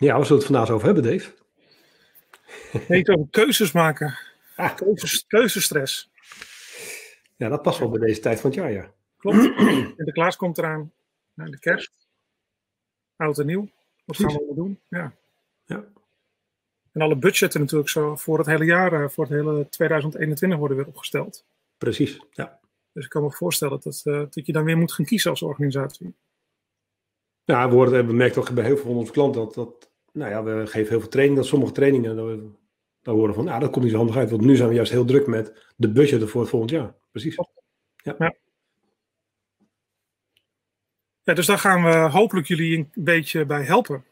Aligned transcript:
Ja, 0.00 0.18
we 0.18 0.24
zullen 0.24 0.42
het 0.42 0.50
vandaag 0.52 0.70
over 0.70 0.86
hebben, 0.86 1.02
Dave. 1.02 1.32
Nee, 2.88 3.08
over 3.08 3.26
keuzes 3.30 3.72
maken. 3.72 4.18
Ah. 4.56 4.74
Keuzes, 4.74 5.26
keuzestress. 5.26 6.10
Ja, 7.36 7.48
dat 7.48 7.62
past 7.62 7.78
wel 7.78 7.90
bij 7.90 8.06
deze 8.06 8.20
tijd 8.20 8.40
van 8.40 8.50
het 8.50 8.58
jaar, 8.58 8.72
ja. 8.72 8.92
Klopt. 9.18 9.36
Sinterklaas 9.96 10.36
komt 10.36 10.58
eraan. 10.58 10.92
de 11.34 11.58
kerst. 11.58 11.92
Oud 13.16 13.38
en 13.38 13.46
nieuw. 13.46 13.68
Wat 14.04 14.16
gaan 14.16 14.26
we 14.26 14.36
allemaal 14.36 14.54
doen? 14.54 14.80
Ja. 14.88 15.12
ja. 15.64 15.84
En 16.92 17.00
alle 17.00 17.16
budgetten 17.16 17.60
natuurlijk 17.60 17.88
zo 17.88 18.16
voor 18.16 18.38
het 18.38 18.46
hele 18.46 18.64
jaar, 18.64 18.92
eh, 18.92 19.08
voor 19.08 19.24
het 19.24 19.32
hele 19.32 19.68
2021 19.68 20.58
worden 20.58 20.76
weer 20.76 20.86
opgesteld. 20.86 21.44
Precies, 21.78 22.20
ja. 22.30 22.60
Dus 22.92 23.04
ik 23.04 23.10
kan 23.10 23.22
me 23.22 23.32
voorstellen 23.32 23.80
dat, 23.82 24.02
uh, 24.04 24.18
dat 24.30 24.46
je 24.46 24.52
dan 24.52 24.64
weer 24.64 24.76
moet 24.78 24.92
gaan 24.92 25.04
kiezen 25.04 25.30
als 25.30 25.42
organisatie. 25.42 26.14
Ja, 27.44 27.68
we, 27.68 27.74
worden, 27.74 28.06
we 28.06 28.12
merken 28.12 28.34
toch 28.34 28.52
bij 28.52 28.64
heel 28.64 28.76
veel 28.76 28.86
van 28.86 28.96
onze 28.96 29.12
klanten 29.12 29.40
dat, 29.40 29.54
dat 29.54 29.89
nou 30.12 30.30
ja, 30.30 30.42
we 30.42 30.66
geven 30.66 30.88
heel 30.88 31.00
veel 31.00 31.08
training, 31.08 31.38
dat 31.38 31.46
sommige 31.46 31.72
trainingen, 31.72 32.16
dat 32.16 32.26
we, 32.26 32.48
dan 33.02 33.14
horen 33.14 33.34
van, 33.34 33.44
nou, 33.44 33.60
dat 33.60 33.70
komt 33.70 33.82
niet 33.82 33.92
zo 33.92 33.98
handig 33.98 34.16
uit, 34.16 34.30
want 34.30 34.42
nu 34.42 34.56
zijn 34.56 34.68
we 34.68 34.74
juist 34.74 34.92
heel 34.92 35.04
druk 35.04 35.26
met 35.26 35.72
de 35.76 35.92
budgetten 35.92 36.28
voor 36.28 36.40
het 36.40 36.50
volgend 36.50 36.70
jaar. 36.70 36.94
Precies. 37.10 37.36
Ja. 37.96 38.14
ja. 38.18 38.34
ja 41.22 41.34
dus 41.34 41.46
daar 41.46 41.58
gaan 41.58 41.82
we 41.82 41.96
hopelijk 41.96 42.46
jullie 42.46 42.76
een 42.76 42.90
beetje 42.94 43.46
bij 43.46 43.64
helpen. 43.64 44.04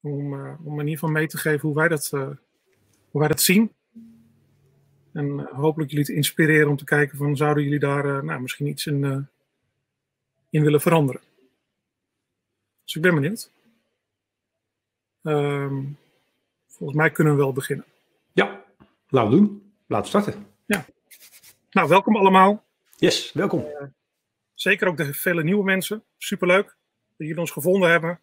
Om, 0.00 0.32
uh, 0.32 0.54
om 0.64 0.72
in 0.72 0.78
ieder 0.78 0.98
geval 0.98 1.08
mee 1.08 1.26
te 1.26 1.38
geven 1.38 1.68
hoe 1.68 1.76
wij 1.76 1.88
dat, 1.88 2.10
uh, 2.14 2.30
hoe 3.10 3.20
wij 3.20 3.28
dat 3.28 3.42
zien. 3.42 3.72
En 5.12 5.26
uh, 5.26 5.52
hopelijk 5.52 5.90
jullie 5.90 6.06
te 6.06 6.14
inspireren 6.14 6.68
om 6.68 6.76
te 6.76 6.84
kijken 6.84 7.18
van 7.18 7.36
zouden 7.36 7.62
jullie 7.62 7.78
daar 7.78 8.24
nou, 8.24 8.40
misschien 8.40 8.66
iets 8.66 8.86
in, 8.86 9.28
in 10.50 10.62
willen 10.62 10.80
veranderen. 10.80 11.20
Dus 12.84 12.94
ik 12.94 13.02
ben 13.02 13.14
benieuwd. 13.14 13.53
Um, 15.26 15.98
volgens 16.66 16.98
mij 16.98 17.10
kunnen 17.10 17.32
we 17.32 17.38
wel 17.38 17.52
beginnen. 17.52 17.86
Ja, 18.32 18.64
laten 19.08 19.30
we 19.30 19.36
doen. 19.36 19.72
Laten 19.86 20.12
we 20.12 20.20
starten. 20.20 20.46
Ja. 20.66 20.84
Nou, 21.70 21.88
welkom 21.88 22.16
allemaal. 22.16 22.64
Yes, 22.96 23.32
welkom. 23.32 23.60
Uh, 23.60 23.82
zeker 24.54 24.88
ook 24.88 24.96
de 24.96 25.14
vele 25.14 25.42
nieuwe 25.42 25.64
mensen. 25.64 26.04
Superleuk 26.18 26.64
dat 26.64 26.76
jullie 27.16 27.38
ons 27.38 27.50
gevonden 27.50 27.90
hebben. 27.90 28.20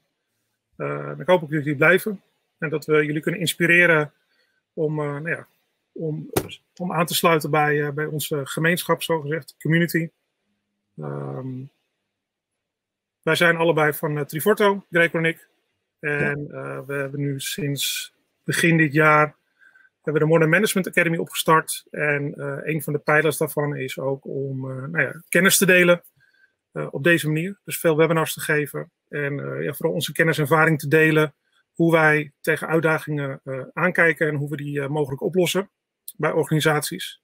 Uh, 0.77 1.11
ik 1.17 1.27
hoop 1.27 1.41
dat 1.41 1.49
jullie 1.49 1.75
blijven. 1.75 2.21
En 2.57 2.69
dat 2.69 2.85
we 2.85 3.05
jullie 3.05 3.21
kunnen 3.21 3.39
inspireren 3.39 4.13
om, 4.73 4.99
uh, 4.99 5.05
nou 5.05 5.29
ja, 5.29 5.47
om, 5.91 6.29
om 6.75 6.93
aan 6.93 7.05
te 7.05 7.15
sluiten 7.15 7.51
bij, 7.51 7.93
bij 7.93 8.05
onze 8.05 8.45
gemeenschap, 8.45 9.03
zogezegd, 9.03 9.55
community. 9.59 10.09
Um, 10.95 11.69
wij 13.21 13.35
zijn 13.35 13.55
allebei 13.55 13.93
van 13.93 14.25
Triforto, 14.25 14.85
Greco 14.89 15.17
en 15.17 15.25
ik. 15.25 15.49
En 16.01 16.47
uh, 16.51 16.79
we 16.85 16.93
hebben 16.93 17.19
nu 17.19 17.39
sinds 17.39 18.13
begin 18.43 18.77
dit 18.77 18.93
jaar 18.93 19.35
hebben 20.01 20.21
de 20.21 20.27
Modern 20.27 20.49
Management 20.49 20.87
Academy 20.87 21.17
opgestart. 21.17 21.83
En 21.89 22.33
uh, 22.37 22.57
een 22.61 22.81
van 22.81 22.93
de 22.93 22.99
pijlers 22.99 23.37
daarvan 23.37 23.75
is 23.75 23.99
ook 23.99 24.25
om 24.25 24.61
nou 24.61 25.01
ja, 25.01 25.21
kennis 25.29 25.57
te 25.57 25.65
delen 25.65 26.03
op 26.89 27.03
deze 27.03 27.27
manier. 27.27 27.59
Dus 27.63 27.79
veel 27.79 27.97
webinars 27.97 28.33
te 28.33 28.39
geven 28.39 28.91
en 29.09 29.35
ja, 29.63 29.73
vooral 29.73 29.93
onze 29.93 30.11
kennis 30.11 30.37
en 30.37 30.43
ervaring 30.43 30.79
te 30.79 30.87
delen. 30.87 31.35
Hoe 31.71 31.91
wij 31.91 32.31
tegen 32.41 32.67
uitdagingen 32.67 33.41
aankijken 33.73 34.27
en 34.27 34.35
hoe 34.35 34.49
we 34.49 34.55
die 34.55 34.87
mogelijk 34.87 35.21
oplossen 35.21 35.69
bij 36.17 36.31
organisaties. 36.31 37.21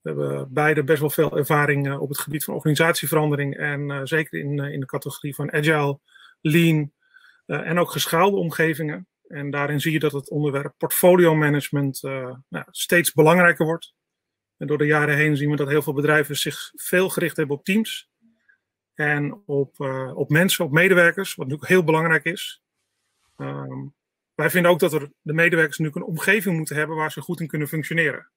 We 0.00 0.08
hebben 0.08 0.52
beide 0.52 0.84
best 0.84 1.00
wel 1.00 1.10
veel 1.10 1.38
ervaring 1.38 1.98
op 1.98 2.08
het 2.08 2.18
gebied 2.18 2.44
van 2.44 2.54
organisatieverandering 2.54 3.56
en 3.56 4.06
zeker 4.06 4.38
in, 4.38 4.58
in 4.58 4.80
de 4.80 4.86
categorie 4.86 5.34
van 5.34 5.52
agile, 5.52 5.98
lean 6.40 6.92
en 7.52 7.78
ook 7.78 7.90
geschaalde 7.90 8.36
omgevingen. 8.36 9.06
En 9.26 9.50
daarin 9.50 9.80
zie 9.80 9.92
je 9.92 9.98
dat 9.98 10.12
het 10.12 10.30
onderwerp 10.30 10.74
portfolio 10.76 11.34
management 11.34 12.02
nou, 12.48 12.64
steeds 12.70 13.12
belangrijker 13.12 13.66
wordt. 13.66 13.94
En 14.56 14.66
door 14.66 14.78
de 14.78 14.86
jaren 14.86 15.16
heen 15.16 15.36
zien 15.36 15.50
we 15.50 15.56
dat 15.56 15.68
heel 15.68 15.82
veel 15.82 15.92
bedrijven 15.92 16.36
zich 16.36 16.72
veel 16.74 17.08
gericht 17.08 17.36
hebben 17.36 17.56
op 17.56 17.64
teams 17.64 18.10
en 18.94 19.42
op, 19.46 19.80
op 20.14 20.28
mensen, 20.28 20.64
op 20.64 20.72
medewerkers, 20.72 21.34
wat 21.34 21.46
natuurlijk 21.46 21.72
heel 21.72 21.84
belangrijk 21.84 22.24
is. 22.24 22.62
Um, 23.36 23.94
wij 24.34 24.50
vinden 24.50 24.70
ook 24.70 24.78
dat 24.78 24.92
er 24.92 25.12
de 25.20 25.32
medewerkers 25.32 25.78
nu 25.78 25.90
een 25.92 26.02
omgeving 26.02 26.56
moeten 26.56 26.76
hebben 26.76 26.96
waar 26.96 27.12
ze 27.12 27.20
goed 27.20 27.40
in 27.40 27.46
kunnen 27.46 27.68
functioneren. 27.68 28.30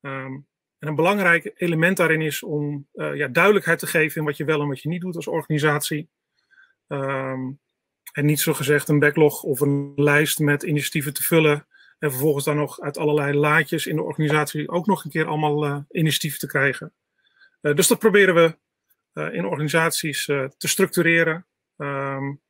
Um, 0.00 0.46
en 0.78 0.88
een 0.88 0.94
belangrijk 0.94 1.52
element 1.54 1.96
daarin 1.96 2.20
is 2.20 2.42
om 2.42 2.88
ja, 2.92 3.28
duidelijkheid 3.28 3.78
te 3.78 3.86
geven 3.86 4.20
in 4.20 4.26
wat 4.26 4.36
je 4.36 4.44
wel 4.44 4.60
en 4.60 4.68
wat 4.68 4.82
je 4.82 4.88
niet 4.88 5.00
doet 5.00 5.16
als 5.16 5.26
organisatie. 5.26 6.08
Um, 6.88 7.60
en 8.16 8.24
niet 8.24 8.40
zo 8.40 8.54
gezegd 8.54 8.88
een 8.88 8.98
backlog 8.98 9.42
of 9.42 9.60
een 9.60 9.92
lijst 9.96 10.38
met 10.38 10.62
initiatieven 10.62 11.14
te 11.14 11.22
vullen. 11.22 11.66
En 11.98 12.10
vervolgens 12.10 12.44
dan 12.44 12.56
nog 12.56 12.80
uit 12.80 12.98
allerlei 12.98 13.38
laadjes 13.38 13.86
in 13.86 13.96
de 13.96 14.02
organisatie 14.02 14.68
ook 14.68 14.86
nog 14.86 15.04
een 15.04 15.10
keer 15.10 15.26
allemaal 15.26 15.66
uh, 15.66 15.78
initiatieven 15.90 16.38
te 16.38 16.46
krijgen. 16.46 16.92
Uh, 17.62 17.74
dus 17.74 17.86
dat 17.86 17.98
proberen 17.98 18.34
we 18.34 18.58
in 19.32 19.46
organisaties 19.46 20.24
te 20.24 20.68
structureren. 20.68 21.46
Um, 21.76 22.40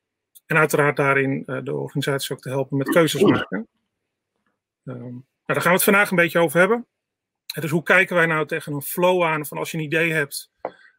en 0.47 0.56
uiteraard 0.56 0.97
daarin 0.97 1.43
de 1.65 1.75
organisaties 1.75 2.33
ook 2.33 2.41
te 2.41 2.48
helpen 2.48 2.77
met 2.77 2.88
keuzes 2.88 3.22
maken. 3.22 3.69
Um, 4.84 5.00
nou, 5.03 5.25
daar 5.44 5.60
gaan 5.60 5.71
we 5.71 5.77
het 5.77 5.84
vandaag 5.84 6.10
een 6.10 6.16
beetje 6.16 6.38
over 6.38 6.59
hebben. 6.59 6.87
Dus 7.60 7.71
hoe 7.71 7.83
kijken 7.83 8.16
wij 8.16 8.27
nou 8.27 8.47
tegen 8.47 8.72
een 8.72 8.83
flow 8.83 9.22
aan 9.22 9.47
van 9.47 9.59
als 9.59 9.71
je 9.71 9.77
een 9.78 9.84
idee 9.84 10.12
hebt, 10.12 10.50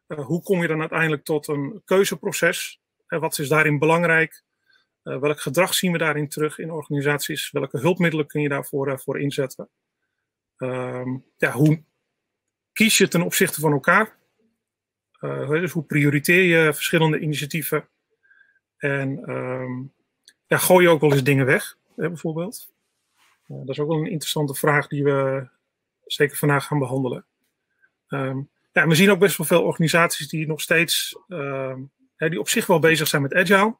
hoe 0.06 0.42
kom 0.42 0.60
je 0.60 0.68
dan 0.68 0.80
uiteindelijk 0.80 1.24
tot 1.24 1.48
een 1.48 1.82
keuzeproces? 1.84 2.80
Uh, 3.08 3.20
wat 3.20 3.38
is 3.38 3.48
daarin 3.48 3.78
belangrijk? 3.78 4.46
Uh, 5.08 5.18
welk 5.18 5.40
gedrag 5.40 5.74
zien 5.74 5.92
we 5.92 5.98
daarin 5.98 6.28
terug 6.28 6.58
in 6.58 6.70
organisaties? 6.70 7.50
Welke 7.50 7.78
hulpmiddelen 7.78 8.26
kun 8.26 8.42
je 8.42 8.48
daarvoor 8.48 9.00
voor 9.00 9.20
inzetten? 9.20 9.68
Um, 10.56 11.24
ja, 11.36 11.52
hoe 11.52 11.82
kies 12.72 12.98
je 12.98 13.08
ten 13.08 13.22
opzichte 13.22 13.60
van 13.60 13.72
elkaar? 13.72 14.16
dus 15.48 15.72
hoe 15.72 15.84
prioriteer 15.84 16.42
je 16.42 16.74
verschillende 16.74 17.18
initiatieven? 17.18 17.88
En 18.76 19.30
um, 19.30 19.92
ja, 20.46 20.56
gooi 20.56 20.84
je 20.84 20.90
ook 20.90 21.00
wel 21.00 21.12
eens 21.12 21.22
dingen 21.22 21.46
weg, 21.46 21.76
bijvoorbeeld? 21.94 22.72
dat 23.46 23.68
is 23.68 23.80
ook 23.80 23.88
wel 23.88 23.98
een 23.98 24.10
interessante 24.10 24.54
vraag 24.54 24.86
die 24.86 25.04
we 25.04 25.48
zeker 26.06 26.36
vandaag 26.36 26.66
gaan 26.66 26.78
behandelen. 26.78 27.26
Um, 28.08 28.50
ja, 28.72 28.86
we 28.86 28.94
zien 28.94 29.10
ook 29.10 29.18
best 29.18 29.36
wel 29.36 29.46
veel 29.46 29.62
organisaties 29.62 30.28
die 30.28 30.46
nog 30.46 30.60
steeds, 30.60 31.18
uh, 31.28 31.74
die 32.16 32.40
op 32.40 32.48
zich 32.48 32.66
wel 32.66 32.78
bezig 32.78 33.08
zijn 33.08 33.22
met 33.22 33.34
agile, 33.34 33.76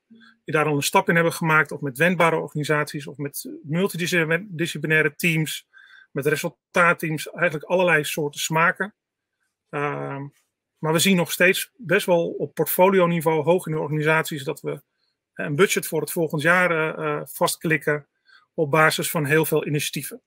daar 0.52 0.66
al 0.66 0.76
een 0.76 0.82
stap 0.82 1.08
in 1.08 1.14
hebben 1.14 1.32
gemaakt, 1.32 1.72
of 1.72 1.80
met 1.80 1.98
wendbare 1.98 2.36
organisaties, 2.36 3.06
of 3.06 3.16
met 3.16 3.50
multidisciplinaire 3.62 5.14
teams, 5.16 5.68
met 6.10 6.26
resultaatteams, 6.26 7.30
eigenlijk 7.30 7.64
allerlei 7.64 8.04
soorten 8.04 8.40
smaken. 8.40 8.94
Uh, 9.70 10.20
maar 10.78 10.92
we 10.92 10.98
zien 10.98 11.16
nog 11.16 11.32
steeds 11.32 11.70
best 11.76 12.06
wel 12.06 12.28
op 12.28 12.54
portfolio-niveau 12.54 13.42
hoog 13.42 13.66
in 13.66 13.72
de 13.72 13.78
organisaties 13.78 14.44
dat 14.44 14.60
we 14.60 14.82
een 15.34 15.56
budget 15.56 15.86
voor 15.86 16.00
het 16.00 16.12
volgend 16.12 16.42
jaar 16.42 16.98
uh, 16.98 17.20
vastklikken 17.24 18.06
op 18.54 18.70
basis 18.70 19.10
van 19.10 19.24
heel 19.24 19.44
veel 19.44 19.66
initiatieven. 19.66 20.22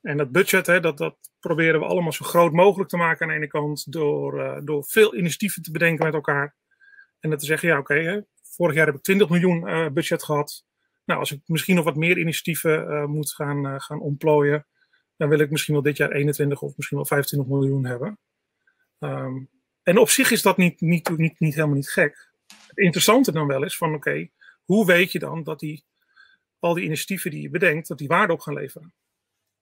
En 0.00 0.16
dat 0.16 0.32
budget, 0.32 0.66
hè, 0.66 0.80
dat, 0.80 0.98
dat 0.98 1.16
proberen 1.40 1.80
we 1.80 1.86
allemaal 1.86 2.12
zo 2.12 2.24
groot 2.24 2.52
mogelijk 2.52 2.90
te 2.90 2.96
maken 2.96 3.22
aan 3.22 3.28
de 3.28 3.34
ene 3.34 3.46
kant 3.46 3.92
door, 3.92 4.40
uh, 4.40 4.58
door 4.64 4.84
veel 4.84 5.14
initiatieven 5.14 5.62
te 5.62 5.70
bedenken 5.70 6.04
met 6.04 6.14
elkaar. 6.14 6.54
En 7.20 7.30
dan 7.30 7.38
te 7.38 7.46
zeggen, 7.46 7.68
ja 7.68 7.78
oké, 7.78 7.92
okay, 7.92 8.24
vorig 8.56 8.74
jaar 8.74 8.86
heb 8.86 8.94
ik 8.94 9.02
20 9.02 9.28
miljoen 9.28 9.68
uh, 9.68 9.88
budget 9.88 10.24
gehad. 10.24 10.64
Nou, 11.04 11.20
als 11.20 11.32
ik 11.32 11.40
misschien 11.46 11.74
nog 11.74 11.84
wat 11.84 11.96
meer 11.96 12.18
initiatieven 12.18 12.90
uh, 12.90 13.04
moet 13.04 13.32
gaan, 13.32 13.80
gaan 13.80 14.00
ontplooien, 14.00 14.66
dan 15.16 15.28
wil 15.28 15.38
ik 15.38 15.50
misschien 15.50 15.74
wel 15.74 15.82
dit 15.82 15.96
jaar 15.96 16.10
21 16.10 16.62
of 16.62 16.76
misschien 16.76 16.96
wel 16.96 17.06
25 17.06 17.50
miljoen 17.50 17.84
hebben. 17.84 18.18
Um, 18.98 19.50
en 19.82 19.98
op 19.98 20.08
zich 20.08 20.30
is 20.30 20.42
dat 20.42 20.56
niet, 20.56 20.80
niet, 20.80 21.18
niet, 21.18 21.54
helemaal 21.54 21.74
niet 21.74 21.90
gek. 21.90 22.30
Het 22.46 22.78
interessante 22.78 23.32
dan 23.32 23.46
wel 23.46 23.64
is 23.64 23.76
van 23.76 23.94
oké, 23.94 24.28
hoe 24.64 24.86
weet 24.86 25.12
je 25.12 25.18
dan 25.18 25.42
dat 25.42 25.58
die, 25.58 25.84
al 26.58 26.74
die 26.74 26.84
initiatieven 26.84 27.30
die 27.30 27.42
je 27.42 27.50
bedenkt, 27.50 27.88
dat 27.88 27.98
die 27.98 28.08
waarde 28.08 28.32
op 28.32 28.40
gaan 28.40 28.54
leveren? 28.54 28.94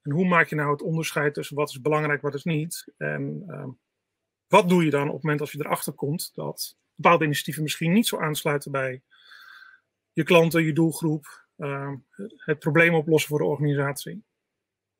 En 0.02 0.12
hoe 0.12 0.26
maak 0.26 0.48
je 0.48 0.54
nou 0.54 0.70
het 0.70 0.82
onderscheid 0.82 1.34
tussen 1.34 1.56
wat 1.56 1.68
is 1.68 1.80
belangrijk, 1.80 2.22
wat 2.22 2.34
is 2.34 2.44
niet? 2.44 2.92
En 2.96 3.44
uh, 3.48 3.66
wat 4.46 4.68
doe 4.68 4.84
je 4.84 4.90
dan 4.90 5.08
op 5.08 5.14
het 5.14 5.22
moment 5.22 5.40
als 5.40 5.52
je 5.52 5.58
erachter 5.58 5.92
komt 5.92 6.30
dat 6.34 6.76
bepaalde 6.94 7.24
initiatieven 7.24 7.62
misschien 7.62 7.92
niet 7.92 8.06
zo 8.06 8.18
aansluiten 8.18 8.72
bij 8.72 9.02
je 10.12 10.22
klanten, 10.22 10.64
je 10.64 10.72
doelgroep, 10.72 11.46
uh, 11.56 11.92
het 12.36 12.58
probleem 12.58 12.94
oplossen 12.94 13.28
voor 13.30 13.38
de 13.38 13.44
organisatie? 13.44 14.24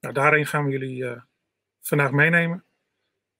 Nou, 0.01 0.15
daarin 0.15 0.47
gaan 0.47 0.65
we 0.65 0.71
jullie 0.71 1.03
uh, 1.03 1.21
vandaag 1.81 2.11
meenemen. 2.11 2.65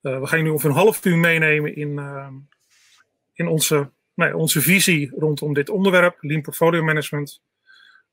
Eh, 0.01 0.19
we 0.19 0.27
gaan 0.27 0.37
jullie 0.37 0.53
over 0.53 0.69
een 0.69 0.75
half 0.75 1.05
uur 1.05 1.17
meenemen 1.17 1.75
in, 1.75 1.99
ehm, 1.99 2.33
in 3.33 3.47
onze, 3.47 3.91
nee, 4.13 4.35
onze 4.35 4.61
visie 4.61 5.11
rondom 5.15 5.53
dit 5.53 5.69
onderwerp, 5.69 6.17
Lean 6.19 6.41
Portfolio 6.41 6.83
Management. 6.83 7.41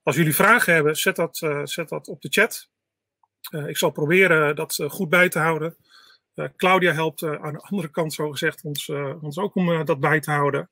Als 0.02 0.16
jullie 0.16 0.34
vragen 0.34 0.74
hebben, 0.74 0.96
zet 0.96 1.16
dat, 1.16 1.40
uh, 1.44 1.60
zet 1.64 1.88
dat 1.88 2.08
op 2.08 2.20
de 2.20 2.28
chat. 2.28 2.70
Ik 3.66 3.76
zal 3.76 3.90
proberen 3.90 4.56
dat 4.56 4.84
goed 4.88 5.08
bij 5.08 5.28
te 5.28 5.38
houden. 5.38 5.76
Uh, 6.34 6.48
Claudia 6.56 6.92
helpt 6.92 7.22
aan 7.22 7.52
de 7.52 7.60
andere 7.60 7.88
kant, 7.90 8.12
zo 8.12 8.30
gezegd, 8.30 8.62
ons, 8.62 8.88
ons 9.20 9.38
ook 9.38 9.54
om 9.54 9.84
dat 9.84 10.00
bij 10.00 10.20
te 10.20 10.30
houden. 10.30 10.70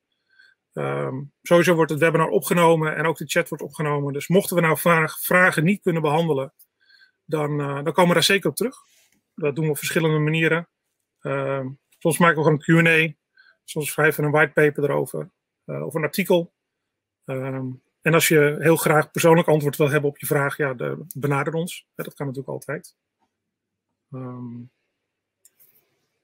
Ehm, 0.73 1.21
sowieso 1.41 1.75
wordt 1.75 1.91
het 1.91 1.99
webinar 1.99 2.27
opgenomen 2.27 2.95
en 2.95 3.05
ook 3.05 3.17
de 3.17 3.27
chat 3.27 3.49
wordt 3.49 3.63
opgenomen. 3.63 4.13
Dus 4.13 4.27
mochten 4.27 4.55
we 4.55 4.61
nou 4.61 4.77
vragen 5.19 5.63
niet 5.63 5.81
kunnen 5.81 6.01
behandelen, 6.01 6.53
dan, 7.25 7.57
dan 7.57 7.93
komen 7.93 8.07
we 8.07 8.13
daar 8.13 8.23
zeker 8.23 8.49
op 8.49 8.55
terug. 8.55 8.75
Dat 9.35 9.55
doen 9.55 9.65
we 9.65 9.71
op 9.71 9.77
verschillende 9.77 10.19
manieren. 10.19 10.69
Ehm, 11.19 11.67
soms 11.99 12.17
maken 12.17 12.37
we 12.37 12.43
gewoon 12.43 12.83
een 12.83 12.83
QA. 12.83 13.15
Soms 13.63 13.91
schrijven 13.91 14.19
we 14.19 14.25
een 14.25 14.33
whitepaper 14.33 14.83
erover. 14.83 15.31
Of 15.65 15.93
een 15.93 16.03
artikel. 16.03 16.53
Ehm, 17.25 17.69
en 18.01 18.13
als 18.13 18.27
je 18.27 18.55
heel 18.59 18.75
graag 18.75 19.11
persoonlijk 19.11 19.47
antwoord 19.47 19.77
wil 19.77 19.89
hebben 19.89 20.09
op 20.09 20.17
je 20.17 20.25
vraag, 20.25 20.57
ja, 20.57 20.73
de, 20.73 21.05
benader 21.15 21.53
ons. 21.53 21.87
dat 21.95 22.13
kan 22.13 22.25
natuurlijk 22.25 22.53
altijd. 22.53 22.95
Um, 24.11 24.71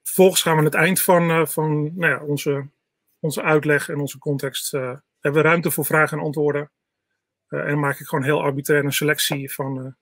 vervolgens 0.08 0.42
gaan 0.42 0.52
we 0.52 0.58
aan 0.58 0.64
het 0.64 0.74
eind 0.74 1.02
van, 1.02 1.30
uh, 1.30 1.46
van 1.46 1.98
nou 1.98 2.12
ja, 2.12 2.24
onze, 2.24 2.68
onze 3.18 3.42
uitleg 3.42 3.88
en 3.88 3.98
onze 3.98 4.18
context. 4.18 4.74
Uh, 4.74 4.96
hebben 5.20 5.42
we 5.42 5.48
ruimte 5.48 5.70
voor 5.70 5.84
vragen 5.84 6.18
en 6.18 6.24
antwoorden. 6.24 6.70
en 7.48 7.66
dan 7.66 7.80
maak 7.80 7.98
ik 7.98 8.06
gewoon 8.06 8.24
heel 8.24 8.42
arbitrair 8.42 8.84
een 8.84 8.92
selectie 8.92 9.52
van, 9.52 9.96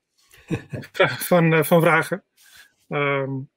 van, 1.28 1.64
van 1.64 1.80
vragen. 1.80 2.24
Um, 2.88 3.50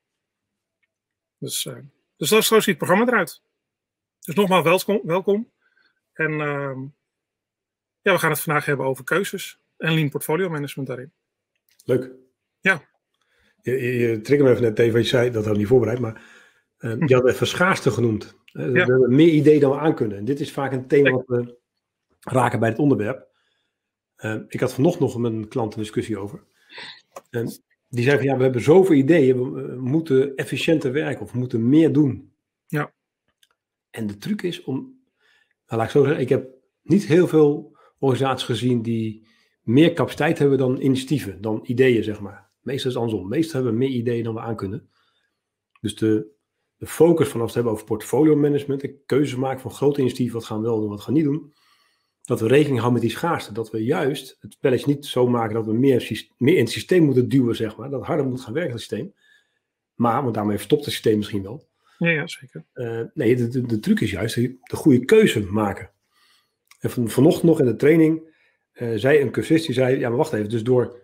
dus, 1.38 1.66
uh, 1.66 1.78
dus 2.18 2.30
dat, 2.30 2.44
zo 2.44 2.56
ziet 2.56 2.66
het 2.66 2.78
programma 2.78 3.06
eruit. 3.06 3.42
Dus 4.20 4.36
nogmaals 4.36 4.64
welkom. 4.64 5.02
welkom. 5.04 5.52
En 6.14 6.32
uh, 6.32 6.78
ja, 8.02 8.14
we 8.14 8.20
gaan 8.20 8.32
het 8.32 8.40
vandaag 8.40 8.66
hebben 8.66 8.86
over 8.86 9.04
keuzes 9.04 9.60
en 9.78 9.94
lean 9.94 10.10
portfolio 10.10 10.50
management 10.50 10.88
daarin. 10.88 11.14
Leuk. 11.86 12.12
Ja. 12.60 12.88
Je, 13.62 13.72
je, 13.72 13.98
je 13.98 14.22
trigger 14.22 14.46
me 14.46 14.52
even 14.52 14.64
net 14.64 14.80
even 14.80 14.94
wat 14.94 15.04
je 15.04 15.10
zei, 15.10 15.32
dat 15.32 15.46
we 15.46 15.58
niet 15.58 15.68
voorbereid, 15.68 16.00
maar 16.00 16.39
uh, 16.80 16.96
je 17.06 17.16
had 17.16 17.28
even 17.28 17.48
schaarste 17.48 17.92
genoemd. 17.92 18.38
Uh, 18.54 18.66
ja. 18.66 18.72
We 18.72 18.80
hebben 18.80 19.16
meer 19.16 19.30
ideeën 19.30 19.60
dan 19.60 19.72
we 19.72 19.78
aan 19.78 19.96
kunnen. 19.96 20.18
En 20.18 20.26
dit 20.26 20.40
is 20.40 20.52
vaak 20.52 20.72
een 20.72 20.88
thema 20.88 21.12
wat 21.12 21.28
we 21.28 21.58
raken 22.20 22.60
bij 22.60 22.70
het 22.70 22.80
onderwerp. 22.80 23.28
Uh, 24.18 24.36
ik 24.48 24.60
had 24.60 24.74
vanochtend 24.74 25.04
nog 25.04 25.18
met 25.18 25.32
een 25.32 25.48
klant 25.48 25.74
een 25.74 25.82
discussie 25.82 26.18
over. 26.18 26.44
En 27.30 27.52
die 27.90 28.04
zei 28.04 28.18
van 28.18 28.26
ja, 28.26 28.38
we 28.38 28.44
hebben 28.44 28.62
zoveel 28.62 28.96
ideeën, 28.96 29.54
we, 29.54 29.76
moeten 29.80 30.36
efficiënter 30.36 30.92
werken 30.92 31.22
of 31.22 31.32
we 31.32 31.38
moeten 31.38 31.70
meer 31.70 31.94
doen. 31.94 32.32
Ja. 32.68 32.94
En 33.90 34.08
de 34.08 34.18
truc 34.18 34.42
is 34.42 34.64
om, 34.64 34.76
nou 35.68 35.80
laat 35.80 35.86
ik 35.86 35.90
zo 35.90 36.04
zeggen, 36.04 36.22
ik 36.22 36.30
heb 36.30 36.48
niet 36.82 37.06
heel 37.06 37.28
veel 37.28 37.78
organisaties 38.00 38.46
gezien 38.46 38.82
die 38.82 39.28
meer 39.62 39.94
capaciteit 39.94 40.40
hebben 40.40 40.58
dan 40.58 40.82
initiatieven, 40.82 41.42
dan 41.42 41.60
ideeën 41.64 42.04
zeg 42.04 42.20
maar. 42.20 42.50
Meestal 42.62 42.90
is 42.90 42.96
het 42.96 43.04
andersom. 43.04 43.30
Meestal 43.30 43.54
hebben 43.54 43.72
we 43.80 43.86
meer 43.86 43.98
ideeën 43.98 44.24
dan 44.24 44.34
we 44.34 44.40
aan 44.40 44.56
kunnen. 44.56 44.90
Dus 45.82 45.96
de, 45.96 46.28
de 46.80 46.88
focus 46.88 47.28
van 47.28 47.42
als 47.42 47.54
we 47.54 47.60
het 47.60 47.66
hebben 47.66 47.72
over 47.72 47.86
portfolio 47.86 48.36
management, 48.36 48.82
de 48.82 49.00
keuzes 49.06 49.38
maken 49.38 49.62
van 49.62 49.72
grote 49.72 50.00
initiatieven, 50.00 50.36
wat 50.40 50.46
gaan 50.46 50.62
we 50.62 50.68
wel 50.68 50.80
doen, 50.80 50.90
wat 50.90 51.02
gaan 51.02 51.14
we 51.14 51.20
niet 51.20 51.30
doen 51.30 51.54
dat 52.30 52.40
we 52.40 52.48
rekening 52.48 52.80
houden 52.80 52.94
met 52.94 53.10
die 53.10 53.18
schaarste. 53.18 53.54
Dat 53.54 53.72
we 53.72 53.84
juist 53.84 54.38
het 54.40 54.54
spelletje 54.54 54.88
niet 54.88 55.06
zo 55.06 55.28
maken 55.28 55.54
dat 55.54 55.66
we 55.66 55.74
meer, 55.74 56.28
meer 56.38 56.56
in 56.56 56.64
het 56.64 56.72
systeem 56.72 57.04
moeten 57.04 57.30
duwen, 57.30 57.56
zeg 57.56 57.78
maar. 57.78 57.90
Dat 57.90 58.06
harder 58.06 58.26
moet 58.26 58.42
gaan 58.42 58.54
werken, 58.54 58.72
het 58.72 58.82
systeem. 58.82 59.14
Maar, 59.96 60.24
want 60.24 60.36
daarmee 60.36 60.56
verstopt 60.56 60.86
het 60.86 60.94
systeem 60.94 61.18
misschien 61.18 61.44
wel. 61.44 61.68
Ja, 61.98 62.10
ja 62.10 62.28
zeker. 62.28 62.66
Uh, 62.74 63.02
nee, 63.14 63.36
de, 63.36 63.48
de, 63.48 63.66
de, 63.66 63.80
truc 63.80 64.00
is 64.00 64.12
juist 64.12 64.36
de, 64.36 64.58
de 64.62 64.76
goede 64.76 65.06
keuze 65.06 65.40
maken. 65.40 65.92
En 66.80 66.90
van, 66.90 67.10
vanochtend 67.10 67.44
nog 67.44 67.60
in 67.60 67.66
de 67.66 67.76
training 67.76 68.36
uh, 68.74 68.94
zei 68.96 69.22
een 69.22 69.32
cursist, 69.32 69.66
die 69.66 69.76
zei, 69.76 70.00
ja 70.00 70.10
maar 70.10 70.18
wacht 70.18 70.34
even, 70.34 70.50
dus 70.50 70.64
door 70.64 71.02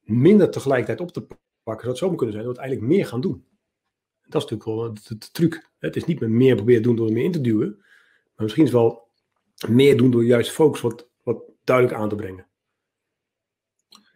minder 0.00 0.50
tegelijkertijd 0.50 1.00
op 1.00 1.12
te 1.12 1.26
pakken, 1.62 1.84
zou 1.84 1.88
het 1.88 1.98
zo 1.98 2.14
kunnen 2.14 2.34
zijn 2.34 2.46
dat 2.46 2.56
we 2.56 2.60
het 2.60 2.70
eigenlijk 2.70 2.96
meer 2.96 3.06
gaan 3.06 3.20
doen. 3.20 3.45
Dat 4.28 4.42
is 4.44 4.50
natuurlijk 4.50 4.64
wel 4.64 5.18
de, 5.18 5.30
truc. 5.32 5.70
Het 5.78 5.96
is 5.96 6.04
niet 6.04 6.20
meer 6.20 6.30
meer 6.30 6.54
proberen 6.54 6.82
doen 6.82 6.96
door 6.96 7.06
er 7.06 7.12
meer 7.12 7.24
in 7.24 7.32
te 7.32 7.40
duwen, 7.40 7.76
maar 8.34 8.44
misschien 8.44 8.64
is 8.64 8.70
wel 8.70 9.08
meer 9.68 9.96
doen 9.96 10.10
door 10.10 10.24
juist 10.24 10.50
focus 10.50 10.80
wat, 10.80 11.08
wat 11.22 11.42
duidelijk 11.64 11.98
aan 11.98 12.08
te 12.08 12.14
brengen. 12.14 12.46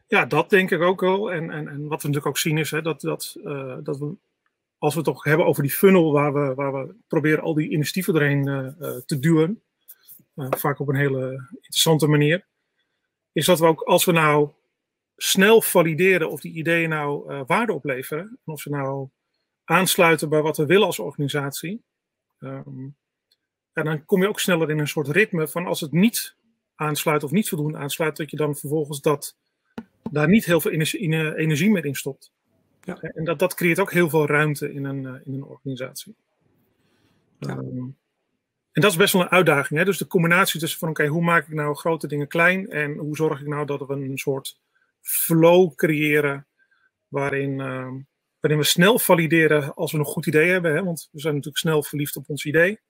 Ja, 0.07 0.27
dat 0.27 0.51
denk 0.51 0.71
ik 0.71 0.81
ook 0.81 1.01
wel. 1.01 1.33
En, 1.33 1.51
en, 1.51 1.69
en 1.69 1.81
wat 1.81 2.03
we 2.03 2.09
natuurlijk 2.09 2.27
ook 2.27 2.39
zien 2.39 2.59
is 2.59 2.71
hè, 2.71 2.83
dat, 2.83 3.01
dat, 3.01 3.37
uh, 3.45 3.77
dat 3.83 3.99
we, 3.99 4.15
als 4.79 4.95
we 4.95 5.01
het 5.01 5.09
toch 5.09 5.25
hebben 5.25 5.47
over 5.47 5.63
die 5.63 5.73
funnel 5.73 6.13
waar 6.13 6.33
we, 6.33 6.55
waar 6.55 6.73
we 6.73 6.95
proberen 7.07 7.43
al 7.43 7.55
die 7.55 7.71
initiatieven 7.71 8.15
erheen 8.15 8.47
uh, 8.49 8.97
te 9.07 9.19
duwen, 9.19 9.63
vaak 10.35 10.79
op 10.79 10.89
een 10.89 10.97
hele 10.97 11.49
interessante 11.53 12.07
manier, 12.07 12.47
is 13.33 13.47
dat 13.47 13.59
we 13.59 13.67
ook 13.67 13.83
als 13.83 14.05
we 14.05 14.13
nou 14.13 14.51
snel 15.17 15.63
valideren 15.63 16.31
of 16.31 16.41
die 16.41 16.53
ideeën 16.53 16.89
nou 16.89 17.45
waarde 17.47 17.73
opleveren, 17.73 18.25
en 18.45 18.53
of 18.53 18.61
ze 18.61 18.71
nou 18.71 19.09
aansluiten 19.71 20.29
bij 20.29 20.43
wat 20.43 20.57
we 20.57 20.67
willen 20.67 20.87
als 20.87 20.99
organisatie, 20.99 21.83
um, 22.39 22.97
en 23.73 23.85
dan 23.85 24.05
kom 24.05 24.23
je 24.23 24.29
ook 24.29 24.41
sneller 24.41 24.71
in 24.71 24.79
een 24.79 24.89
soort 24.89 25.09
ritme 25.09 25.49
van 25.49 25.67
als 25.67 25.81
het 25.81 25.93
niet 25.93 26.37
aansluit 26.75 27.23
of 27.23 27.31
niet 27.31 27.49
voldoende 27.49 27.79
aansluit, 27.79 28.17
dat 28.17 28.31
je 28.31 28.37
dan 28.37 28.57
vervolgens 28.57 29.01
dat, 29.01 29.37
daar 30.11 30.29
niet 30.29 30.45
heel 30.45 30.61
veel 30.61 30.71
energie 30.71 31.71
meer 31.71 31.85
in 31.85 31.95
stopt. 31.95 32.33
Ja. 32.83 33.01
En 33.01 33.25
dat, 33.25 33.39
dat 33.39 33.55
creëert 33.55 33.79
ook 33.79 33.93
heel 33.93 34.09
veel 34.09 34.27
ruimte 34.27 34.73
in 34.73 34.85
een, 34.85 35.07
eh, 35.07 35.15
in 35.25 35.35
een 35.35 35.45
organisatie. 35.45 36.15
Ja. 37.39 37.57
Um, 37.57 37.99
en 38.73 38.83
dat 38.83 38.91
is 38.91 38.97
best 38.97 39.13
wel 39.13 39.23
een 39.23 39.29
uitdaging. 39.29 39.79
Hè? 39.79 39.85
Dus 39.85 39.99
de 39.99 40.07
combinatie 40.07 40.61
tussen 40.61 40.79
van 40.79 40.89
oké, 40.89 41.07
hoe 41.07 41.23
maak 41.23 41.47
ik 41.47 41.55
nou 41.55 41.75
grote 41.75 42.07
dingen 42.07 42.29
klein 42.29 42.71
en 42.71 42.97
hoe 42.97 43.17
zorg 43.17 43.41
ik 43.41 43.47
nou 43.47 43.67
dat 43.67 43.87
we 43.87 43.95
een 43.95 44.19
soort 44.19 44.61
flow 45.01 45.75
creëren 45.75 46.47
waarin, 47.09 47.59
uh, 47.59 47.93
waarin 48.41 48.61
we 48.61 48.67
snel 48.67 48.99
valideren 48.99 49.75
als 49.75 49.93
we 49.93 49.99
een 49.99 50.05
goed 50.05 50.27
idee 50.27 50.51
hebben. 50.51 50.75
Hè? 50.75 50.85
Want 50.85 51.09
we 51.13 51.21
zijn 51.21 51.35
natuurlijk 51.35 51.63
snel 51.63 51.83
verliefd 51.83 52.17
op 52.17 52.29
ons 52.29 52.45
idee. 52.45 52.81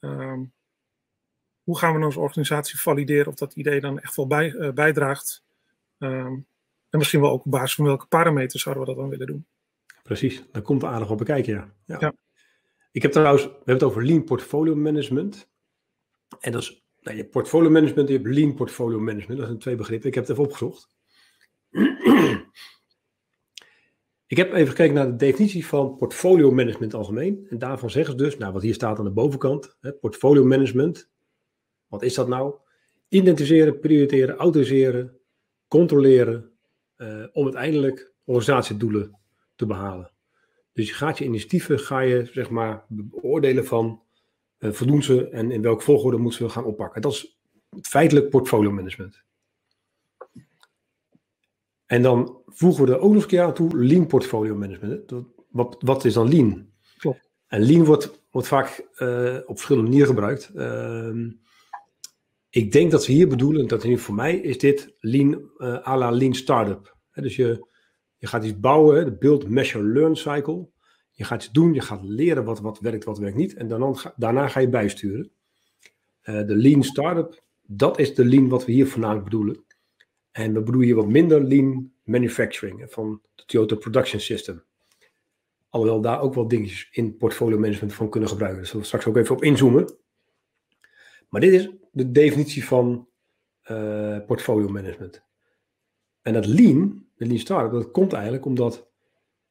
Um, 0.00 0.52
hoe 1.62 1.78
gaan 1.78 1.98
we 1.98 2.04
als 2.04 2.16
organisatie 2.16 2.80
valideren 2.80 3.26
of 3.26 3.34
dat 3.34 3.54
idee 3.54 3.80
dan 3.80 4.00
echt 4.00 4.16
wel 4.16 4.26
bij, 4.26 4.52
uh, 4.52 4.70
bijdraagt? 4.70 5.44
Um, 5.98 6.46
en 6.90 6.98
misschien 6.98 7.20
wel 7.20 7.30
ook 7.30 7.44
op 7.44 7.50
basis 7.50 7.74
van 7.74 7.84
welke 7.84 8.06
parameters 8.06 8.62
zouden 8.62 8.84
we 8.84 8.88
dat 8.88 8.98
dan 8.98 9.08
willen 9.08 9.26
doen? 9.26 9.46
Precies, 10.02 10.44
daar 10.52 10.62
komt 10.62 10.84
aardig 10.84 11.10
op 11.10 11.18
bekijken, 11.18 11.52
ja. 11.52 11.72
ja. 11.84 11.96
ja. 12.00 12.14
Ik 12.92 13.02
heb 13.02 13.12
trouwens, 13.12 13.44
we 13.44 13.50
hebben 13.50 13.74
het 13.74 13.82
over 13.82 14.04
lean 14.04 14.24
portfolio 14.24 14.74
management. 14.74 15.48
En 16.40 16.52
dat 16.52 16.62
is, 16.62 16.82
nou, 17.00 17.16
je 17.16 17.22
hebt 17.22 17.32
portfolio 17.32 17.70
management 17.70 18.08
en 18.08 18.14
je 18.14 18.20
hebt 18.20 18.34
lean 18.34 18.54
portfolio 18.54 18.98
management. 18.98 19.38
Dat 19.38 19.46
zijn 19.46 19.58
twee 19.58 19.76
begrippen. 19.76 20.08
Ik 20.08 20.14
heb 20.14 20.26
het 20.26 20.32
even 20.32 20.44
opgezocht. 20.44 20.88
Ik 24.32 24.38
heb 24.38 24.52
even 24.52 24.68
gekeken 24.68 24.94
naar 24.94 25.06
de 25.06 25.16
definitie 25.16 25.66
van 25.66 25.96
portfolio 25.96 26.50
management 26.50 26.94
algemeen. 26.94 27.46
En 27.50 27.58
daarvan 27.58 27.90
zeggen 27.90 28.18
ze 28.18 28.24
dus, 28.24 28.38
nou 28.38 28.52
wat 28.52 28.62
hier 28.62 28.74
staat 28.74 28.98
aan 28.98 29.04
de 29.04 29.10
bovenkant, 29.10 29.76
hè, 29.80 29.92
portfolio 29.92 30.44
management. 30.44 31.10
Wat 31.86 32.02
is 32.02 32.14
dat 32.14 32.28
nou? 32.28 32.54
Identificeren, 33.08 33.80
prioriteren, 33.80 34.36
autoriseren, 34.36 35.18
controleren, 35.68 36.50
uh, 36.96 37.24
om 37.32 37.44
uiteindelijk 37.44 38.12
organisatiedoelen 38.24 39.18
te 39.54 39.66
behalen. 39.66 40.12
Dus 40.72 40.88
je 40.88 40.94
gaat 40.94 41.18
je 41.18 41.24
initiatieven, 41.24 41.78
ga 41.78 42.00
je 42.00 42.28
zeg 42.32 42.50
maar 42.50 42.84
beoordelen 42.88 43.64
van 43.64 44.02
uh, 44.58 44.72
voldoen 44.72 45.02
ze 45.02 45.28
en 45.28 45.50
in 45.50 45.62
welke 45.62 45.84
volgorde 45.84 46.16
moeten 46.16 46.38
ze 46.38 46.48
gaan 46.48 46.64
oppakken. 46.64 47.02
Dat 47.02 47.12
is 47.12 47.38
feitelijk 47.82 48.30
portfolio 48.30 48.70
management. 48.70 49.22
En 51.92 52.02
dan 52.02 52.42
voegen 52.46 52.84
we 52.84 52.92
er 52.92 52.98
ook 52.98 53.12
nog 53.12 53.22
een 53.22 53.28
keer 53.28 53.42
aan 53.42 53.54
toe 53.54 53.76
lean 53.76 54.06
portfolio 54.06 54.54
management. 54.54 55.12
Wat, 55.50 55.76
wat 55.78 56.04
is 56.04 56.14
dan 56.14 56.28
lean? 56.28 56.66
Klopt. 56.98 57.30
En 57.46 57.62
lean 57.62 57.84
wordt, 57.84 58.22
wordt 58.30 58.48
vaak 58.48 58.88
uh, 58.98 59.38
op 59.46 59.54
verschillende 59.54 59.88
manieren 59.88 60.08
gebruikt. 60.08 60.50
Uh, 60.54 61.30
ik 62.48 62.72
denk 62.72 62.90
dat 62.90 63.04
ze 63.04 63.12
hier 63.12 63.28
bedoelen, 63.28 63.68
dat 63.68 63.84
in 63.84 63.98
voor 63.98 64.14
mij 64.14 64.36
is 64.36 64.58
dit 64.58 64.94
lean 64.98 65.50
uh, 65.56 65.86
à 65.86 65.96
la 65.96 66.10
lean 66.10 66.34
startup. 66.34 66.96
He, 67.10 67.22
dus 67.22 67.36
je, 67.36 67.66
je 68.16 68.26
gaat 68.26 68.44
iets 68.44 68.60
bouwen, 68.60 69.04
de 69.04 69.12
build, 69.12 69.48
measure, 69.48 69.84
learn 69.84 70.16
cycle. 70.16 70.68
Je 71.10 71.24
gaat 71.24 71.42
iets 71.42 71.52
doen, 71.52 71.74
je 71.74 71.80
gaat 71.80 72.02
leren 72.02 72.44
wat, 72.44 72.60
wat 72.60 72.80
werkt, 72.80 73.04
wat 73.04 73.18
werkt 73.18 73.36
niet. 73.36 73.54
En 73.54 73.68
dan, 73.68 73.96
daarna 74.16 74.48
ga 74.48 74.60
je 74.60 74.68
bijsturen. 74.68 75.30
Uh, 76.24 76.46
de 76.46 76.56
lean 76.56 76.82
startup, 76.82 77.42
dat 77.62 77.98
is 77.98 78.14
de 78.14 78.24
lean 78.24 78.48
wat 78.48 78.64
we 78.64 78.72
hier 78.72 78.86
voornamelijk 78.86 79.24
bedoelen. 79.24 79.64
En 80.32 80.52
we 80.52 80.62
bedoelen 80.62 80.86
hier 80.86 80.96
wat 80.96 81.08
minder 81.08 81.44
lean 81.44 81.92
manufacturing 82.04 82.84
van 82.92 83.20
de 83.34 83.44
Toyota 83.44 83.74
Production 83.74 84.20
System. 84.20 84.64
Alhoewel 85.68 86.00
daar 86.00 86.20
ook 86.20 86.34
wel 86.34 86.48
dingetjes 86.48 86.88
in 86.90 87.16
portfolio 87.16 87.58
management 87.58 87.94
van 87.94 88.10
kunnen 88.10 88.28
gebruiken. 88.28 88.60
Daar 88.60 88.68
zullen 88.70 88.82
we 88.82 88.88
straks 88.88 89.06
ook 89.06 89.16
even 89.16 89.34
op 89.34 89.42
inzoomen. 89.42 89.96
Maar 91.28 91.40
dit 91.40 91.52
is 91.52 91.70
de 91.90 92.10
definitie 92.10 92.64
van 92.64 93.08
uh, 93.70 94.18
portfolio 94.26 94.68
management. 94.68 95.22
En 96.22 96.32
dat 96.32 96.46
lean, 96.46 97.06
de 97.16 97.26
lean 97.26 97.38
startup, 97.38 97.72
dat 97.72 97.90
komt 97.90 98.12
eigenlijk 98.12 98.44
omdat, 98.44 98.88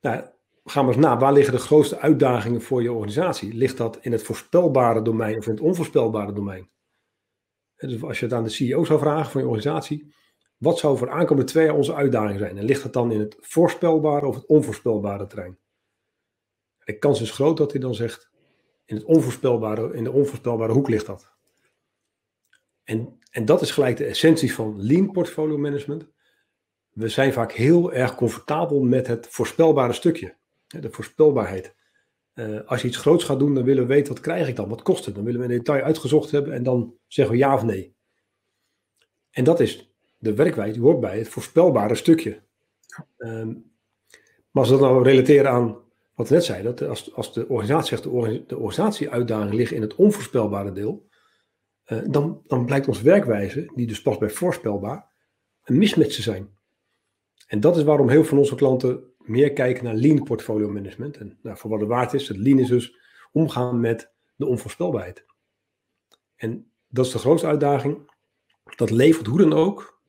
nou, 0.02 0.26
gaan 0.64 0.86
we 0.86 0.92
eens 0.92 1.02
na, 1.02 1.18
waar 1.18 1.34
liggen 1.34 1.54
de 1.54 1.60
grootste 1.60 2.00
uitdagingen 2.00 2.62
voor 2.62 2.82
je 2.82 2.92
organisatie? 2.92 3.54
Ligt 3.54 3.78
dat 3.78 3.98
in 4.02 4.12
het 4.12 4.24
voorspelbare 4.24 5.02
domein 5.02 5.38
of 5.38 5.46
in 5.46 5.52
het 5.52 5.62
onvoorspelbare 5.62 6.34
domein? 6.34 6.70
dus 7.76 8.04
als 8.04 8.20
je 8.20 8.26
het 8.26 8.34
aan 8.34 8.44
de 8.44 8.50
CEO 8.50 8.84
zou 8.84 9.00
vragen 9.00 9.32
van 9.32 9.42
je 9.42 9.48
organisatie, 9.48 10.14
wat 10.62 10.80
zou 10.80 10.98
voor 10.98 11.10
aankomende 11.10 11.51
twee 11.51 11.65
jaar 11.65 11.75
onze 11.75 11.94
uitdaging 11.94 12.39
zijn? 12.39 12.58
En 12.58 12.63
ligt 12.63 12.84
het 12.84 12.94
dan 12.94 13.12
in 13.12 13.20
het 13.20 13.38
voorspelbare 13.39 14.25
of 14.25 14.36
het 14.36 14.46
onvoorspelbare 14.46 15.27
terrein? 15.27 15.58
De 16.84 16.98
kans 16.98 17.22
is 17.22 17.32
groot 17.32 17.58
dat 17.58 17.72
hij 17.72 17.82
dan 17.82 17.96
zegt, 17.96 18.32
in, 18.86 18.96
het 18.96 19.06
onvoorspelbare, 19.06 19.94
in 19.94 20.03
de 20.03 20.12
onvoorspelbare 20.12 20.74
hoek 20.74 20.89
ligt 20.89 21.06
dat. 21.06 21.32
En, 22.84 23.20
en 23.32 23.46
dat 23.46 23.62
is 23.62 23.72
gelijk 23.72 23.98
de 23.98 24.06
essentie 24.06 24.53
van 24.53 24.82
lean 24.82 25.12
portfolio 25.12 25.58
management. 25.58 26.08
We 26.89 27.10
zijn 27.10 27.34
vaak 27.34 27.51
heel 27.51 27.94
erg 27.94 28.15
comfortabel 28.15 28.82
met 28.82 29.08
het 29.08 29.27
voorspelbare 29.27 29.94
stukje, 29.94 30.36
de 30.68 30.91
voorspelbaarheid. 30.91 31.75
Uh, 32.34 32.60
als 32.65 32.82
je 32.82 32.88
iets 32.88 32.98
groots 32.98 33.24
gaat 33.24 33.39
doen, 33.39 33.53
dan 33.53 33.63
willen 33.63 33.88
we 33.88 33.94
weten 33.94 34.13
wat 34.13 34.22
krijg 34.22 34.48
ik 34.48 34.56
dan, 34.56 34.70
wat 34.70 34.82
kost 34.82 35.06
het. 35.06 35.15
Dan 35.15 35.24
willen 35.24 35.39
we 35.39 35.46
in 35.46 35.58
detail 35.58 35.84
uitgezocht 35.84 36.32
hebben 36.32 36.53
en 36.53 36.63
dan 36.63 36.98
zeggen 37.08 37.34
we 37.34 37.41
ja 37.41 37.53
of 37.53 37.63
nee. 37.63 37.96
En 39.30 39.44
dat 39.44 39.60
is 39.60 39.91
de 40.22 40.34
werkwijze, 40.34 40.80
hoort 40.80 41.00
bij 41.00 41.18
het 41.18 41.28
voorspelbare 41.28 41.96
stukje. 41.96 42.42
Um, 43.18 43.72
maar 44.51 44.63
als 44.63 44.70
we 44.72 44.78
dat 44.78 44.90
nou 44.90 45.04
relateren 45.04 45.51
aan 45.51 45.78
wat 46.16 46.30
we 46.30 46.36
net 46.36 46.44
zeiden, 46.44 46.75
dat 46.75 46.90
als, 46.90 47.13
als 47.16 47.34
de 47.34 47.48
organisatie 47.48 47.88
zegt 47.88 48.04
de, 48.04 48.44
de 48.48 48.58
organisatieuitdaging 48.58 49.54
ligt 49.54 49.72
in 49.72 49.82
het 49.82 49.96
onvoorspelbare 49.96 50.72
deel, 50.72 51.10
uh, 51.88 52.00
dan, 52.06 52.42
dan 52.48 52.66
blijkt 52.66 52.88
onze 52.88 53.04
werkwijze, 53.04 53.72
die 53.75 53.88
dus 53.88 54.01
past 54.01 54.20
bij 54.20 54.30
voorspelbaar, 54.30 55.10
een 55.63 55.78
mismatch 55.78 56.16
te 56.16 56.22
zijn. 56.22 56.50
En 57.48 57.60
dat 57.60 57.78
is 57.78 57.84
waarom 57.84 58.10
heel 58.10 58.20
veel 58.20 58.30
van 58.30 58.38
onze 58.38 58.56
klanten 58.56 59.04
meer 59.18 59.54
kijken 59.54 59.84
naar 59.84 59.94
lean 59.94 60.24
portfolio 60.24 60.70
management. 60.70 61.18
En 61.18 61.38
nou, 61.42 61.58
voor 61.58 61.70
wat 61.70 61.80
het 61.80 61.90
waard 61.90 62.13
is, 62.13 62.28
het 62.28 62.38
lean 62.38 62.60
is 62.60 62.68
dus 62.68 62.96
omgaan 63.32 63.80
met 63.80 64.12
de 64.36 64.46
onvoorspelbaarheid. 64.46 65.25
En 66.36 66.72
dat 66.88 67.06
is 67.06 67.12
de 67.12 67.20
grootste 67.20 67.48
uitdaging. 67.48 68.12
Dat 68.75 68.90
levert 68.90 69.28
hoe 69.28 69.38
dan 69.38 69.54
ook 69.54 70.00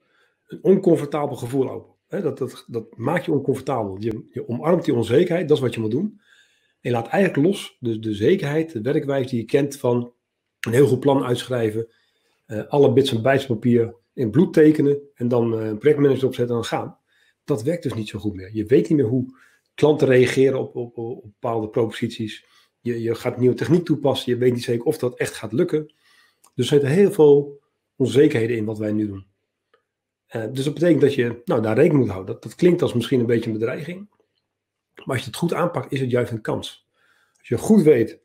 een 0.53 0.65
oncomfortabel 0.65 1.37
gevoel 1.37 1.69
op. 1.69 1.97
dat, 2.09 2.39
dat, 2.39 2.65
dat 2.67 2.97
maakt 2.97 3.25
je 3.25 3.33
oncomfortabel. 3.33 3.97
Je, 3.99 4.27
je 4.31 4.49
omarmt 4.49 4.85
die 4.85 4.95
onzekerheid, 4.95 5.49
dat 5.49 5.57
is 5.57 5.63
wat 5.63 5.75
je 5.75 5.81
moet 5.81 5.91
doen. 5.91 6.21
En 6.81 6.91
je 6.91 6.97
laat 6.97 7.09
eigenlijk 7.09 7.47
los 7.47 7.77
de, 7.81 7.99
de 7.99 8.15
zekerheid, 8.15 8.73
de 8.73 8.81
werkwijze 8.81 9.29
die 9.29 9.39
je 9.39 9.45
kent 9.45 9.77
van 9.77 10.13
een 10.61 10.73
heel 10.73 10.87
goed 10.87 11.01
plan 11.01 11.25
uitschrijven, 11.25 11.89
uh, 12.47 12.67
alle 12.69 12.93
bits 12.93 13.13
en 13.13 13.23
bytes 13.23 13.49
in 14.15 14.31
bloed 14.31 14.53
tekenen 14.53 15.01
en 15.15 15.29
dan 15.29 15.55
uh, 15.55 15.67
een 15.67 15.79
projectmanager 15.79 16.27
opzetten 16.27 16.57
en 16.57 16.61
dan 16.61 16.65
gaan 16.65 17.01
dat 17.45 17.63
werkt 17.63 17.83
dus 17.83 17.95
niet 17.95 18.09
zo 18.09 18.19
goed 18.19 18.35
meer. 18.35 18.51
Je 18.53 18.65
weet 18.65 18.89
niet 18.89 18.99
meer 18.99 19.09
hoe 19.09 19.39
klanten 19.75 20.09
reageren 20.09 20.61
op, 20.61 20.77
op, 20.77 20.99
op 20.99 21.23
bepaalde 21.23 21.69
proposities. 21.69 22.45
Je, 22.81 23.03
je 23.03 23.15
gaat 23.15 23.39
nieuwe 23.39 23.55
techniek 23.55 23.85
toepassen. 23.85 24.33
Je 24.33 24.39
weet 24.39 24.53
niet 24.53 24.63
zeker 24.63 24.85
of 24.85 24.99
dat 24.99 25.19
echt 25.19 25.35
gaat 25.35 25.53
lukken. 25.53 25.95
Dus 26.41 26.53
er 26.55 26.65
zitten 26.65 26.89
heel 26.89 27.13
veel 27.13 27.61
onzekerheden 27.97 28.57
in 28.57 28.65
wat 28.65 28.79
wij 28.79 28.93
nu 28.93 29.07
doen. 29.07 29.27
Uh, 30.37 30.45
dus 30.53 30.65
dat 30.65 30.75
betekent 30.75 31.01
dat 31.01 31.15
je 31.15 31.43
nou, 31.45 31.63
daar 31.63 31.77
rekening 31.77 32.01
moet 32.01 32.13
houden. 32.13 32.35
Dat, 32.35 32.43
dat 32.43 32.55
klinkt 32.55 32.83
als 32.83 32.95
misschien 32.95 33.21
een 33.21 33.27
beetje 33.27 33.51
een 33.51 33.59
bedreiging. 33.59 34.09
Maar 34.95 35.07
als 35.17 35.19
je 35.19 35.27
het 35.27 35.37
goed 35.37 35.55
aanpakt, 35.55 35.93
is 35.93 36.01
het 36.01 36.11
juist 36.11 36.33
een 36.33 36.41
kans. 36.41 36.89
Als 37.39 37.49
je 37.49 37.59
goed 37.59 37.83
weet 37.83 38.21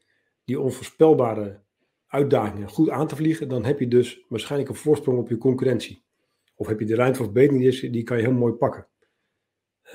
die 0.46 0.60
onvoorspelbare 0.60 1.60
uitdagingen 2.08 2.70
goed 2.70 2.90
aan 2.90 3.08
te 3.08 3.16
vliegen, 3.16 3.50
dan 3.50 3.66
heb 3.66 3.80
je 3.80 3.88
dus 3.88 4.26
waarschijnlijk 4.28 4.70
een 4.70 4.76
voorsprong 4.76 5.20
op 5.20 5.30
je 5.30 5.38
concurrentie. 5.38 6.04
Of 6.56 6.68
heb 6.68 6.80
je 6.80 6.86
de 6.86 6.96
ruimte 6.96 7.18
voor 7.18 7.26
verbetering, 7.26 7.80
die, 7.80 7.90
die 7.90 8.04
kan 8.04 8.18
je 8.18 8.24
heel 8.24 8.34
mooi 8.34 8.54
pakken. 8.54 8.88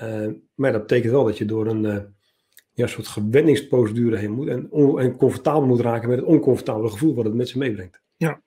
Uh, 0.01 0.27
maar 0.55 0.71
dat 0.71 0.81
betekent 0.81 1.11
wel 1.11 1.23
dat 1.23 1.37
je 1.37 1.45
door 1.45 1.67
een 1.67 1.83
uh, 1.83 1.97
ja, 2.73 2.87
soort 2.87 3.07
gewenningsprocedure 3.07 4.17
heen 4.17 4.31
moet 4.31 4.47
en, 4.47 4.69
en 4.97 5.17
comfortabel 5.17 5.67
moet 5.67 5.79
raken 5.79 6.09
met 6.09 6.17
het 6.17 6.27
oncomfortabele 6.27 6.89
gevoel 6.89 7.15
wat 7.15 7.25
het 7.25 7.33
met 7.33 7.47
zich 7.47 7.57
meebrengt. 7.57 8.01
Ja. 8.17 8.41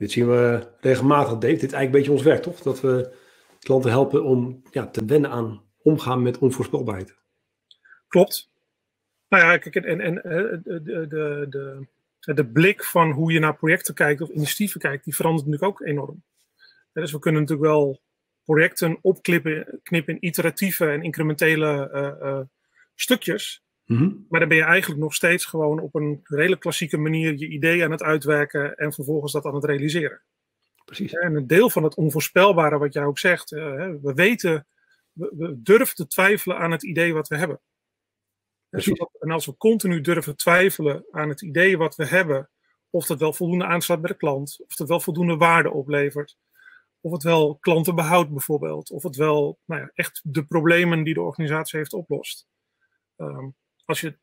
Dit 0.00 0.10
zien 0.10 0.28
we 0.28 0.66
regelmatig, 0.80 1.32
Dave. 1.32 1.46
Dit 1.46 1.62
is 1.62 1.72
eigenlijk 1.72 1.84
een 1.84 1.90
beetje 1.90 2.12
ons 2.12 2.22
werk, 2.22 2.42
toch? 2.42 2.60
Dat 2.60 2.80
we 2.80 3.14
klanten 3.58 3.90
helpen 3.90 4.24
om 4.24 4.62
ja, 4.70 4.86
te 4.86 5.04
wennen 5.04 5.30
aan 5.30 5.62
omgaan 5.82 6.22
met 6.22 6.38
onvoorspelbaarheid. 6.38 7.16
Klopt. 8.08 8.50
Nou 9.28 9.44
ja, 9.44 9.58
kijk, 9.58 9.74
en, 9.74 10.00
en 10.00 10.22
eh, 10.22 10.58
de, 10.62 10.82
de, 11.08 11.46
de, 12.20 12.34
de 12.34 12.46
blik 12.46 12.84
van 12.84 13.10
hoe 13.10 13.32
je 13.32 13.38
naar 13.38 13.56
projecten 13.56 13.94
kijkt 13.94 14.20
of 14.20 14.28
initiatieven 14.28 14.80
kijkt, 14.80 15.04
die 15.04 15.14
verandert 15.14 15.46
natuurlijk 15.46 15.80
ook 15.80 15.86
enorm. 15.88 16.22
Dus 16.92 17.12
we 17.12 17.18
kunnen 17.18 17.40
natuurlijk 17.40 17.68
wel 17.68 18.00
projecten 18.44 18.98
opknippen 19.00 19.80
knippen 19.82 20.14
in 20.14 20.26
iteratieve 20.26 20.86
en 20.86 21.02
incrementele 21.02 21.90
uh, 21.94 22.28
uh, 22.28 22.40
stukjes. 22.94 23.64
Mhm. 23.90 24.12
Maar 24.28 24.40
dan 24.40 24.48
ben 24.48 24.58
je 24.58 24.64
eigenlijk 24.64 25.00
nog 25.00 25.14
steeds 25.14 25.44
gewoon 25.44 25.80
op 25.80 25.94
een 25.94 26.20
redelijk 26.22 26.60
klassieke 26.60 26.96
manier 26.96 27.38
je 27.38 27.48
idee 27.48 27.84
aan 27.84 27.90
het 27.90 28.02
uitwerken 28.02 28.76
en 28.76 28.92
vervolgens 28.92 29.32
dat 29.32 29.44
aan 29.44 29.54
het 29.54 29.64
realiseren. 29.64 30.22
Precies. 30.84 31.12
En 31.12 31.34
een 31.34 31.46
deel 31.46 31.70
van 31.70 31.82
het 31.82 31.94
onvoorspelbare, 31.94 32.78
wat 32.78 32.92
jij 32.92 33.04
ook 33.04 33.18
zegt, 33.18 33.52
uh, 33.52 33.60
we 34.02 34.12
weten, 34.14 34.66
we, 35.12 35.32
we, 35.36 35.62
durven 35.62 35.94
te 35.94 36.06
twijfelen 36.06 36.58
aan 36.58 36.70
het 36.70 36.82
idee 36.82 37.14
wat 37.14 37.28
we 37.28 37.36
hebben. 37.36 37.60
En 39.18 39.30
als 39.30 39.46
we 39.46 39.56
continu 39.56 40.00
durven 40.00 40.36
twijfelen 40.36 41.04
aan 41.10 41.28
het 41.28 41.42
idee 41.42 41.78
wat 41.78 41.96
we 41.96 42.06
hebben, 42.06 42.50
of 42.90 43.06
dat 43.06 43.18
wel 43.18 43.32
voldoende 43.32 43.64
aansluit 43.64 44.00
bij 44.00 44.10
de 44.10 44.16
klant, 44.16 44.60
of 44.66 44.74
dat 44.74 44.88
wel 44.88 45.00
voldoende 45.00 45.36
waarde 45.36 45.70
oplevert, 45.70 46.36
of 47.00 47.12
het 47.12 47.22
wel 47.22 47.56
klanten 47.56 47.94
behoudt 47.94 48.30
bijvoorbeeld. 48.30 48.90
Of 48.90 49.02
het 49.02 49.16
wel 49.16 49.58
nou 49.64 49.80
ja, 49.80 49.90
echt 49.94 50.20
de 50.24 50.44
problemen 50.44 51.04
die 51.04 51.14
de 51.14 51.22
organisatie 51.22 51.78
heeft 51.78 51.92
oplost. 51.92 52.46
Um, 53.16 53.54
als 53.90 54.00
je 54.00 54.18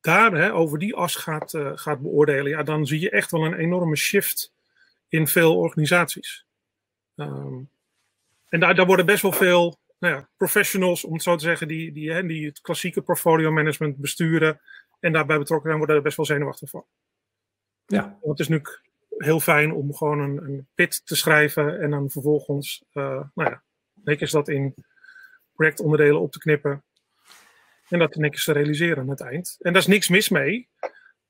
daar 0.00 0.32
hè, 0.32 0.52
over 0.52 0.78
die 0.78 0.94
as 0.94 1.16
gaat, 1.16 1.52
uh, 1.52 1.72
gaat 1.74 2.00
beoordelen, 2.00 2.50
ja, 2.50 2.62
dan 2.62 2.86
zie 2.86 3.00
je 3.00 3.10
echt 3.10 3.30
wel 3.30 3.44
een 3.44 3.58
enorme 3.58 3.96
shift 3.96 4.52
in 5.08 5.26
veel 5.26 5.58
organisaties. 5.58 6.46
Um, 7.16 7.70
en 8.48 8.60
daar, 8.60 8.74
daar 8.74 8.86
worden 8.86 9.06
best 9.06 9.22
wel 9.22 9.32
veel 9.32 9.78
nou 9.98 10.14
ja, 10.14 10.28
professionals, 10.36 11.04
om 11.04 11.12
het 11.12 11.22
zo 11.22 11.36
te 11.36 11.44
zeggen, 11.44 11.68
die, 11.68 11.92
die, 11.92 12.12
hè, 12.12 12.26
die 12.26 12.46
het 12.46 12.60
klassieke 12.60 13.02
portfolio 13.02 13.50
management 13.50 13.96
besturen 13.96 14.60
en 15.00 15.12
daarbij 15.12 15.38
betrokken 15.38 15.66
zijn, 15.66 15.78
worden 15.78 15.96
er 15.96 16.02
best 16.02 16.16
wel 16.16 16.26
zenuwachtig 16.26 16.70
van. 16.70 16.84
Ja. 17.86 18.02
Want 18.02 18.38
het 18.38 18.40
is 18.40 18.48
nu 18.48 18.62
heel 19.16 19.40
fijn 19.40 19.72
om 19.72 19.94
gewoon 19.94 20.18
een, 20.18 20.44
een 20.44 20.68
pit 20.74 21.06
te 21.06 21.16
schrijven 21.16 21.80
en 21.80 21.90
dan 21.90 22.10
vervolgens, 22.10 22.84
uh, 22.92 23.24
nou 23.34 23.50
ja, 23.50 23.62
netjes 23.94 24.30
dat 24.30 24.48
in 24.48 24.74
projectonderdelen 25.54 26.20
op 26.20 26.32
te 26.32 26.38
knippen. 26.38 26.84
En 27.92 27.98
dat 27.98 28.14
netjes 28.14 28.44
te 28.44 28.52
realiseren 28.52 28.98
aan 28.98 29.08
het 29.08 29.20
eind. 29.20 29.56
En 29.60 29.72
daar 29.72 29.82
is 29.82 29.88
niks 29.88 30.08
mis 30.08 30.28
mee. 30.28 30.68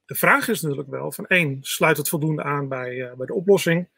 De 0.04 0.14
vraag 0.14 0.48
is 0.48 0.60
natuurlijk 0.60 0.88
wel 0.88 1.12
van 1.12 1.26
één, 1.26 1.58
sluit 1.60 1.96
het 1.96 2.08
voldoende 2.08 2.42
aan 2.42 2.68
bij, 2.68 2.94
uh, 2.94 3.12
bij 3.12 3.26
de 3.26 3.34
oplossing? 3.34 3.88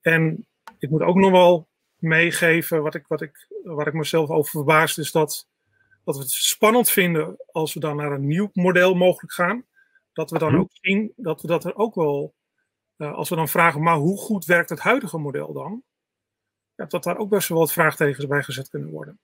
En 0.00 0.46
ik 0.78 0.90
moet 0.90 1.02
ook 1.02 1.16
nog 1.16 1.30
wel 1.30 1.68
meegeven, 1.96 2.82
wat 2.82 2.94
ik, 2.94 3.06
wat 3.06 3.20
ik, 3.20 3.48
waar 3.62 3.86
ik 3.86 3.92
mezelf 3.92 4.30
over 4.30 4.50
verbaasd 4.50 4.98
is 4.98 5.12
dat, 5.12 5.48
dat 6.04 6.16
we 6.16 6.22
het 6.22 6.30
spannend 6.30 6.90
vinden 6.90 7.36
als 7.46 7.74
we 7.74 7.80
dan 7.80 7.96
naar 7.96 8.12
een 8.12 8.26
nieuw 8.26 8.50
model 8.52 8.94
mogelijk 8.94 9.32
gaan. 9.32 9.64
Dat 10.12 10.30
we 10.30 10.38
dan 10.38 10.52
mhm. 10.52 10.60
ook 10.60 10.70
zien 10.72 11.12
dat 11.16 11.42
we 11.42 11.48
dat 11.48 11.64
er 11.64 11.76
ook 11.76 11.94
wel 11.94 12.34
uh, 12.96 13.14
als 13.14 13.28
we 13.28 13.36
dan 13.36 13.48
vragen, 13.48 13.82
maar 13.82 13.96
hoe 13.96 14.18
goed 14.18 14.44
werkt 14.44 14.70
het 14.70 14.80
huidige 14.80 15.18
model 15.18 15.52
dan? 15.52 15.82
Ja, 16.74 16.84
dat 16.84 17.02
daar 17.02 17.18
ook 17.18 17.28
best 17.28 17.48
wel 17.48 17.58
wat 17.58 17.72
vraagtekens 17.72 18.26
bij 18.26 18.42
gezet 18.42 18.68
kunnen 18.68 18.90
worden. 18.90 19.20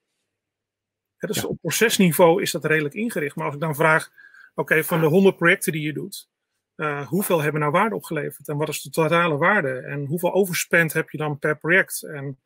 Dus 1.19 1.37
ja. 1.37 1.43
op 1.43 1.61
procesniveau 1.61 2.43
is 2.43 2.51
dat 2.51 2.65
redelijk 2.65 2.95
ingericht. 2.95 3.37
Maar 3.37 3.45
als 3.45 3.55
ik 3.55 3.61
dan 3.61 3.75
vraag, 3.75 4.11
oké, 4.55 4.85
van 4.85 5.01
de 5.01 5.07
100 5.07 5.37
projecten 5.37 5.73
die 5.73 5.83
je 5.83 5.93
doet, 5.93 6.29
uh, 6.77 7.07
hoeveel 7.07 7.41
hebben 7.41 7.61
nou 7.61 7.73
waarde 7.73 7.95
opgeleverd? 7.95 8.49
En 8.49 8.57
wat 8.57 8.69
is 8.69 8.83
de 8.83 8.91
totale 8.91 9.37
waarde? 9.37 9.79
En 9.79 10.07
hoeveel 10.07 10.33
overspend 10.33 10.93
heb 10.93 11.11
je 11.11 11.19
dan 11.19 11.39
per 11.39 11.59
project? 11.59 12.03
En 12.03 12.39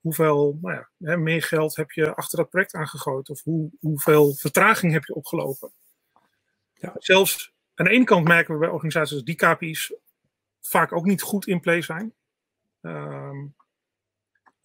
hoeveel 0.00 0.58
nou 0.62 0.74
ja, 0.74 0.88
hè, 0.98 1.16
meer 1.16 1.42
geld 1.42 1.76
heb 1.76 1.90
je 1.90 2.14
achter 2.14 2.38
dat 2.38 2.50
project 2.50 2.74
aangegooid? 2.74 3.30
Of 3.30 3.42
hoe, 3.42 3.70
hoeveel 3.80 4.34
vertraging 4.34 4.92
heb 4.92 5.04
je 5.04 5.14
opgelopen? 5.14 5.70
Ja. 6.74 6.92
Zelfs 6.98 7.52
aan 7.74 7.86
de 7.86 7.92
ene 7.92 8.04
kant 8.04 8.28
merken 8.28 8.54
we 8.54 8.60
bij 8.60 8.68
organisaties 8.68 9.22
die 9.22 9.34
KPI's 9.34 9.94
vaak 10.60 10.92
ook 10.92 11.04
niet 11.04 11.22
goed 11.22 11.46
in 11.46 11.60
play 11.60 11.82
zijn. 11.82 12.14
Um, 12.80 13.54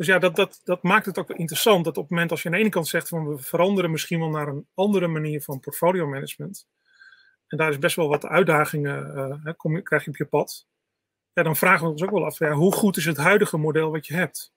dus 0.02 0.10
ja, 0.10 0.20
dat, 0.20 0.36
dat, 0.36 0.62
dat 0.64 0.84
maakt 0.84 1.06
het 1.06 1.18
ook 1.18 1.30
interessant 1.30 1.86
dat 1.86 1.98
op 1.98 2.04
het 2.04 2.12
moment 2.12 2.32
als 2.32 2.42
je 2.42 2.50
aan 2.50 2.56
de 2.56 2.62
ene 2.62 2.70
kant 2.70 2.88
zegt 2.88 3.08
van 3.08 3.28
we 3.28 3.38
veranderen 3.38 3.92
misschien 3.92 4.20
wel 4.20 4.30
naar 4.30 4.48
een 4.48 4.68
andere 4.74 5.08
manier 5.08 5.42
van 5.42 5.60
portfolio 5.60 6.08
management. 6.08 6.68
En 7.48 7.58
daar 7.58 7.70
is 7.70 7.80
best 7.80 7.96
wel 7.96 8.08
wat 8.08 8.26
uitdagingen, 8.26 9.14
uh, 9.46 9.54
kom, 9.58 9.84
krijg 9.84 10.04
je 10.04 10.10
op 10.10 10.18
je 10.18 10.26
pad. 10.26 10.68
Ja, 11.34 11.44
dan 11.44 11.56
vragen 11.56 11.86
we 11.86 11.92
ons 11.92 12.04
ook 12.04 12.12
wel 12.12 12.26
af, 12.26 12.40
ja, 12.40 12.52
hoe 12.52 12.74
goed 12.74 12.98
is 12.98 13.06
het 13.06 13.18
huidige 13.18 13.58
model 13.58 13.92
wat 13.92 14.08
je 14.08 14.14
hebt? 14.14 14.54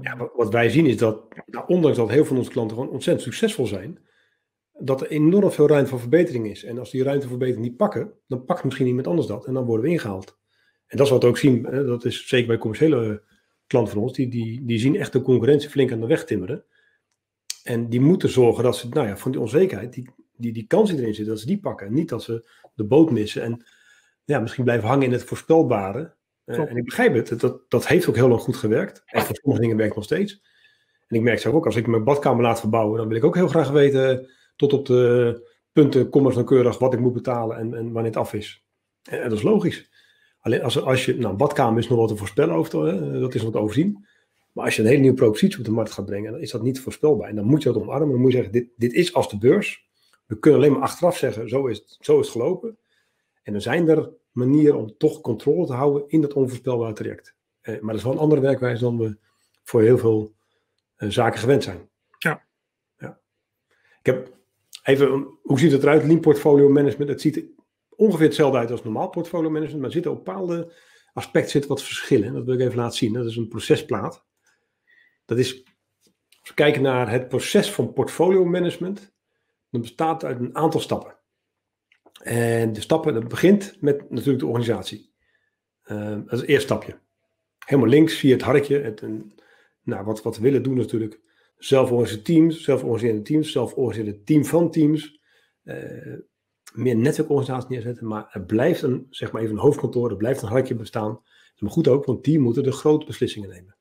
Ja, 0.00 0.30
wat 0.34 0.52
wij 0.52 0.70
zien 0.70 0.86
is 0.86 0.96
dat, 0.96 1.34
nou, 1.46 1.64
ondanks 1.66 1.96
dat 1.96 2.08
heel 2.08 2.16
veel 2.16 2.26
van 2.26 2.36
onze 2.36 2.50
klanten 2.50 2.76
gewoon 2.76 2.92
ontzettend 2.92 3.24
succesvol 3.24 3.66
zijn, 3.66 3.98
dat 4.72 5.00
er 5.00 5.10
enorm 5.10 5.50
veel 5.50 5.68
ruimte 5.68 5.90
voor 5.90 6.00
verbetering 6.00 6.46
is. 6.46 6.64
En 6.64 6.78
als 6.78 6.90
die 6.90 7.02
ruimte 7.02 7.28
voor 7.28 7.36
verbetering 7.36 7.66
niet 7.66 7.76
pakken, 7.76 8.12
dan 8.26 8.44
pakt 8.44 8.64
misschien 8.64 8.86
iemand 8.86 9.06
anders 9.06 9.26
dat 9.26 9.46
en 9.46 9.54
dan 9.54 9.64
worden 9.64 9.86
we 9.86 9.92
ingehaald. 9.92 10.38
En 10.86 10.96
dat 10.96 11.06
is 11.06 11.12
wat 11.12 11.22
we 11.22 11.28
ook 11.28 11.38
zien, 11.38 11.62
dat 11.62 12.04
is 12.04 12.28
zeker 12.28 12.46
bij 12.46 12.58
commerciële 12.58 13.30
klanten 13.66 13.92
van 13.92 14.02
ons, 14.02 14.12
die, 14.12 14.28
die, 14.28 14.64
die 14.64 14.78
zien 14.78 14.96
echt 14.96 15.12
de 15.12 15.22
concurrentie 15.22 15.70
flink 15.70 15.92
aan 15.92 16.00
de 16.00 16.06
weg 16.06 16.24
timmeren. 16.24 16.64
En 17.62 17.88
die 17.88 18.00
moeten 18.00 18.28
zorgen 18.28 18.64
dat 18.64 18.76
ze, 18.76 18.88
nou 18.88 19.08
ja, 19.08 19.16
van 19.16 19.30
die 19.30 19.40
onzekerheid, 19.40 19.92
die, 19.92 20.10
die, 20.36 20.52
die 20.52 20.66
kans 20.66 20.90
die 20.90 21.00
erin 21.00 21.14
zit, 21.14 21.26
dat 21.26 21.40
ze 21.40 21.46
die 21.46 21.60
pakken. 21.60 21.92
Niet 21.92 22.08
dat 22.08 22.22
ze 22.22 22.50
de 22.74 22.84
boot 22.84 23.10
missen 23.10 23.42
en 23.42 23.64
ja, 24.24 24.40
misschien 24.40 24.64
blijven 24.64 24.88
hangen 24.88 25.06
in 25.06 25.12
het 25.12 25.24
voorspelbare. 25.24 26.14
Uh, 26.46 26.58
en 26.58 26.76
ik 26.76 26.84
begrijp 26.84 27.14
het, 27.14 27.40
dat, 27.40 27.70
dat 27.70 27.86
heeft 27.86 28.08
ook 28.08 28.16
heel 28.16 28.28
lang 28.28 28.40
goed 28.40 28.56
gewerkt. 28.56 29.02
En 29.06 29.22
voor 29.22 29.36
sommige 29.36 29.62
dingen 29.62 29.76
werkt 29.76 29.94
nog 29.94 30.04
steeds. 30.04 30.42
En 31.06 31.16
ik 31.16 31.22
merk 31.22 31.38
zelf 31.38 31.54
ook, 31.54 31.66
als 31.66 31.76
ik 31.76 31.86
mijn 31.86 32.04
badkamer 32.04 32.42
laat 32.42 32.60
verbouwen, 32.60 32.98
dan 32.98 33.08
wil 33.08 33.16
ik 33.16 33.24
ook 33.24 33.34
heel 33.34 33.48
graag 33.48 33.70
weten 33.70 34.30
tot 34.56 34.72
op 34.72 34.86
de 34.86 35.50
punten, 35.72 36.08
kommas 36.08 36.34
nauwkeurig 36.34 36.78
wat 36.78 36.92
ik 36.92 37.00
moet 37.00 37.12
betalen 37.12 37.56
en, 37.56 37.74
en 37.74 37.92
wanneer 37.92 38.10
het 38.10 38.20
af 38.20 38.34
is. 38.34 38.64
En, 39.02 39.22
en 39.22 39.28
dat 39.28 39.38
is 39.38 39.44
logisch. 39.44 39.90
Alleen 40.42 40.62
als, 40.62 40.82
als 40.82 41.04
je, 41.04 41.16
nou, 41.16 41.36
badkamer 41.36 41.78
is 41.78 41.88
nog 41.88 41.98
wat 41.98 42.08
te 42.08 42.16
voorspellen 42.16 42.54
over, 42.54 42.86
hè, 42.86 43.20
dat 43.20 43.34
is 43.34 43.42
nog 43.42 43.52
te 43.52 43.58
overzien. 43.58 44.06
Maar 44.52 44.64
als 44.64 44.76
je 44.76 44.82
een 44.82 44.88
hele 44.88 45.00
nieuwe 45.00 45.16
propositie 45.16 45.58
op 45.58 45.64
de 45.64 45.70
markt 45.70 45.90
gaat 45.90 46.04
brengen, 46.04 46.32
dan 46.32 46.40
is 46.40 46.50
dat 46.50 46.62
niet 46.62 46.80
voorspelbaar. 46.80 47.28
En 47.28 47.34
dan 47.34 47.44
moet 47.44 47.62
je 47.62 47.72
dat 47.72 47.82
omarmen. 47.82 48.08
Dan 48.08 48.20
moet 48.20 48.30
je 48.30 48.36
zeggen, 48.36 48.52
dit, 48.52 48.68
dit 48.76 48.92
is 48.92 49.14
als 49.14 49.30
de 49.30 49.38
beurs. 49.38 49.90
We 50.26 50.38
kunnen 50.38 50.60
alleen 50.60 50.72
maar 50.72 50.82
achteraf 50.82 51.16
zeggen, 51.16 51.48
zo 51.48 51.66
is, 51.66 51.78
het, 51.78 51.96
zo 52.00 52.20
is 52.20 52.26
het 52.26 52.36
gelopen. 52.36 52.78
En 53.42 53.54
er 53.54 53.60
zijn 53.60 53.88
er 53.88 54.10
manieren 54.32 54.78
om 54.78 54.96
toch 54.98 55.20
controle 55.20 55.66
te 55.66 55.72
houden 55.72 56.04
in 56.08 56.20
dat 56.20 56.32
onvoorspelbare 56.32 56.92
traject. 56.92 57.34
Eh, 57.60 57.74
maar 57.74 57.86
dat 57.86 57.96
is 57.96 58.02
wel 58.02 58.12
een 58.12 58.18
andere 58.18 58.40
werkwijze 58.40 58.82
dan 58.82 58.98
we 58.98 59.16
voor 59.62 59.82
heel 59.82 59.98
veel 59.98 60.32
eh, 60.96 61.08
zaken 61.08 61.40
gewend 61.40 61.62
zijn. 61.62 61.88
Ja. 62.18 62.44
ja. 62.98 63.18
Ik 63.98 64.06
heb 64.06 64.32
even, 64.82 65.26
hoe 65.42 65.58
ziet 65.58 65.72
het 65.72 65.82
eruit? 65.82 66.04
Lean 66.04 66.20
portfolio 66.20 66.68
management. 66.68 67.10
Het 67.10 67.20
ziet 67.20 67.36
er 67.36 67.44
ongeveer 68.02 68.26
hetzelfde 68.26 68.58
uit 68.58 68.70
als 68.70 68.82
normaal 68.82 69.08
portfolio 69.08 69.50
management, 69.50 69.76
maar 69.76 69.86
er 69.86 69.92
zitten 69.92 70.10
op 70.10 70.24
bepaalde 70.24 70.72
aspecten 71.12 71.50
zitten 71.50 71.70
wat 71.70 71.82
verschillen. 71.82 72.32
Dat 72.32 72.44
wil 72.44 72.54
ik 72.54 72.60
even 72.60 72.76
laten 72.76 72.96
zien. 72.96 73.12
Dat 73.12 73.26
is 73.26 73.36
een 73.36 73.48
procesplaat. 73.48 74.24
Dat 75.24 75.38
is, 75.38 75.64
als 76.40 76.48
we 76.48 76.54
kijken 76.54 76.82
naar 76.82 77.10
het 77.10 77.28
proces 77.28 77.70
van 77.70 77.92
portfolio 77.92 78.44
management, 78.44 79.14
dan 79.70 79.80
bestaat 79.80 80.24
uit 80.24 80.40
een 80.40 80.56
aantal 80.56 80.80
stappen. 80.80 81.16
En 82.22 82.72
de 82.72 82.80
stappen, 82.80 83.14
dat 83.14 83.28
begint 83.28 83.76
met 83.80 84.10
natuurlijk 84.10 84.38
de 84.38 84.46
organisatie. 84.46 85.12
Uh, 85.84 86.10
dat 86.10 86.32
is 86.32 86.40
het 86.40 86.48
eerste 86.48 86.66
stapje. 86.66 86.98
Helemaal 87.66 87.90
links 87.90 88.18
zie 88.18 88.28
je 88.28 88.34
het 88.34 88.44
hartje. 88.44 88.78
Het, 88.78 89.00
een, 89.00 89.32
nou, 89.82 90.04
wat, 90.04 90.22
wat 90.22 90.36
we 90.36 90.42
willen 90.42 90.62
doen 90.62 90.76
natuurlijk. 90.76 91.20
Zelforganiseerde 91.56 92.22
teams, 92.22 92.62
zelforganiserende 92.62 93.22
teams, 93.22 93.52
zelforganiseerde 93.52 94.22
team 94.22 94.44
van 94.44 94.70
teams. 94.70 95.20
Uh, 95.64 96.18
meer 96.72 96.96
netwerkorganisatie 96.96 97.70
neerzetten. 97.70 98.06
Maar 98.06 98.28
er 98.30 98.42
blijft 98.42 98.82
een, 98.82 99.06
zeg 99.10 99.32
maar 99.32 99.42
even 99.42 99.54
een 99.54 99.60
hoofdkantoor, 99.60 100.10
er 100.10 100.16
blijft 100.16 100.42
een 100.42 100.48
hartje 100.48 100.74
bestaan. 100.74 101.20
Maar 101.58 101.70
goed 101.70 101.88
ook, 101.88 102.04
want 102.04 102.24
die 102.24 102.38
moeten 102.38 102.62
de 102.62 102.72
grote 102.72 103.06
beslissingen 103.06 103.48
nemen. 103.48 103.76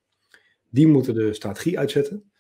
Die 0.70 0.88
moeten 0.88 1.14
de 1.14 1.34
strategie 1.34 1.80
uitzetten. 1.80 2.32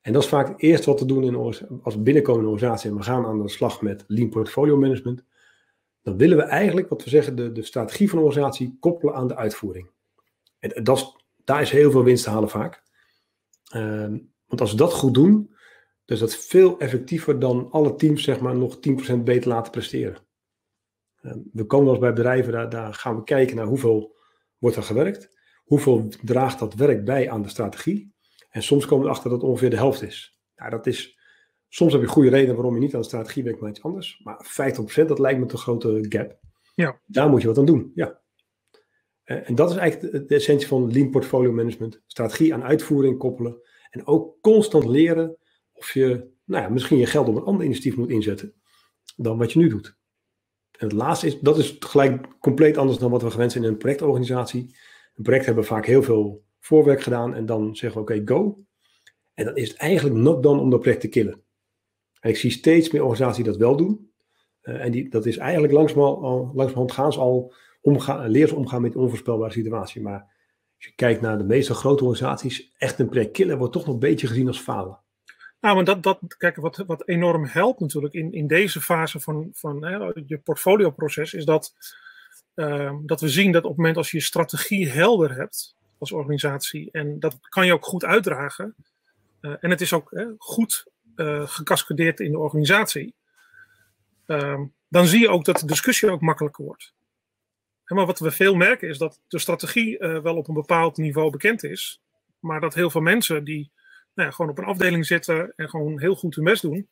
En 0.00 0.12
dat 0.12 0.22
is 0.22 0.28
vaak 0.28 0.48
het 0.48 0.60
eerste 0.60 0.90
wat 0.90 1.00
we 1.00 1.06
doen 1.06 1.24
in 1.24 1.34
als 1.82 1.94
we 1.94 2.00
binnenkomen 2.00 2.40
in 2.40 2.46
een 2.46 2.52
organisatie 2.52 2.90
en 2.90 2.96
we 2.96 3.02
gaan 3.02 3.26
aan 3.26 3.42
de 3.42 3.48
slag 3.48 3.82
met 3.82 4.04
lean 4.06 4.28
portfolio 4.28 4.76
management. 4.76 5.24
Dan 6.02 6.16
willen 6.16 6.36
we 6.36 6.42
eigenlijk, 6.42 6.88
wat 6.88 7.04
we 7.04 7.10
zeggen, 7.10 7.36
de, 7.36 7.52
de 7.52 7.62
strategie 7.62 8.08
van 8.08 8.18
de 8.18 8.24
organisatie 8.24 8.76
koppelen 8.80 9.14
aan 9.14 9.28
de 9.28 9.36
uitvoering. 9.36 9.90
En 10.58 10.84
dat 10.84 10.96
is, 10.96 11.16
daar 11.44 11.60
is 11.60 11.70
heel 11.70 11.90
veel 11.90 12.04
winst 12.04 12.24
te 12.24 12.30
halen 12.30 12.48
vaak. 12.48 12.82
Ehm, 13.70 14.18
want 14.46 14.60
als 14.60 14.70
we 14.70 14.76
dat 14.76 14.92
goed 14.92 15.14
doen, 15.14 15.54
is 16.04 16.18
dat 16.18 16.36
veel 16.36 16.78
effectiever 16.78 17.38
dan 17.38 17.68
alle 17.70 17.94
teams 17.94 18.22
zeg 18.22 18.40
maar 18.40 18.56
nog 18.56 18.78
10% 19.12 19.16
beter 19.16 19.48
laten 19.48 19.72
presteren. 19.72 20.16
Ehm, 21.20 21.38
we 21.52 21.64
komen 21.64 21.84
wel 21.84 21.94
eens 21.94 22.04
bij 22.04 22.12
bedrijven, 22.12 22.52
daar, 22.52 22.70
daar 22.70 22.94
gaan 22.94 23.16
we 23.16 23.24
kijken 23.24 23.56
naar 23.56 23.66
hoeveel 23.66 24.16
wordt 24.58 24.76
er 24.76 24.82
gewerkt. 24.82 25.40
Hoeveel 25.64 26.08
draagt 26.22 26.58
dat 26.58 26.74
werk 26.74 27.04
bij 27.04 27.30
aan 27.30 27.42
de 27.42 27.48
strategie? 27.48 28.14
En 28.50 28.62
soms 28.62 28.86
komen 28.86 29.04
we 29.04 29.10
erachter 29.10 29.30
dat 29.30 29.40
het 29.40 29.50
ongeveer 29.50 29.70
de 29.70 29.76
helft 29.76 30.02
is. 30.02 30.40
Nou, 30.56 30.70
dat 30.70 30.86
is 30.86 31.18
soms 31.68 31.92
heb 31.92 32.02
je 32.02 32.08
goede 32.08 32.30
reden 32.30 32.54
waarom 32.54 32.74
je 32.74 32.80
niet 32.80 32.94
aan 32.94 33.00
de 33.00 33.06
strategie 33.06 33.42
werkt, 33.42 33.60
maar 33.60 33.70
iets 33.70 33.82
anders. 33.82 34.20
Maar 34.24 34.46
50% 35.04 35.08
dat 35.08 35.18
lijkt 35.18 35.40
me 35.40 35.50
een 35.50 35.58
grote 35.58 36.06
gap. 36.08 36.38
Ja. 36.74 37.00
Daar 37.06 37.28
moet 37.28 37.40
je 37.40 37.46
wat 37.46 37.58
aan 37.58 37.64
doen. 37.64 37.92
Ja. 37.94 38.20
Eh, 39.22 39.48
en 39.48 39.54
dat 39.54 39.70
is 39.70 39.76
eigenlijk 39.76 40.28
de, 40.28 40.34
essentie 40.34 40.68
van 40.68 40.92
lean 40.92 41.10
portfolio 41.10 41.52
management. 41.52 42.02
Strategie 42.06 42.54
aan 42.54 42.62
uitvoering 42.62 43.18
koppelen. 43.18 43.60
En 43.90 44.06
ook 44.06 44.40
constant 44.40 44.84
leren 44.84 45.36
of 45.82 45.92
je 45.92 46.30
nou 46.44 46.62
ja, 46.62 46.68
misschien 46.68 46.98
je 46.98 47.06
geld 47.06 47.28
op 47.28 47.36
een 47.36 47.42
ander 47.42 47.64
initiatief 47.64 47.96
moet 47.96 48.10
inzetten 48.10 48.54
dan 49.16 49.38
wat 49.38 49.52
je 49.52 49.58
nu 49.58 49.68
doet. 49.68 49.96
En 50.78 50.88
het 50.88 50.92
laatste 50.92 51.26
is, 51.26 51.40
dat 51.40 51.58
is 51.58 51.76
gelijk 51.78 52.38
compleet 52.38 52.76
anders 52.76 52.98
dan 52.98 53.10
wat 53.10 53.22
we 53.22 53.30
gewend 53.30 53.52
zijn 53.52 53.64
in 53.64 53.70
een 53.70 53.76
projectorganisatie. 53.76 54.76
Een 55.14 55.22
project 55.22 55.46
hebben 55.46 55.64
vaak 55.64 55.86
heel 55.86 56.02
veel 56.02 56.44
voorwerk 56.60 57.02
gedaan 57.02 57.34
en 57.34 57.46
dan 57.46 57.76
zeggen 57.76 58.04
we 58.04 58.12
oké, 58.12 58.22
go. 58.24 58.64
En 59.34 59.44
dan 59.44 59.56
is 59.56 59.68
het 59.68 59.78
eigenlijk 59.78 60.16
not 60.16 60.42
dan 60.42 60.60
om 60.60 60.70
dat 60.70 60.80
project 60.80 61.00
te 61.00 61.08
killen. 61.08 61.42
En 62.20 62.30
ik 62.30 62.36
zie 62.36 62.50
steeds 62.50 62.90
meer 62.90 63.02
organisaties 63.02 63.44
dat 63.44 63.56
wel 63.56 63.76
doen. 63.76 64.12
Uh, 64.62 64.84
en 64.84 64.90
die, 64.92 65.08
dat 65.08 65.26
is 65.26 65.36
eigenlijk 65.36 65.72
langzamerhand, 65.72 66.22
al, 66.22 66.50
langzamerhand 66.54 66.92
gaan 66.92 67.10
al 67.10 67.54
omgaan, 67.80 68.28
leren 68.28 68.48
ze 68.48 68.56
omgaan 68.56 68.82
met 68.82 68.96
onvoorspelbare 68.96 69.52
situatie. 69.52 70.02
Maar 70.02 70.20
als 70.76 70.86
je 70.86 70.94
kijkt 70.94 71.20
naar 71.20 71.38
de 71.38 71.44
meeste 71.44 71.74
grote 71.74 72.04
organisaties, 72.04 72.72
echt 72.78 72.98
een 72.98 73.08
project 73.08 73.32
killen 73.32 73.58
wordt 73.58 73.72
toch 73.72 73.84
nog 73.84 73.94
een 73.94 74.00
beetje 74.00 74.26
gezien 74.26 74.46
als 74.46 74.60
falen. 74.60 75.01
Nou, 75.62 75.74
maar 75.74 75.84
dat, 75.84 76.02
dat 76.02 76.36
kijk, 76.36 76.56
wat, 76.56 76.76
wat 76.76 77.08
enorm 77.08 77.44
helpt 77.44 77.80
natuurlijk 77.80 78.14
in, 78.14 78.32
in 78.32 78.46
deze 78.46 78.80
fase 78.80 79.20
van, 79.20 79.50
van 79.52 79.84
hè, 79.84 79.96
je 80.26 80.38
portfolioproces, 80.38 81.34
is 81.34 81.44
dat, 81.44 81.74
uh, 82.54 82.94
dat 83.02 83.20
we 83.20 83.28
zien 83.28 83.52
dat 83.52 83.62
op 83.62 83.68
het 83.68 83.78
moment 83.78 83.96
als 83.96 84.10
je 84.10 84.16
je 84.16 84.22
strategie 84.22 84.88
helder 84.88 85.34
hebt 85.34 85.76
als 85.98 86.12
organisatie, 86.12 86.90
en 86.90 87.20
dat 87.20 87.38
kan 87.40 87.66
je 87.66 87.72
ook 87.72 87.84
goed 87.84 88.04
uitdragen, 88.04 88.74
uh, 89.40 89.54
en 89.60 89.70
het 89.70 89.80
is 89.80 89.92
ook 89.92 90.10
hè, 90.10 90.26
goed 90.38 90.86
uh, 91.16 91.48
gecascadeerd 91.48 92.20
in 92.20 92.30
de 92.30 92.38
organisatie, 92.38 93.14
ehm, 94.26 94.64
dan 94.88 95.06
zie 95.06 95.20
je 95.20 95.28
ook 95.28 95.44
dat 95.44 95.58
de 95.58 95.66
discussie 95.66 96.10
ook 96.10 96.20
makkelijker 96.20 96.64
wordt. 96.64 96.94
maar 97.84 98.06
wat 98.06 98.18
we 98.18 98.30
veel 98.30 98.54
merken 98.54 98.88
is 98.88 98.98
dat 98.98 99.20
de 99.28 99.38
strategie 99.38 99.98
uh, 99.98 100.18
wel 100.18 100.36
op 100.36 100.48
een 100.48 100.54
bepaald 100.54 100.96
niveau 100.96 101.30
bekend 101.30 101.64
is, 101.64 102.00
maar 102.38 102.60
dat 102.60 102.74
heel 102.74 102.90
veel 102.90 103.00
mensen 103.00 103.44
die 103.44 103.70
nou 104.14 104.28
ja, 104.28 104.34
gewoon 104.34 104.50
op 104.50 104.58
een 104.58 104.64
afdeling 104.64 105.06
zitten 105.06 105.52
en 105.56 105.68
gewoon 105.68 106.00
heel 106.00 106.14
goed 106.14 106.34
hun 106.34 106.44
best 106.44 106.62
doen, 106.62 106.88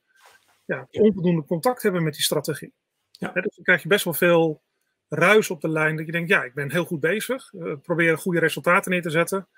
ja, 0.64 0.88
onvoldoende 0.90 1.44
contact 1.44 1.82
hebben 1.82 2.02
met 2.02 2.14
die 2.14 2.22
strategie. 2.22 2.72
Ja. 3.10 3.32
dus 3.32 3.54
dan 3.54 3.64
krijg 3.64 3.82
je 3.82 3.88
best 3.88 4.04
wel 4.04 4.14
veel 4.14 4.62
ruis 5.08 5.50
op 5.50 5.60
de 5.60 5.68
lijn 5.68 5.96
dat 5.96 6.06
je 6.06 6.12
denkt, 6.12 6.28
ja, 6.28 6.44
ik 6.44 6.54
ben 6.54 6.70
heel 6.70 6.84
goed 6.84 7.00
bezig, 7.00 7.52
uh, 7.52 7.74
probeer 7.82 8.18
goede 8.18 8.38
resultaten 8.38 8.90
neer 8.90 9.02
te 9.02 9.10
zetten 9.10 9.48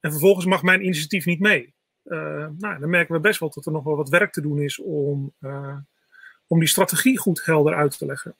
en 0.00 0.10
vervolgens 0.10 0.46
mag 0.46 0.62
mijn 0.62 0.84
initiatief 0.84 1.24
niet 1.24 1.40
mee. 1.40 1.74
Uh, 2.04 2.48
nou, 2.58 2.78
dan 2.78 2.90
merken 2.90 3.14
we 3.14 3.20
best 3.20 3.40
wel 3.40 3.50
dat 3.50 3.66
er 3.66 3.72
nog 3.72 3.84
wel 3.84 3.96
wat 3.96 4.08
werk 4.08 4.32
te 4.32 4.40
doen 4.40 4.58
is 4.58 4.78
om, 4.78 5.32
uh, 5.40 5.76
om 6.46 6.58
die 6.58 6.68
strategie 6.68 7.18
goed 7.18 7.44
helder 7.44 7.74
uit 7.74 7.98
te 7.98 8.06
leggen. 8.06 8.36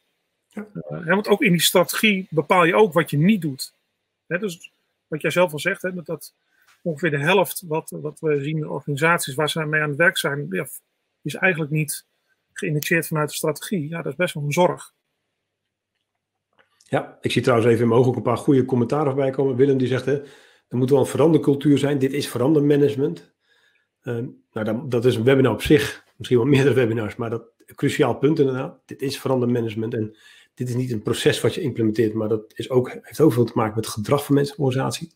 Ja. 0.49 0.67
Want 1.05 1.29
ook 1.29 1.43
in 1.43 1.53
die 1.53 1.61
strategie 1.61 2.27
bepaal 2.31 2.65
je 2.65 2.75
ook 2.75 2.93
wat 2.93 3.11
je 3.11 3.19
niet 3.19 3.41
doet. 3.41 3.75
Hè, 4.27 4.39
dus 4.39 4.73
wat 5.07 5.23
jij 5.23 5.31
zelf 5.31 5.53
al 5.53 5.59
zegt, 5.59 5.83
hè, 5.83 5.95
dat, 5.95 6.07
dat 6.07 6.35
ongeveer 6.83 7.11
de 7.11 7.19
helft 7.19 7.63
wat, 7.67 7.91
wat 8.01 8.21
we 8.21 8.43
zien 8.43 8.57
in 8.57 8.69
organisaties 8.69 9.35
waar 9.35 9.51
ze 9.51 9.65
mee 9.65 9.81
aan 9.81 9.89
het 9.89 9.99
werk 9.99 10.19
zijn, 10.19 10.47
ja, 10.51 10.67
is 11.23 11.35
eigenlijk 11.35 11.73
niet 11.73 12.07
geïnitieerd 12.53 13.07
vanuit 13.07 13.29
de 13.29 13.35
strategie. 13.35 13.89
Ja, 13.89 14.03
dat 14.03 14.13
is 14.13 14.19
best 14.19 14.35
wel 14.35 14.43
een 14.43 14.53
zorg. 14.53 14.93
Ja, 16.79 17.19
ik 17.21 17.33
zie 17.33 17.43
trouwens 17.43 17.71
even 17.71 17.85
in 17.85 17.93
ook 17.93 18.17
een 18.17 18.23
paar 18.23 18.37
goede 18.37 18.65
commentaren 18.65 19.07
voorbij 19.07 19.31
komen. 19.31 19.57
Willem 19.57 19.79
die 19.79 19.89
zegt, 19.89 20.05
hè, 20.05 20.23
er 20.69 20.77
moet 20.77 20.91
wel 20.91 20.99
een 20.99 21.07
verandercultuur 21.07 21.79
zijn. 21.79 21.99
Dit 21.99 22.13
is 22.13 22.29
verandermanagement. 22.29 23.35
Uh, 24.03 24.15
nou, 24.53 24.67
dat, 24.67 24.91
dat, 24.91 25.05
is 25.05 25.17
een 25.17 25.25
webinar 25.25 25.53
op 25.53 25.63
zich, 25.63 26.05
misschien 26.17 26.39
wel 26.39 26.47
meerdere 26.47 26.75
webinars, 26.75 27.17
maar 27.17 27.31
dat 27.31 27.45
cruciaal 27.75 28.15
punt 28.15 28.39
inderdaad. 28.39 28.81
Dit 28.87 29.03
is 29.03 29.21
verandermanagement 29.21 29.95
en 29.95 30.17
dit 30.55 30.69
is 30.69 30.75
niet 30.75 30.93
een 30.93 31.03
proces 31.03 31.41
wat 31.41 31.55
je 31.55 31.61
implementeert, 31.61 32.15
maar 32.15 32.29
dat 32.29 32.53
is 32.55 32.71
ook, 32.71 32.99
heeft 33.03 33.21
ook 33.21 33.33
veel 33.33 33.45
te 33.45 33.53
maken 33.55 33.75
met 33.75 33.85
het 33.85 33.95
gedrag 33.95 34.25
van 34.25 34.35
mensen 34.35 34.59
organisatie. 34.59 35.13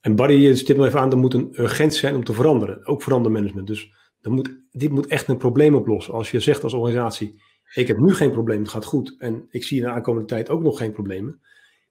En 0.00 0.16
Barry 0.16 0.56
stipt 0.56 0.80
even 0.80 1.00
aan, 1.00 1.10
er 1.10 1.18
moet 1.18 1.34
een 1.34 1.52
urgentie 1.56 1.98
zijn 1.98 2.14
om 2.14 2.24
te 2.24 2.32
veranderen, 2.32 2.86
ook 2.86 3.02
verandermanagement. 3.02 3.66
Dus 3.66 3.92
moet, 4.22 4.60
dit 4.70 4.90
moet 4.90 5.06
echt 5.06 5.28
een 5.28 5.36
probleem 5.36 5.74
oplossen. 5.74 6.14
Als 6.14 6.30
je 6.30 6.40
zegt 6.40 6.62
als 6.62 6.72
organisatie, 6.72 7.42
ik 7.74 7.86
heb 7.86 7.98
nu 7.98 8.14
geen 8.14 8.30
probleem, 8.30 8.60
het 8.60 8.70
gaat 8.70 8.84
goed, 8.84 9.16
en 9.18 9.46
ik 9.50 9.64
zie 9.64 9.78
in 9.78 9.84
de 9.84 9.90
aankomende 9.90 10.26
tijd 10.26 10.50
ook 10.50 10.62
nog 10.62 10.78
geen 10.78 10.92
problemen, 10.92 11.40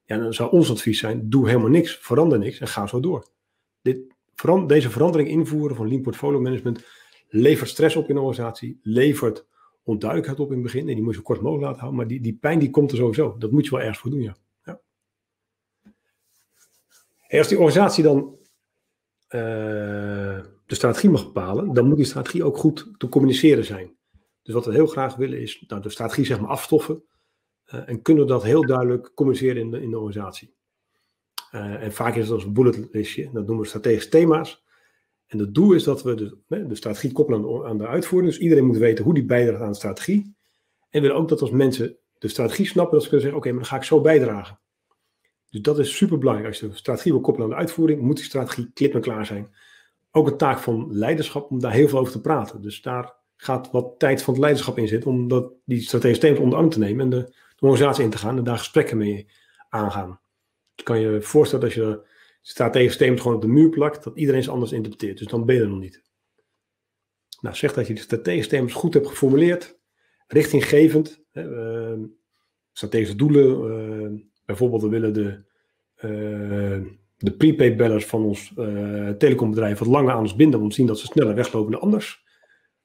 ja, 0.06 0.18
dan 0.18 0.34
zou 0.34 0.52
ons 0.52 0.72
advies 0.72 1.00
zijn, 1.00 1.30
doe 1.30 1.48
helemaal 1.48 1.70
niks, 1.70 1.98
verander 2.02 2.40
niks 2.40 2.60
en 2.60 2.68
ga 2.68 2.88
zo 2.88 3.00
door. 3.00 3.28
Dit, 3.82 3.98
deze 4.68 4.90
verandering 4.90 5.30
invoeren 5.30 5.76
van 5.76 5.88
lean 5.88 6.02
portfolio 6.02 6.40
management 6.40 6.86
levert 7.30 7.70
stress 7.70 7.96
op 7.96 8.10
in 8.10 8.16
de 8.16 8.22
organisatie, 8.22 8.80
levert 8.82 9.46
onduidelijkheid 9.84 10.40
op 10.40 10.48
in 10.48 10.54
het 10.54 10.64
begin. 10.64 10.88
En 10.88 10.96
die 10.96 11.04
moet 11.04 11.14
je 11.14 11.18
zo 11.18 11.24
kort 11.24 11.42
mogelijk 11.42 11.66
laten 11.66 11.80
houden. 11.80 12.00
Maar 12.00 12.10
die, 12.10 12.22
die 12.22 12.38
pijn 12.42 12.60
die 12.60 12.70
komt 12.70 12.92
er 12.92 12.98
sowieso. 12.98 13.36
Dat 13.38 13.52
moet 13.52 13.66
je 13.66 13.72
wel 13.72 13.80
ergens 13.80 14.00
voor 14.00 14.12
doen, 14.12 14.22
ja. 14.22 14.36
Als 17.38 17.48
die 17.48 17.60
organisatie 17.60 18.04
dan 18.04 18.38
uh, 19.30 19.42
de 20.66 20.76
strategie 20.76 21.10
mag 21.10 21.26
bepalen, 21.26 21.74
dan 21.74 21.88
moet 21.88 21.98
die 21.98 22.06
strategie 22.06 22.44
ook 22.44 22.58
goed 22.58 22.92
te 22.98 23.10
communiceren 23.10 23.66
zijn. 23.66 23.98
Dus 24.42 24.54
wat 24.54 24.66
we 24.66 24.74
heel 24.74 24.88
graag 24.88 25.16
willen 25.16 25.42
is 25.42 25.64
nou, 25.68 25.82
de 25.82 25.90
strategie 25.90 26.26
zeg 26.26 26.40
maar 26.40 26.50
afstoffen. 26.50 27.04
Uh, 27.74 27.90
en 27.90 28.02
kunnen 28.02 28.28
dat 28.28 28.44
heel 28.44 28.66
duidelijk 28.66 29.12
communiceren 29.16 29.62
in 29.62 29.72
de, 29.72 29.82
in 29.82 29.90
de 29.90 30.00
organisatie. 30.00 30.54
Uh, 31.52 31.84
en 31.84 31.94
vaak 31.94 32.16
is 32.16 32.24
het 32.24 32.34
als 32.34 32.44
een 32.44 32.54
bulletlistje. 32.54 33.24
Dat 33.24 33.46
noemen 33.46 33.60
we 33.60 33.68
strategische 33.68 34.10
thema's. 34.10 34.64
En 35.28 35.40
het 35.40 35.54
doel 35.54 35.74
is 35.74 35.84
dat 35.84 36.04
we 36.04 36.16
de, 36.16 36.38
de 36.68 36.76
strategie 36.76 37.12
koppelen 37.12 37.40
aan 37.40 37.48
de, 37.48 37.66
aan 37.66 37.78
de, 37.78 37.88
uitvoering. 37.88 38.32
Dus 38.32 38.42
iedereen 38.42 38.66
moet 38.66 38.78
weten 38.78 39.04
hoe 39.04 39.14
die 39.14 39.26
bijdraagt 39.26 39.62
aan 39.62 39.72
de 39.72 39.76
strategie. 39.76 40.36
En 40.90 41.02
we 41.02 41.08
willen 41.08 41.16
ook 41.16 41.30
dat 41.30 41.42
als 41.42 41.52
mensen 41.52 41.98
de 42.18 42.28
strategie 42.28 42.68
snappen, 42.68 42.94
dat 42.94 43.04
ze 43.04 43.10
kunnen 43.10 43.26
zeggen: 43.26 43.46
Oké, 43.46 43.52
maar 43.56 43.64
dan 43.64 43.72
ga 43.72 43.78
ik 43.78 43.88
zo 43.88 44.02
bijdragen. 44.02 44.60
Dus 45.50 45.62
dat 45.62 45.80
is 45.80 45.96
super 45.96 46.18
belangrijk. 46.18 46.48
Als 46.50 46.60
je 46.60 46.68
de 46.68 46.76
strategie 46.76 47.12
wil 47.12 47.22
koppelen 47.22 47.50
aan 47.50 47.56
de 47.56 47.62
uitvoering, 47.62 48.02
moet 48.02 48.16
die 48.16 48.26
strategie 48.26 48.72
klip 48.74 48.94
en 48.94 49.02
klaar 49.02 49.26
zijn. 49.26 49.56
Ook 50.12 50.28
een 50.28 50.38
taak 50.38 50.60
van 50.60 50.88
leiderschap 50.92 51.52
om 51.52 51.60
daar 51.60 51.72
heel 51.72 51.88
veel 51.88 52.00
over 52.00 52.12
te 52.12 52.22
praten. 52.22 52.62
Dus 52.62 52.82
daar 52.82 53.16
gaat 53.36 53.72
wat 53.72 54.00
tijd 54.00 54.22
van 54.22 54.34
het 54.34 54.42
leiderschap 54.42 54.78
in 54.78 54.88
zitten 54.88 55.12
om 55.12 55.28
dat, 55.28 55.54
die 55.66 55.82
strategische 55.82 56.24
thema's 56.24 56.40
onder 56.40 56.60
arm 56.60 56.70
te 56.70 56.80
nemen 56.80 57.04
en 57.04 57.10
de, 57.10 57.24
de 57.56 57.66
organisatie 57.66 58.04
in 58.04 58.10
te 58.10 58.18
gaan 58.18 58.38
en 58.38 58.44
daar 58.44 58.58
gesprekken 58.58 58.98
mee 58.98 59.28
aangaan. 59.70 60.20
Je 60.76 60.84
kan 60.84 61.00
je 61.00 61.22
voorstellen 61.22 61.66
dat 61.66 61.74
je 61.74 62.08
strategisch 62.42 62.90
systeem 62.90 63.18
gewoon 63.18 63.36
op 63.36 63.42
de 63.42 63.48
muur 63.48 63.70
plakt, 63.70 64.04
dat 64.04 64.18
iedereen 64.18 64.44
ze 64.44 64.52
anders 64.52 64.72
interpreteert. 64.72 65.18
Dus 65.18 65.28
dan 65.28 65.46
ben 65.46 65.56
je 65.56 65.62
er 65.62 65.70
nog 65.70 65.80
niet. 65.80 66.04
Nou, 67.42 67.56
zeg 67.56 67.74
dat 67.74 67.88
je 67.88 67.94
de 67.94 68.00
strategische 68.00 68.50
systeem 68.50 68.72
goed 68.72 68.94
hebt 68.94 69.08
geformuleerd, 69.08 69.80
richtinggevend, 70.28 71.24
uh, 71.34 71.94
strategische 72.72 73.16
doelen. 73.16 73.72
Uh, 74.14 74.22
bijvoorbeeld, 74.50 74.82
we 74.82 74.90
willen 74.90 75.14
de, 75.14 75.44
uh, 75.96 76.88
de 77.18 77.32
prepaid 77.38 77.78
bellers 77.78 78.06
van 78.06 78.24
ons 78.24 78.54
telecombedrijf 79.18 79.80
wat 79.80 79.88
langer 79.88 80.14
aan 80.14 80.20
ons 80.20 80.36
binden, 80.36 80.60
om 80.60 80.70
te 80.70 80.76
zien 80.76 80.88
dat 80.88 81.00
ze 81.00 81.06
sneller 81.06 81.36
weglopen 81.36 81.72
dan 81.72 81.82
anders. 81.82 82.26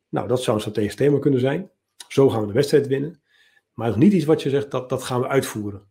Nou, 0.08 0.28
dat 0.28 0.42
zou 0.42 0.56
een 0.56 0.62
strategisch 0.62 0.94
thema 0.94 1.18
kunnen 1.18 1.40
zijn. 1.40 1.70
Zo 2.08 2.30
gaan 2.30 2.40
we 2.40 2.46
de 2.46 2.52
wedstrijd 2.52 2.86
winnen. 2.86 3.22
Maar 3.72 3.88
is 3.88 3.96
niet 3.96 4.12
iets 4.12 4.24
wat 4.24 4.42
je 4.42 4.50
zegt, 4.50 4.70
dat, 4.70 4.88
dat 4.88 5.02
gaan 5.02 5.20
we 5.20 5.28
uitvoeren. 5.28 5.82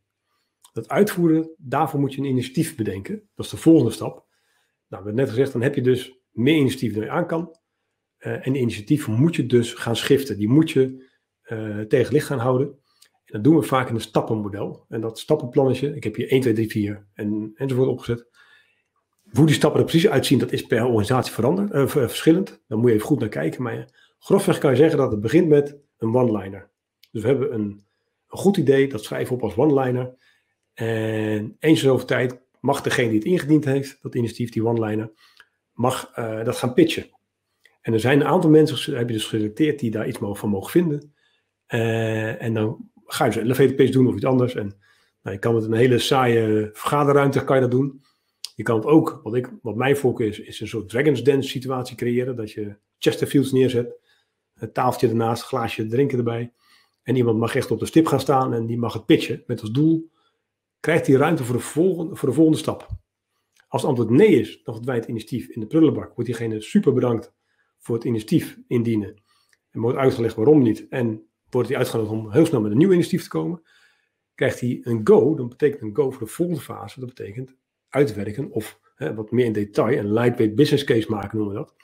Dat 0.74 0.90
uitvoeren, 0.90 1.50
daarvoor 1.58 2.00
moet 2.00 2.14
je 2.14 2.22
een 2.22 2.28
initiatief 2.28 2.76
bedenken. 2.76 3.30
Dat 3.36 3.46
is 3.46 3.52
de 3.52 3.58
volgende 3.58 3.92
stap. 3.92 4.14
Nou, 4.14 4.26
we 4.88 4.96
hebben 4.96 5.16
net 5.16 5.30
gezegd, 5.30 5.52
dan 5.52 5.62
heb 5.62 5.76
je 5.76 5.82
dus 5.82 6.14
meer 6.32 6.58
initiatief 6.58 6.94
dan 6.94 7.04
je 7.04 7.10
aan 7.10 7.28
kan. 7.28 7.58
Uh, 8.20 8.48
en 8.48 8.54
die 8.54 8.62
initiatief 8.62 9.08
moet 9.08 9.36
je 9.36 9.46
dus 9.46 9.74
gaan 9.74 9.96
schiften. 9.96 10.38
Die 10.38 10.50
moet 10.50 10.72
je 10.72 11.12
uh, 11.52 11.80
tegen 11.80 12.14
licht 12.14 12.28
gaan 12.28 12.40
houden. 12.40 12.80
Dat 13.34 13.44
doen 13.44 13.56
we 13.56 13.62
vaak 13.62 13.90
in 13.90 13.96
een 13.96 14.02
stappenmodel. 14.02 14.86
En 14.90 15.02
dat 15.02 15.20
stappenplannetje, 15.20 15.96
ik 15.96 16.04
heb 16.04 16.16
hier 16.16 16.32
1, 16.32 16.42
2, 16.42 16.54
3, 16.54 16.70
4 16.70 17.08
en, 17.14 17.52
enzovoort 17.56 17.88
opgezet. 17.88 18.28
Hoe 19.32 19.46
die 19.46 19.56
stappen 19.56 19.80
er 19.80 19.86
precies 19.86 20.10
uitzien, 20.10 20.40
dat 20.40 20.52
is 20.52 20.66
per 20.66 20.86
organisatie 20.86 21.34
veranderd, 21.34 21.74
uh, 21.74 21.88
verschillend. 21.88 22.64
Daar 22.68 22.78
moet 22.78 22.88
je 22.88 22.94
even 22.94 23.08
goed 23.08 23.20
naar 23.20 23.30
kijken. 23.30 23.64
Maar 23.64 23.88
grofweg 24.20 24.58
kan 24.58 24.72
je 24.72 24.78
zeggen 24.78 24.98
dat 24.98 25.12
het 25.12 25.22
begint 25.22 25.48
met 25.48 25.78
een 25.98 26.16
one-liner. 26.16 26.70
Dus 27.12 27.22
we 27.22 27.28
hebben 27.28 27.54
een, 27.54 27.86
een 28.28 28.38
goed 28.38 28.58
idee, 28.58 28.88
dat 28.88 29.04
schrijven 29.04 29.38
we 29.38 29.44
op 29.44 29.50
als 29.50 29.56
one-liner. 29.58 30.16
En 30.74 31.56
eens 31.60 31.82
zoveel 31.82 32.08
tijd 32.08 32.42
mag 32.60 32.82
degene 32.82 33.10
die 33.10 33.18
het 33.18 33.28
ingediend 33.28 33.66
heeft, 33.66 33.98
dat 34.02 34.16
initiatief, 34.16 34.52
die 34.52 34.66
one-liner, 34.66 35.12
mag 35.72 36.18
uh, 36.18 36.44
dat 36.44 36.58
gaan 36.58 36.74
pitchen. 36.74 37.10
En 37.82 37.94
er 37.94 38.00
zijn 38.00 38.20
een 38.20 38.28
aantal 38.28 38.50
mensen, 38.50 38.98
heb 38.98 39.08
je 39.08 39.14
dus 39.14 39.26
geselecteerd, 39.26 39.80
die 39.80 39.92
daar 39.92 40.08
iets 40.08 40.20
van 40.22 40.50
mogen 40.50 40.72
vinden. 40.72 41.14
Uh, 41.68 42.42
en 42.42 42.54
dan 42.54 42.92
ga 43.14 43.26
je 43.26 43.44
dus 43.44 43.58
een 43.58 43.76
pitch 43.76 43.92
doen 43.92 44.08
of 44.08 44.16
iets 44.16 44.26
anders. 44.26 44.56
En 44.56 44.68
nou, 45.22 45.36
je 45.36 45.42
kan 45.42 45.54
met 45.54 45.64
een 45.64 45.74
hele 45.74 46.00
saaie 46.00 46.70
vergaderruimte 46.74 47.44
kan 47.44 47.56
je 47.56 47.62
dat 47.62 47.72
doen. 47.72 48.02
Je 48.56 48.64
kan 48.64 48.76
het 48.76 48.86
ook, 48.86 49.20
wat, 49.24 49.36
ik, 49.36 49.52
wat 49.62 49.76
mijn 49.76 49.98
voorkeur 49.98 50.28
is, 50.28 50.40
is 50.40 50.60
een 50.60 50.68
soort 50.68 50.90
Dragon's 50.90 51.24
Dance 51.24 51.50
situatie 51.50 51.96
creëren. 51.96 52.36
Dat 52.36 52.52
je 52.52 52.76
Chesterfields 52.98 53.52
neerzet, 53.52 53.96
een 54.56 54.72
tafeltje 54.72 55.08
ernaast, 55.08 55.44
glaasje 55.44 55.88
drinken 55.88 56.18
erbij. 56.18 56.54
En 57.04 57.16
iemand 57.16 57.40
mag 57.40 57.56
echt 57.56 57.72
op 57.72 57.80
de 57.80 57.86
stip 57.86 58.06
gaan 58.06 58.20
staan 58.20 58.54
en 58.54 58.66
die 58.66 58.78
mag 58.78 58.94
het 58.94 59.06
pitchen 59.06 59.44
met 59.48 59.62
als 59.62 59.72
doel 59.72 60.12
krijgt 60.84 61.08
hij 61.08 61.16
ruimte 61.16 61.44
voor 61.44 61.56
de, 61.56 61.62
volgende, 61.62 62.16
voor 62.16 62.30
de 62.30 62.36
volgende 62.36 62.60
stap. 62.60 62.88
Als 63.68 63.82
het 63.82 63.90
antwoord 63.90 64.10
nee 64.10 64.40
is, 64.40 64.64
dan 64.64 64.74
verdwijnt 64.74 65.02
het 65.02 65.10
initiatief 65.10 65.50
in 65.50 65.60
de 65.60 65.68
prullenbak. 65.68 66.16
Wordt 66.16 66.26
diegene 66.26 66.62
super 66.62 66.94
bedankt 66.94 67.34
voor 67.78 67.96
het 67.96 68.04
initiatief 68.04 68.60
indienen. 68.68 69.22
En 69.72 69.82
wordt 69.82 69.98
uitgelegd 69.98 70.36
waarom 70.36 70.62
niet. 70.62 70.88
En 70.90 71.28
wordt 71.54 71.70
hij 71.70 71.78
uitgenodigd 71.78 72.14
om 72.14 72.32
heel 72.32 72.46
snel 72.46 72.62
met 72.62 72.72
een 72.72 72.78
nieuw 72.78 72.92
initiatief 72.92 73.24
te 73.24 73.30
komen. 73.30 73.62
Krijgt 74.36 74.60
hij 74.60 74.80
een 74.84 75.02
go, 75.04 75.36
dan 75.36 75.50
betekent 75.50 75.82
een 75.82 75.96
go 75.96 76.12
voor 76.12 76.28
de 76.28 76.34
volgende 76.34 76.62
fase. 76.62 77.00
Dat 77.00 77.10
betekent 77.10 77.56
uitwerken 77.90 78.52
of 78.52 78.80
hè, 78.96 79.16
wat 79.16 79.32
meer 79.32 79.46
in 79.46 79.54
detail, 79.54 79.98
een 79.98 80.14
lightweight 80.14 80.56
business 80.56 80.84
case 80.84 81.10
maken 81.10 81.38
noemen 81.38 81.56
we 81.56 81.60
dat. 81.60 81.76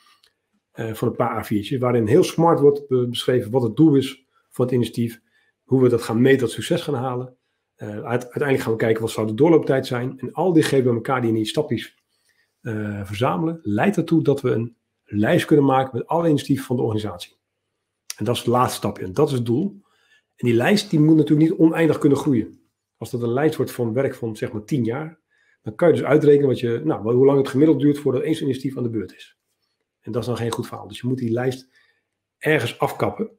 Uh, 0.75 0.93
van 0.93 1.07
een 1.07 1.15
paar 1.15 1.45
A4'tjes, 1.45 1.77
waarin 1.79 2.07
heel 2.07 2.23
smart 2.23 2.59
wordt 2.59 2.87
beschreven 2.87 3.51
wat 3.51 3.61
het 3.61 3.75
doel 3.75 3.95
is 3.95 4.25
van 4.49 4.65
het 4.65 4.73
initiatief. 4.73 5.21
Hoe 5.63 5.81
we 5.81 5.89
dat 5.89 6.01
gaan 6.01 6.21
meten, 6.21 6.39
dat 6.39 6.51
succes 6.51 6.81
gaan 6.81 6.93
halen. 6.93 7.37
Uh, 7.77 8.03
uiteindelijk 8.03 8.59
gaan 8.59 8.71
we 8.71 8.77
kijken 8.77 9.01
wat 9.01 9.11
zou 9.11 9.27
de 9.27 9.33
doorlooptijd 9.33 9.87
zijn. 9.87 10.19
En 10.19 10.33
al 10.33 10.53
die 10.53 10.63
gegevens 10.63 10.87
bij 10.87 10.95
elkaar 10.95 11.21
die 11.21 11.29
in 11.29 11.35
die 11.35 11.45
stapjes 11.45 11.97
uh, 12.61 13.05
verzamelen, 13.05 13.59
leidt 13.61 13.97
ertoe 13.97 14.23
dat 14.23 14.41
we 14.41 14.51
een 14.51 14.75
lijst 15.03 15.45
kunnen 15.45 15.65
maken 15.65 15.97
met 15.97 16.07
alle 16.07 16.27
initiatieven 16.27 16.65
van 16.65 16.75
de 16.75 16.81
organisatie. 16.81 17.38
En 18.19 18.25
dat 18.25 18.35
is 18.35 18.41
het 18.41 18.49
laatste 18.49 18.77
stapje. 18.77 19.03
En 19.03 19.13
dat 19.13 19.27
is 19.27 19.33
het 19.33 19.45
doel. 19.45 19.81
En 20.35 20.47
die 20.47 20.53
lijst 20.53 20.89
die 20.89 20.99
moet 20.99 21.15
natuurlijk 21.15 21.49
niet 21.49 21.59
oneindig 21.59 21.97
kunnen 21.97 22.17
groeien. 22.17 22.59
Als 22.97 23.11
dat 23.11 23.21
een 23.21 23.33
lijst 23.33 23.55
wordt 23.55 23.71
van 23.71 23.93
werk 23.93 24.15
van 24.15 24.35
zeg 24.35 24.51
maar 24.51 24.63
10 24.63 24.83
jaar, 24.83 25.19
dan 25.61 25.75
kan 25.75 25.87
je 25.87 25.93
dus 25.93 26.03
uitrekenen 26.03 26.47
wat 26.47 26.59
je, 26.59 26.81
nou, 26.83 27.13
hoe 27.13 27.25
lang 27.25 27.37
het 27.37 27.47
gemiddeld 27.47 27.79
duurt 27.79 27.99
voordat 27.99 28.21
één 28.21 28.41
initiatief 28.41 28.77
aan 28.77 28.83
de 28.83 28.89
beurt 28.89 29.15
is. 29.15 29.37
En 30.01 30.11
dat 30.11 30.21
is 30.21 30.27
dan 30.27 30.37
geen 30.37 30.51
goed 30.51 30.67
verhaal. 30.67 30.87
Dus 30.87 30.99
je 30.99 31.07
moet 31.07 31.17
die 31.17 31.31
lijst 31.31 31.69
ergens 32.37 32.79
afkappen. 32.79 33.31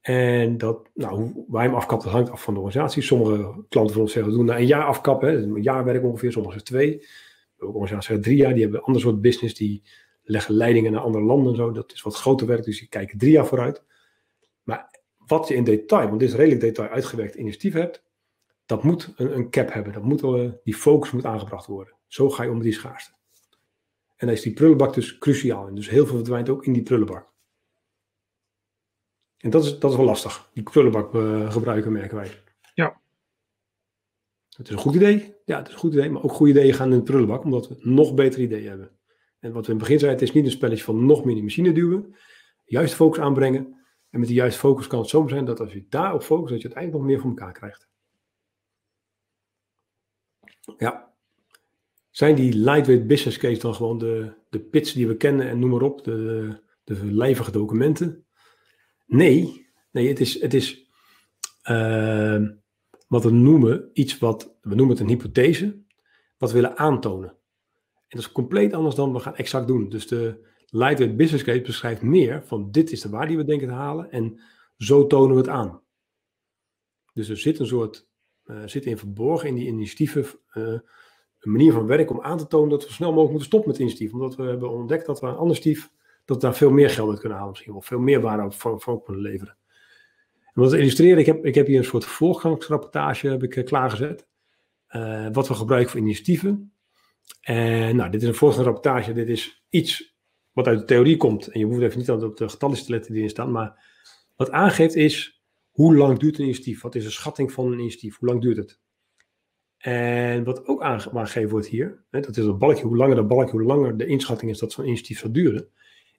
En 0.00 0.58
dat, 0.58 0.90
nou, 0.94 1.14
hoe 1.14 1.44
wij 1.48 1.64
hem 1.64 1.74
afkappen, 1.74 2.06
dat 2.06 2.16
hangt 2.16 2.30
af 2.30 2.42
van 2.42 2.54
de 2.54 2.60
organisatie. 2.60 3.02
Sommige 3.02 3.64
klanten 3.68 3.92
van 3.92 4.02
ons 4.02 4.12
zeggen, 4.12 4.32
we 4.32 4.38
doen 4.38 4.46
na 4.46 4.58
een 4.58 4.66
jaar 4.66 4.84
afkappen. 4.84 5.42
Een 5.42 5.62
jaar 5.62 5.84
werk 5.84 6.04
ongeveer, 6.04 6.32
sommigen 6.32 6.60
zeggen 6.60 6.78
twee. 6.78 7.06
Ook 7.58 7.74
organisaties 7.74 8.06
zeggen 8.06 8.24
drie 8.24 8.36
jaar. 8.36 8.52
Die 8.52 8.62
hebben 8.62 8.80
een 8.80 8.86
ander 8.86 9.02
soort 9.02 9.20
business. 9.20 9.54
Die 9.54 9.82
leggen 10.22 10.54
leidingen 10.54 10.92
naar 10.92 11.00
andere 11.00 11.24
landen 11.24 11.50
en 11.50 11.56
zo. 11.56 11.72
Dat 11.72 11.92
is 11.92 12.02
wat 12.02 12.14
groter 12.14 12.46
werk, 12.46 12.64
dus 12.64 12.78
die 12.78 12.88
kijken 12.88 13.18
drie 13.18 13.32
jaar 13.32 13.46
vooruit. 13.46 13.84
Maar 14.62 15.00
wat 15.16 15.48
je 15.48 15.54
in 15.54 15.64
detail, 15.64 16.08
want 16.08 16.20
dit 16.20 16.28
is 16.28 16.34
redelijk 16.34 16.60
detail 16.60 16.88
uitgewerkt 16.88 17.34
initiatief 17.34 17.72
hebt, 17.72 18.02
dat 18.66 18.82
moet 18.82 19.12
een, 19.16 19.36
een 19.36 19.50
cap 19.50 19.72
hebben. 19.72 19.92
Dat 19.92 20.02
moet, 20.02 20.22
uh, 20.22 20.50
die 20.64 20.74
focus 20.74 21.10
moet 21.10 21.24
aangebracht 21.24 21.66
worden. 21.66 21.94
Zo 22.06 22.30
ga 22.30 22.42
je 22.42 22.48
om 22.48 22.54
met 22.54 22.64
die 22.64 22.72
schaarste. 22.72 23.12
En 24.16 24.26
dan 24.26 24.36
is 24.36 24.42
die 24.42 24.52
prullenbak 24.52 24.94
dus 24.94 25.18
cruciaal. 25.18 25.66
En 25.66 25.74
dus 25.74 25.90
heel 25.90 26.06
veel 26.06 26.16
verdwijnt 26.16 26.48
ook 26.48 26.64
in 26.64 26.72
die 26.72 26.82
prullenbak. 26.82 27.28
En 29.40 29.50
dat 29.50 29.64
is, 29.64 29.78
dat 29.78 29.90
is 29.90 29.96
wel 29.96 30.06
lastig, 30.06 30.50
die 30.52 30.62
prullenbak 30.62 31.14
uh, 31.14 31.52
gebruiken, 31.52 31.92
merken 31.92 32.16
wij. 32.16 32.30
Ja. 32.74 33.00
Het 34.56 34.66
is 34.66 34.74
een 34.74 34.80
goed 34.80 34.94
idee, 34.94 35.34
ja, 35.44 35.58
het 35.58 35.66
is 35.66 35.72
een 35.72 35.78
goed 35.78 35.92
idee, 35.92 36.10
maar 36.10 36.22
ook 36.22 36.32
goede 36.32 36.52
ideeën 36.52 36.74
gaan 36.74 36.90
in 36.90 36.98
de 36.98 37.02
prullenbak, 37.02 37.44
omdat 37.44 37.68
we 37.68 37.76
nog 37.78 38.14
betere 38.14 38.42
ideeën 38.42 38.68
hebben. 38.68 38.90
En 39.38 39.52
wat 39.52 39.66
we 39.66 39.72
in 39.72 39.78
het 39.78 39.86
begin 39.86 39.98
zeiden, 39.98 40.20
het 40.20 40.28
is 40.28 40.34
niet 40.34 40.44
een 40.44 40.56
spelletje 40.56 40.84
van 40.84 41.06
nog 41.06 41.24
meer 41.24 41.34
die 41.34 41.42
machine 41.42 41.72
duwen, 41.72 42.16
juist 42.64 42.94
focus 42.94 43.22
aanbrengen. 43.22 43.79
En 44.10 44.18
met 44.18 44.28
die 44.28 44.36
juiste 44.36 44.60
focus 44.60 44.86
kan 44.86 44.98
het 44.98 45.08
zo 45.08 45.28
zijn 45.28 45.44
dat 45.44 45.60
als 45.60 45.72
je 45.72 45.86
daarop 45.88 46.22
focust, 46.22 46.50
dat 46.50 46.62
je 46.62 46.64
uiteindelijk 46.64 47.02
nog 47.02 47.12
meer 47.12 47.20
voor 47.20 47.30
elkaar 47.30 47.52
krijgt. 47.52 47.88
Ja. 50.76 51.14
Zijn 52.10 52.34
die 52.34 52.54
lightweight 52.54 53.06
business 53.06 53.38
case 53.38 53.60
dan 53.60 53.74
gewoon 53.74 53.98
de, 53.98 54.32
de 54.48 54.60
pits 54.60 54.92
die 54.92 55.06
we 55.06 55.16
kennen 55.16 55.48
en 55.48 55.58
noem 55.58 55.70
maar 55.70 55.82
op, 55.82 56.04
de, 56.04 56.56
de 56.84 57.04
lijvige 57.04 57.50
documenten? 57.50 58.26
Nee, 59.06 59.66
nee 59.90 60.08
het 60.08 60.20
is, 60.20 60.40
het 60.40 60.54
is 60.54 60.90
uh, 61.70 62.48
wat 63.08 63.24
we 63.24 63.30
noemen 63.30 63.90
iets 63.92 64.18
wat, 64.18 64.56
we 64.60 64.74
noemen 64.74 64.96
het 64.96 65.00
een 65.00 65.10
hypothese, 65.10 65.82
wat 66.38 66.52
we 66.52 66.60
willen 66.60 66.76
aantonen. 66.76 67.28
En 67.28 68.16
dat 68.18 68.20
is 68.20 68.32
compleet 68.32 68.72
anders 68.72 68.94
dan 68.94 69.12
we 69.12 69.18
gaan 69.18 69.36
exact 69.36 69.66
doen. 69.66 69.88
Dus 69.88 70.06
de 70.06 70.48
Lightweight 70.70 71.16
Business 71.16 71.44
Case 71.44 71.60
beschrijft 71.60 72.02
meer 72.02 72.42
van 72.44 72.70
dit 72.70 72.92
is 72.92 73.00
de 73.00 73.08
waarde 73.08 73.28
die 73.28 73.36
we 73.36 73.44
denken 73.44 73.68
te 73.68 73.74
halen 73.74 74.10
en 74.10 74.40
zo 74.78 75.06
tonen 75.06 75.34
we 75.34 75.40
het 75.40 75.50
aan. 75.50 75.82
Dus 77.12 77.28
er 77.28 77.36
zit 77.36 77.58
een 77.58 77.66
soort, 77.66 78.08
uh, 78.44 78.62
zit 78.66 78.86
in 78.86 78.98
verborgen 78.98 79.48
in 79.48 79.54
die 79.54 79.66
initiatieven 79.66 80.24
uh, 80.54 80.78
een 81.40 81.52
manier 81.52 81.72
van 81.72 81.86
werken 81.86 82.16
om 82.16 82.22
aan 82.22 82.38
te 82.38 82.46
tonen 82.46 82.68
dat 82.68 82.86
we 82.86 82.92
snel 82.92 83.08
mogelijk 83.08 83.30
moeten 83.30 83.48
stoppen 83.48 83.70
met 83.70 83.80
initiatief. 83.80 84.12
Omdat 84.12 84.36
we 84.36 84.42
hebben 84.42 84.70
ontdekt 84.70 85.06
dat 85.06 85.20
we 85.20 85.26
een 85.26 85.36
ander 85.36 85.56
initiatief 85.56 85.90
dat 86.24 86.40
daar 86.40 86.54
veel 86.54 86.70
meer 86.70 86.90
geld 86.90 87.10
uit 87.10 87.18
kunnen 87.18 87.38
halen 87.38 87.52
misschien. 87.52 87.74
Of 87.74 87.86
veel 87.86 87.98
meer 87.98 88.20
waarde 88.20 88.50
van, 88.50 88.80
van 88.80 89.02
kunnen 89.02 89.22
leveren. 89.22 89.56
En 90.52 90.62
om 90.62 90.68
te 90.68 90.78
illustreren, 90.78 91.18
ik 91.18 91.26
heb, 91.26 91.44
ik 91.44 91.54
heb 91.54 91.66
hier 91.66 91.78
een 91.78 91.84
soort 91.84 92.04
voorgangsrapportage 92.04 93.28
heb 93.28 93.42
ik, 93.42 93.56
uh, 93.56 93.64
klaargezet. 93.64 94.28
Wat 95.32 95.48
we 95.48 95.54
gebruiken 95.54 95.90
voor 95.90 96.00
initiatieven. 96.00 96.72
En 97.40 97.96
nou, 97.96 98.10
dit 98.10 98.22
is 98.22 98.28
een 98.28 98.34
voorgangsrapportage. 98.34 99.12
Dit 99.12 99.28
is 99.28 99.64
iets 99.68 100.09
wat 100.52 100.66
uit 100.66 100.78
de 100.78 100.84
theorie 100.84 101.16
komt. 101.16 101.48
En 101.48 101.60
je 101.60 101.66
hoeft 101.66 101.80
even 101.80 101.98
niet 101.98 102.10
op 102.10 102.36
de 102.36 102.48
getallen 102.48 102.84
te 102.84 102.90
letten 102.90 103.10
die 103.10 103.20
erin 103.20 103.30
staan. 103.30 103.52
Maar 103.52 103.84
wat 104.36 104.50
aangeeft 104.50 104.94
is, 104.94 105.42
hoe 105.70 105.96
lang 105.96 106.18
duurt 106.18 106.38
een 106.38 106.44
initiatief? 106.44 106.82
Wat 106.82 106.94
is 106.94 107.04
de 107.04 107.10
schatting 107.10 107.52
van 107.52 107.66
een 107.66 107.78
initiatief? 107.78 108.18
Hoe 108.18 108.28
lang 108.28 108.40
duurt 108.40 108.56
het? 108.56 108.80
En 109.78 110.44
wat 110.44 110.66
ook 110.66 110.82
aangegeven 110.82 111.50
wordt 111.50 111.66
hier, 111.66 112.04
hè, 112.10 112.20
dat 112.20 112.36
is 112.36 112.44
een 112.44 112.58
balkje, 112.58 112.86
hoe 112.86 112.96
langer 112.96 113.16
dat 113.16 113.28
balkje, 113.28 113.52
hoe 113.52 113.62
langer 113.62 113.96
de 113.96 114.06
inschatting 114.06 114.50
is 114.50 114.58
dat 114.58 114.72
zo'n 114.72 114.84
initiatief 114.84 115.18
zal 115.18 115.32
duren 115.32 115.70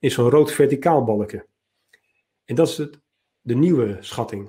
is 0.01 0.13
zo'n 0.13 0.29
rood 0.29 0.51
verticaal 0.51 1.03
balkje. 1.03 1.45
En 2.45 2.55
dat 2.55 2.67
is 2.67 2.77
het, 2.77 2.99
de 3.41 3.55
nieuwe 3.55 3.97
schatting. 3.99 4.45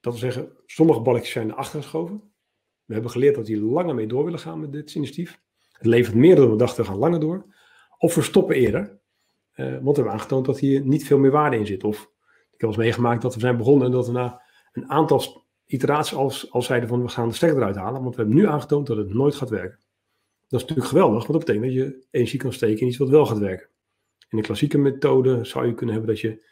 Dat 0.00 0.12
wil 0.12 0.22
zeggen, 0.22 0.52
sommige 0.66 1.00
balkjes 1.00 1.30
zijn 1.30 1.46
naar 1.46 1.56
achter 1.56 1.82
geschoven. 1.82 2.32
We 2.84 2.92
hebben 2.92 3.10
geleerd 3.10 3.34
dat 3.34 3.46
die 3.46 3.60
langer 3.60 3.94
mee 3.94 4.06
door 4.06 4.24
willen 4.24 4.38
gaan 4.38 4.60
met 4.60 4.72
dit 4.72 4.94
initiatief. 4.94 5.40
Het 5.72 5.86
levert 5.86 6.14
meer 6.14 6.36
dan 6.36 6.50
we 6.50 6.56
dachten, 6.56 6.84
we 6.84 6.90
gaan 6.90 6.98
langer 6.98 7.20
door. 7.20 7.54
Of 7.98 8.14
we 8.14 8.22
stoppen 8.22 8.56
eerder, 8.56 9.00
uh, 9.56 9.66
want 9.66 9.82
we 9.82 9.92
hebben 9.92 10.12
aangetoond 10.12 10.46
dat 10.46 10.58
hier 10.58 10.80
niet 10.80 11.04
veel 11.04 11.18
meer 11.18 11.30
waarde 11.30 11.56
in 11.56 11.66
zit. 11.66 11.84
Of 11.84 12.10
ik 12.52 12.60
heb 12.60 12.68
eens 12.68 12.78
meegemaakt 12.78 13.22
dat 13.22 13.34
we 13.34 13.40
zijn 13.40 13.56
begonnen 13.56 13.86
en 13.86 13.92
dat 13.92 14.06
we 14.06 14.12
na 14.12 14.42
een 14.72 14.90
aantal 14.90 15.44
iteraties 15.66 16.14
als, 16.14 16.50
als 16.50 16.66
zeiden 16.66 16.88
van 16.88 17.02
we 17.02 17.08
gaan 17.08 17.28
de 17.28 17.34
stekker 17.34 17.58
eruit 17.58 17.76
halen, 17.76 18.02
want 18.02 18.14
we 18.14 18.20
hebben 18.20 18.40
nu 18.40 18.46
aangetoond 18.46 18.86
dat 18.86 18.96
het 18.96 19.14
nooit 19.14 19.34
gaat 19.34 19.50
werken. 19.50 19.78
Dat 20.48 20.60
is 20.60 20.66
natuurlijk 20.66 20.88
geweldig, 20.88 21.26
want 21.26 21.32
dat 21.32 21.46
betekent 21.46 21.64
dat 21.64 21.74
je 21.74 22.06
energie 22.10 22.38
kan 22.38 22.52
steken 22.52 22.80
in 22.80 22.86
iets 22.86 22.96
wat 22.96 23.08
wel 23.08 23.26
gaat 23.26 23.38
werken. 23.38 23.68
In 24.28 24.38
de 24.38 24.44
klassieke 24.44 24.78
methode 24.78 25.44
zou 25.44 25.66
je 25.66 25.74
kunnen 25.74 25.94
hebben 25.94 26.14
dat 26.14 26.22
je 26.22 26.44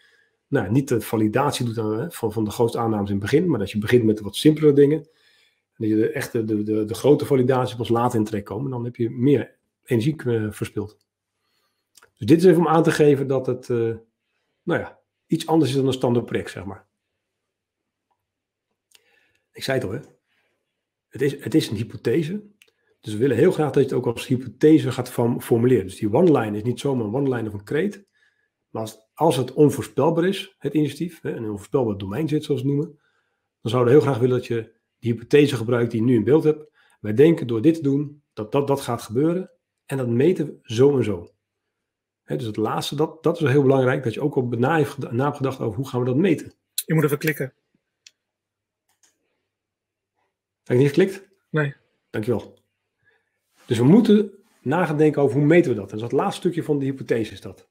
nou, 0.46 0.70
niet 0.70 0.88
de 0.88 1.00
validatie 1.00 1.64
doet 1.64 2.14
van, 2.14 2.32
van 2.32 2.44
de 2.44 2.50
grootste 2.50 2.78
aannames 2.78 3.10
in 3.10 3.14
het 3.14 3.24
begin, 3.24 3.50
maar 3.50 3.58
dat 3.58 3.70
je 3.70 3.78
begint 3.78 4.04
met 4.04 4.16
de 4.16 4.22
wat 4.22 4.36
simpelere 4.36 4.72
dingen. 4.72 4.98
En 4.98 5.76
dat 5.76 5.88
je 5.88 5.96
de 5.96 6.10
echte, 6.10 6.44
de, 6.44 6.62
de, 6.62 6.84
de 6.84 6.94
grote 6.94 7.26
validatie 7.26 7.76
pas 7.76 7.88
later 7.88 8.18
in 8.18 8.24
trek 8.24 8.44
komen. 8.44 8.70
Dan 8.70 8.84
heb 8.84 8.96
je 8.96 9.10
meer 9.10 9.56
energie 9.84 10.16
verspild. 10.50 10.98
Dus 12.20 12.28
dit 12.28 12.38
is 12.38 12.44
even 12.44 12.60
om 12.60 12.68
aan 12.68 12.82
te 12.82 12.90
geven 12.90 13.26
dat 13.26 13.46
het, 13.46 13.68
uh, 13.68 13.96
nou 14.62 14.80
ja, 14.80 15.00
iets 15.26 15.46
anders 15.46 15.70
is 15.70 15.76
dan 15.76 15.86
een 15.86 15.92
standaard 15.92 16.26
project, 16.26 16.50
zeg 16.50 16.64
maar. 16.64 16.88
Ik 19.52 19.62
zei 19.62 19.78
het 19.78 19.86
al, 19.86 19.94
hè. 19.94 20.00
Het 21.08 21.22
is, 21.22 21.42
het 21.44 21.54
is 21.54 21.68
een 21.68 21.76
hypothese. 21.76 22.42
Dus 23.00 23.12
we 23.12 23.18
willen 23.18 23.36
heel 23.36 23.52
graag 23.52 23.70
dat 23.70 23.82
je 23.82 23.88
het 23.88 23.92
ook 23.92 24.06
als 24.06 24.26
hypothese 24.26 24.92
gaat 24.92 25.10
formuleren. 25.38 25.84
Dus 25.84 25.98
die 25.98 26.12
one-line 26.12 26.56
is 26.56 26.62
niet 26.62 26.80
zomaar 26.80 27.06
een 27.06 27.14
one-line 27.14 27.48
of 27.48 27.54
een 27.54 27.64
kreet. 27.64 28.06
Maar 28.70 28.94
als, 29.14 29.36
het 29.36 29.52
onvoorspelbaar 29.52 30.24
is, 30.24 30.54
het 30.58 30.74
initiatief, 30.74 31.20
hè, 31.20 31.30
en 31.30 31.42
een 31.42 31.50
onvoorspelbaar 31.50 31.98
domein 31.98 32.28
zit, 32.28 32.44
zoals 32.44 32.62
we 32.62 32.68
het 32.68 32.76
noemen, 32.76 33.00
dan 33.60 33.70
zouden 33.70 33.92
we 33.92 33.98
heel 33.98 34.08
graag 34.08 34.20
willen 34.20 34.36
dat 34.36 34.46
je 34.46 34.78
die 34.98 35.12
hypothese 35.12 35.56
gebruikt 35.56 35.90
die 35.90 36.00
je 36.00 36.06
nu 36.06 36.14
in 36.14 36.24
beeld 36.24 36.44
hebt. 36.44 36.70
Wij 37.00 37.14
denken 37.14 37.46
door 37.46 37.62
dit 37.62 37.74
te 37.74 37.82
doen, 37.82 38.22
dat 38.32 38.52
dat, 38.52 38.66
dat 38.66 38.80
gaat 38.80 39.02
gebeuren. 39.02 39.50
En 39.86 39.96
dat 39.96 40.08
meten 40.08 40.46
we 40.46 40.58
zo 40.62 40.96
en 40.96 41.04
zo. 41.04 41.28
Dus 42.38 42.46
het 42.46 42.56
laatste, 42.56 42.96
dat, 42.96 43.22
dat 43.22 43.40
is 43.40 43.48
heel 43.48 43.62
belangrijk, 43.62 44.04
dat 44.04 44.14
je 44.14 44.20
ook 44.20 44.34
op 44.34 44.58
na 44.58 44.76
heeft 44.76 44.90
gedacht 44.90 45.60
over 45.60 45.76
hoe 45.76 45.88
gaan 45.88 46.00
we 46.00 46.06
dat 46.06 46.16
meten. 46.16 46.52
Je 46.86 46.94
moet 46.94 47.04
even 47.04 47.18
klikken. 47.18 47.52
Heb 50.62 50.76
je 50.76 50.84
niet 50.84 50.88
geklikt? 50.88 51.28
Nee. 51.50 51.74
Dankjewel. 52.10 52.58
Dus 53.66 53.78
we 53.78 53.84
moeten 53.84 54.32
na 54.62 54.94
denken 54.94 55.22
over 55.22 55.36
hoe 55.36 55.46
meten 55.46 55.70
we 55.70 55.76
dat. 55.76 55.86
En 55.86 55.92
dus 55.92 56.00
dat 56.00 56.12
laatste 56.12 56.40
stukje 56.40 56.62
van 56.62 56.78
de 56.78 56.84
hypothese 56.84 57.32
is 57.32 57.40
dat. 57.40 57.68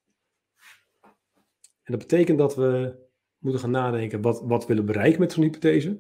En 1.84 1.98
dat 1.98 2.08
betekent 2.08 2.38
dat 2.38 2.56
we 2.56 2.96
moeten 3.38 3.62
gaan 3.62 3.72
nadenken 3.72 4.22
wat, 4.22 4.42
wat 4.42 4.66
willen 4.66 4.86
we 4.86 4.92
bereiken 4.92 5.20
met 5.20 5.32
zo'n 5.32 5.44
hypothese, 5.44 6.00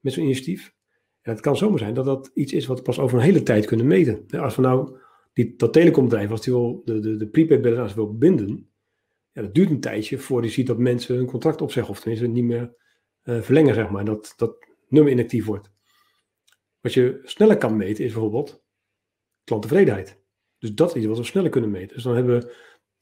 met 0.00 0.12
zo'n 0.12 0.22
initiatief. 0.22 0.74
En 1.20 1.32
het 1.32 1.40
kan 1.40 1.56
zomaar 1.56 1.78
zijn 1.78 1.94
dat 1.94 2.04
dat 2.04 2.30
iets 2.34 2.52
is 2.52 2.66
wat 2.66 2.78
we 2.78 2.84
pas 2.84 2.98
over 2.98 3.18
een 3.18 3.24
hele 3.24 3.42
tijd 3.42 3.66
kunnen 3.66 3.86
meten. 3.86 4.26
Als 4.40 4.56
we 4.56 4.62
nou 4.62 4.98
die, 5.44 5.56
dat 5.56 5.72
telecombedrijf, 5.72 6.30
als 6.30 6.42
die 6.42 6.52
wil 6.52 6.82
de, 6.84 7.00
de, 7.00 7.16
de 7.16 7.28
prepaid 7.28 7.62
balance 7.62 7.94
wil 7.94 8.16
binden, 8.16 8.70
ja, 9.32 9.42
dat 9.42 9.54
duurt 9.54 9.70
een 9.70 9.80
tijdje 9.80 10.18
voordat 10.18 10.48
je 10.50 10.56
ziet 10.56 10.66
dat 10.66 10.78
mensen 10.78 11.16
hun 11.16 11.26
contract 11.26 11.60
opzeggen 11.60 11.92
of 11.92 12.00
tenminste 12.00 12.26
niet 12.26 12.44
meer 12.44 12.74
uh, 13.24 13.40
verlengen, 13.40 13.74
zeg 13.74 13.90
maar. 13.90 14.04
Dat 14.04 14.34
dat 14.36 14.66
nummer 14.88 15.12
inactief 15.12 15.44
wordt. 15.44 15.70
Wat 16.80 16.94
je 16.94 17.20
sneller 17.22 17.56
kan 17.56 17.76
meten 17.76 18.04
is 18.04 18.12
bijvoorbeeld 18.12 18.64
klanttevredenheid. 19.44 20.18
Dus 20.58 20.74
dat 20.74 20.88
is 20.88 20.94
iets 20.94 21.06
wat 21.06 21.16
we 21.18 21.24
sneller 21.24 21.50
kunnen 21.50 21.70
meten. 21.70 21.94
Dus 21.94 22.04
dan 22.04 22.14
hebben 22.14 22.40
we 22.40 22.54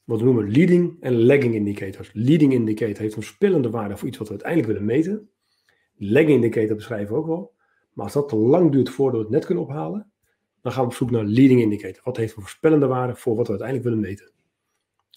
wat 0.03 0.19
we 0.19 0.25
noemen 0.25 0.51
leading 0.51 0.97
en 0.99 1.25
lagging 1.25 1.55
indicators. 1.55 2.09
Leading 2.13 2.53
indicator 2.53 2.97
heeft 2.97 3.15
een 3.15 3.23
spillende 3.23 3.69
waarde 3.69 3.97
voor 3.97 4.07
iets 4.07 4.17
wat 4.17 4.27
we 4.27 4.33
uiteindelijk 4.33 4.71
willen 4.71 4.85
meten. 4.87 5.29
Lagging 5.95 6.43
indicator 6.43 6.75
beschrijven 6.75 7.13
we 7.13 7.19
ook 7.19 7.27
wel. 7.27 7.53
Maar 7.93 8.05
als 8.05 8.13
dat 8.13 8.29
te 8.29 8.35
lang 8.35 8.71
duurt 8.71 8.89
voordat 8.89 9.19
we 9.19 9.25
het 9.25 9.35
net 9.35 9.45
kunnen 9.45 9.63
ophalen, 9.63 10.11
dan 10.61 10.71
gaan 10.71 10.81
we 10.81 10.89
op 10.89 10.95
zoek 10.95 11.11
naar 11.11 11.23
leading 11.23 11.61
indicator. 11.61 12.01
Wat 12.03 12.17
heeft 12.17 12.35
een 12.35 12.41
voorspellende 12.41 12.87
waarde 12.87 13.15
voor 13.15 13.35
wat 13.35 13.45
we 13.45 13.49
uiteindelijk 13.49 13.89
willen 13.89 14.07
meten? 14.07 14.31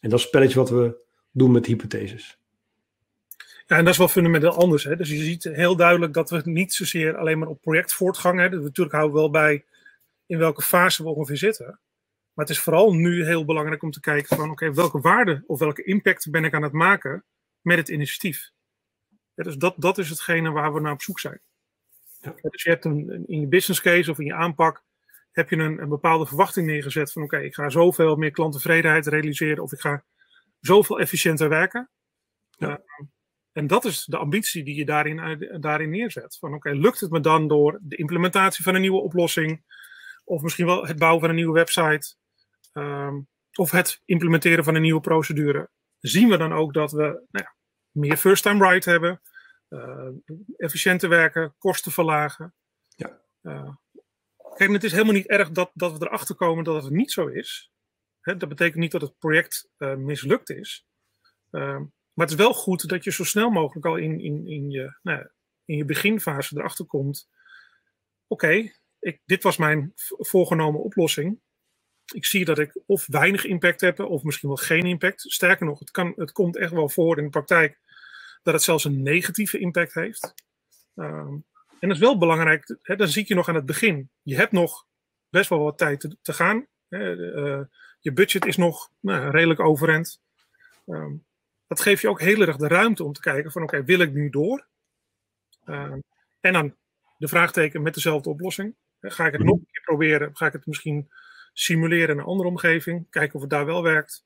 En 0.00 0.10
dat 0.10 0.18
is 0.18 0.24
spelletje 0.24 0.58
wat 0.58 0.70
we 0.70 0.96
doen 1.30 1.52
met 1.52 1.66
hypotheses. 1.66 2.38
Ja, 3.66 3.76
en 3.76 3.84
dat 3.84 3.92
is 3.92 3.98
wel 3.98 4.08
fundamenteel 4.08 4.54
anders. 4.54 4.84
Hè? 4.84 4.96
Dus 4.96 5.08
je 5.08 5.16
ziet 5.16 5.44
heel 5.44 5.76
duidelijk 5.76 6.12
dat 6.12 6.30
we 6.30 6.40
niet 6.44 6.74
zozeer 6.74 7.16
alleen 7.16 7.38
maar 7.38 7.48
op 7.48 7.60
projectvoortgang 7.60 8.38
hebben. 8.38 8.58
Dus 8.58 8.68
natuurlijk 8.68 8.96
houden 8.96 9.14
we 9.14 9.22
wel 9.22 9.30
bij 9.30 9.64
in 10.26 10.38
welke 10.38 10.62
fase 10.62 11.02
we 11.02 11.08
ongeveer 11.08 11.36
zitten. 11.36 11.66
Maar 12.32 12.44
het 12.46 12.56
is 12.56 12.62
vooral 12.62 12.94
nu 12.94 13.24
heel 13.24 13.44
belangrijk 13.44 13.82
om 13.82 13.90
te 13.90 14.00
kijken 14.00 14.36
van 14.36 14.50
oké, 14.50 14.72
welke 14.72 15.00
waarde 15.00 15.42
of 15.46 15.58
welke 15.58 15.82
impact 15.82 16.30
ben 16.30 16.44
ik 16.44 16.54
aan 16.54 16.62
het 16.62 16.72
maken 16.72 17.24
met 17.60 17.76
het 17.78 17.88
initiatief. 17.88 18.50
dus 19.34 19.56
dat, 19.56 19.74
dat 19.78 19.98
is 19.98 20.08
hetgene 20.08 20.50
waar 20.50 20.74
we 20.74 20.80
naar 20.80 20.92
op 20.92 21.02
zoek 21.02 21.20
zijn. 21.20 21.40
Ja. 22.20 22.34
Dus 22.40 22.62
je 22.62 22.70
hebt 22.70 22.84
een, 22.84 23.24
in 23.26 23.40
je 23.40 23.46
business 23.46 23.80
case 23.80 24.10
of 24.10 24.18
in 24.18 24.26
je 24.26 24.34
aanpak 24.34 24.84
heb 25.32 25.50
je 25.50 25.56
een, 25.56 25.82
een 25.82 25.88
bepaalde 25.88 26.26
verwachting 26.26 26.66
neergezet 26.66 27.12
van 27.12 27.22
oké, 27.22 27.38
ik 27.38 27.54
ga 27.54 27.68
zoveel 27.68 28.16
meer 28.16 28.30
klanttevredenheid 28.30 29.06
realiseren 29.06 29.62
of 29.62 29.72
ik 29.72 29.80
ga 29.80 30.04
zoveel 30.60 31.00
efficiënter 31.00 31.48
werken. 31.48 31.90
Ja. 32.58 32.68
Uh, 32.68 33.06
en 33.52 33.66
dat 33.66 33.84
is 33.84 34.04
de 34.04 34.16
ambitie 34.16 34.64
die 34.64 34.74
je 34.74 34.84
daarin, 34.84 35.18
eh, 35.18 35.60
daarin 35.60 35.90
neerzet. 35.90 36.36
Van 36.38 36.54
oké, 36.54 36.70
lukt 36.70 37.00
het 37.00 37.10
me 37.10 37.20
dan 37.20 37.48
door 37.48 37.78
de 37.82 37.96
implementatie 37.96 38.64
van 38.64 38.74
een 38.74 38.80
nieuwe 38.80 39.00
oplossing, 39.00 39.62
of 40.24 40.42
misschien 40.42 40.66
wel 40.66 40.86
het 40.86 40.98
bouwen 40.98 41.20
van 41.20 41.28
een 41.28 41.36
nieuwe 41.36 41.52
website, 41.52 42.16
Ehm, 42.72 43.20
of 43.54 43.70
het 43.70 44.02
implementeren 44.04 44.64
van 44.64 44.74
een 44.74 44.82
nieuwe 44.82 45.00
procedure, 45.00 45.70
zien 45.98 46.28
we 46.28 46.36
dan 46.36 46.52
ook 46.52 46.74
dat 46.74 46.92
we 46.92 47.02
nou 47.02 47.26
ja, 47.30 47.54
meer 47.90 48.16
first-time 48.16 48.68
right 48.68 48.84
hebben, 48.84 49.20
uh, 49.68 50.08
efficiënter 50.56 51.08
werken, 51.08 51.54
kosten 51.58 51.92
verlagen. 51.92 52.54
Ja. 52.88 53.20
Uh, 53.42 53.74
kijk, 54.54 54.70
het 54.70 54.84
is 54.84 54.92
helemaal 54.92 55.12
niet 55.12 55.26
erg 55.26 55.50
dat, 55.50 55.70
dat 55.74 55.98
we 55.98 56.06
erachter 56.06 56.34
komen 56.34 56.64
dat 56.64 56.82
het 56.82 56.92
niet 56.92 57.12
zo 57.12 57.26
is. 57.26 57.70
Dat 58.20 58.48
betekent 58.48 58.76
niet 58.76 58.92
dat 58.92 59.00
het 59.00 59.18
project 59.18 59.68
uh, 59.78 59.94
mislukt 59.94 60.50
is. 60.50 60.86
Ehm, 61.50 61.80
maar 62.12 62.26
het 62.26 62.30
is 62.30 62.44
wel 62.44 62.54
goed 62.54 62.88
dat 62.88 63.04
je 63.04 63.12
zo 63.12 63.24
snel 63.24 63.50
mogelijk 63.50 63.86
al 63.86 63.96
in, 63.96 64.20
in, 64.20 64.46
in, 64.46 64.70
je, 64.70 64.98
nou, 65.02 65.28
in 65.64 65.76
je 65.76 65.84
beginfase 65.84 66.58
erachter 66.58 66.86
komt. 66.86 67.28
Oké, 68.26 68.72
dit 69.24 69.42
was 69.42 69.56
mijn 69.56 69.92
voorgenomen 70.18 70.82
oplossing 70.82 71.40
ik 72.12 72.26
zie 72.26 72.44
dat 72.44 72.58
ik 72.58 72.80
of 72.86 73.06
weinig 73.06 73.44
impact 73.44 73.80
heb, 73.80 74.00
of 74.00 74.22
misschien 74.22 74.48
wel 74.48 74.58
geen 74.58 74.86
impact. 74.86 75.32
Sterker 75.32 75.66
nog, 75.66 75.78
het, 75.78 75.90
kan, 75.90 76.12
het 76.16 76.32
komt 76.32 76.56
echt 76.56 76.72
wel 76.72 76.88
voor 76.88 77.18
in 77.18 77.24
de 77.24 77.30
praktijk 77.30 77.78
dat 78.42 78.54
het 78.54 78.62
zelfs 78.62 78.84
een 78.84 79.02
negatieve 79.02 79.58
impact 79.58 79.94
heeft. 79.94 80.34
Um, 80.94 81.44
en 81.82 81.88
dat 81.88 81.96
is 81.96 82.02
wel 82.02 82.18
belangrijk, 82.18 82.76
hè, 82.82 82.96
dan 82.96 83.08
zie 83.08 83.24
je 83.26 83.34
nog 83.34 83.48
aan 83.48 83.54
het 83.54 83.66
begin. 83.66 84.10
Je 84.22 84.36
hebt 84.36 84.52
nog 84.52 84.86
best 85.28 85.48
wel 85.48 85.58
wat 85.58 85.78
tijd 85.78 86.00
te, 86.00 86.16
te 86.22 86.32
gaan. 86.32 86.66
Hè, 86.88 87.16
uh, 87.16 87.60
je 88.00 88.12
budget 88.12 88.46
is 88.46 88.56
nog 88.56 88.90
nou, 89.00 89.30
redelijk 89.30 89.60
overend. 89.60 90.20
Um, 90.86 91.24
dat 91.66 91.80
geeft 91.80 92.02
je 92.02 92.08
ook 92.08 92.20
heel 92.20 92.40
erg 92.40 92.56
de 92.56 92.68
ruimte 92.68 93.04
om 93.04 93.12
te 93.12 93.20
kijken 93.20 93.52
van 93.52 93.62
oké, 93.62 93.84
wil 93.84 93.98
ik 93.98 94.12
nu 94.12 94.30
door? 94.30 94.66
Um, 95.64 96.02
en 96.40 96.52
dan 96.52 96.76
de 97.18 97.28
vraagteken 97.28 97.82
met 97.82 97.94
dezelfde 97.94 98.30
oplossing. 98.30 98.74
Ga 99.00 99.26
ik 99.26 99.32
het 99.32 99.42
nog 99.42 99.56
een 99.56 99.68
keer 99.70 99.82
proberen? 99.82 100.36
Ga 100.36 100.46
ik 100.46 100.52
het 100.52 100.66
misschien 100.66 101.10
simuleren 101.52 102.08
in 102.08 102.18
een 102.18 102.24
andere 102.24 102.48
omgeving, 102.48 103.06
kijken 103.10 103.34
of 103.34 103.40
het 103.40 103.50
daar 103.50 103.66
wel 103.66 103.82
werkt. 103.82 104.24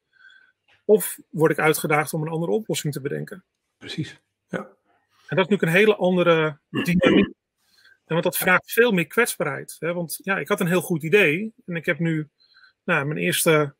Of 0.85 1.19
word 1.31 1.53
ik 1.53 1.59
uitgedaagd 1.59 2.12
om 2.12 2.23
een 2.23 2.29
andere 2.33 2.53
oplossing 2.53 2.92
te 2.92 3.01
bedenken. 3.01 3.45
Precies, 3.79 4.21
ja. 4.49 4.59
En 4.59 5.37
dat 5.37 5.47
is 5.47 5.51
natuurlijk 5.51 5.62
een 5.62 5.69
hele 5.69 5.97
andere 5.97 6.59
dynamiek. 6.71 7.35
En 8.07 8.12
want 8.14 8.23
dat 8.23 8.37
vraagt 8.37 8.73
veel 8.73 8.92
meer 8.92 9.07
kwetsbaarheid. 9.07 9.77
Hè? 9.79 9.92
Want 9.92 10.19
ja, 10.23 10.38
ik 10.38 10.49
had 10.49 10.61
een 10.61 10.66
heel 10.66 10.81
goed 10.81 11.03
idee. 11.03 11.53
En 11.66 11.77
ik 11.77 11.87
heb 11.87 11.99
nu 11.99 12.29
nou, 12.85 13.07
mijn 13.07 13.19
eerste 13.19 13.75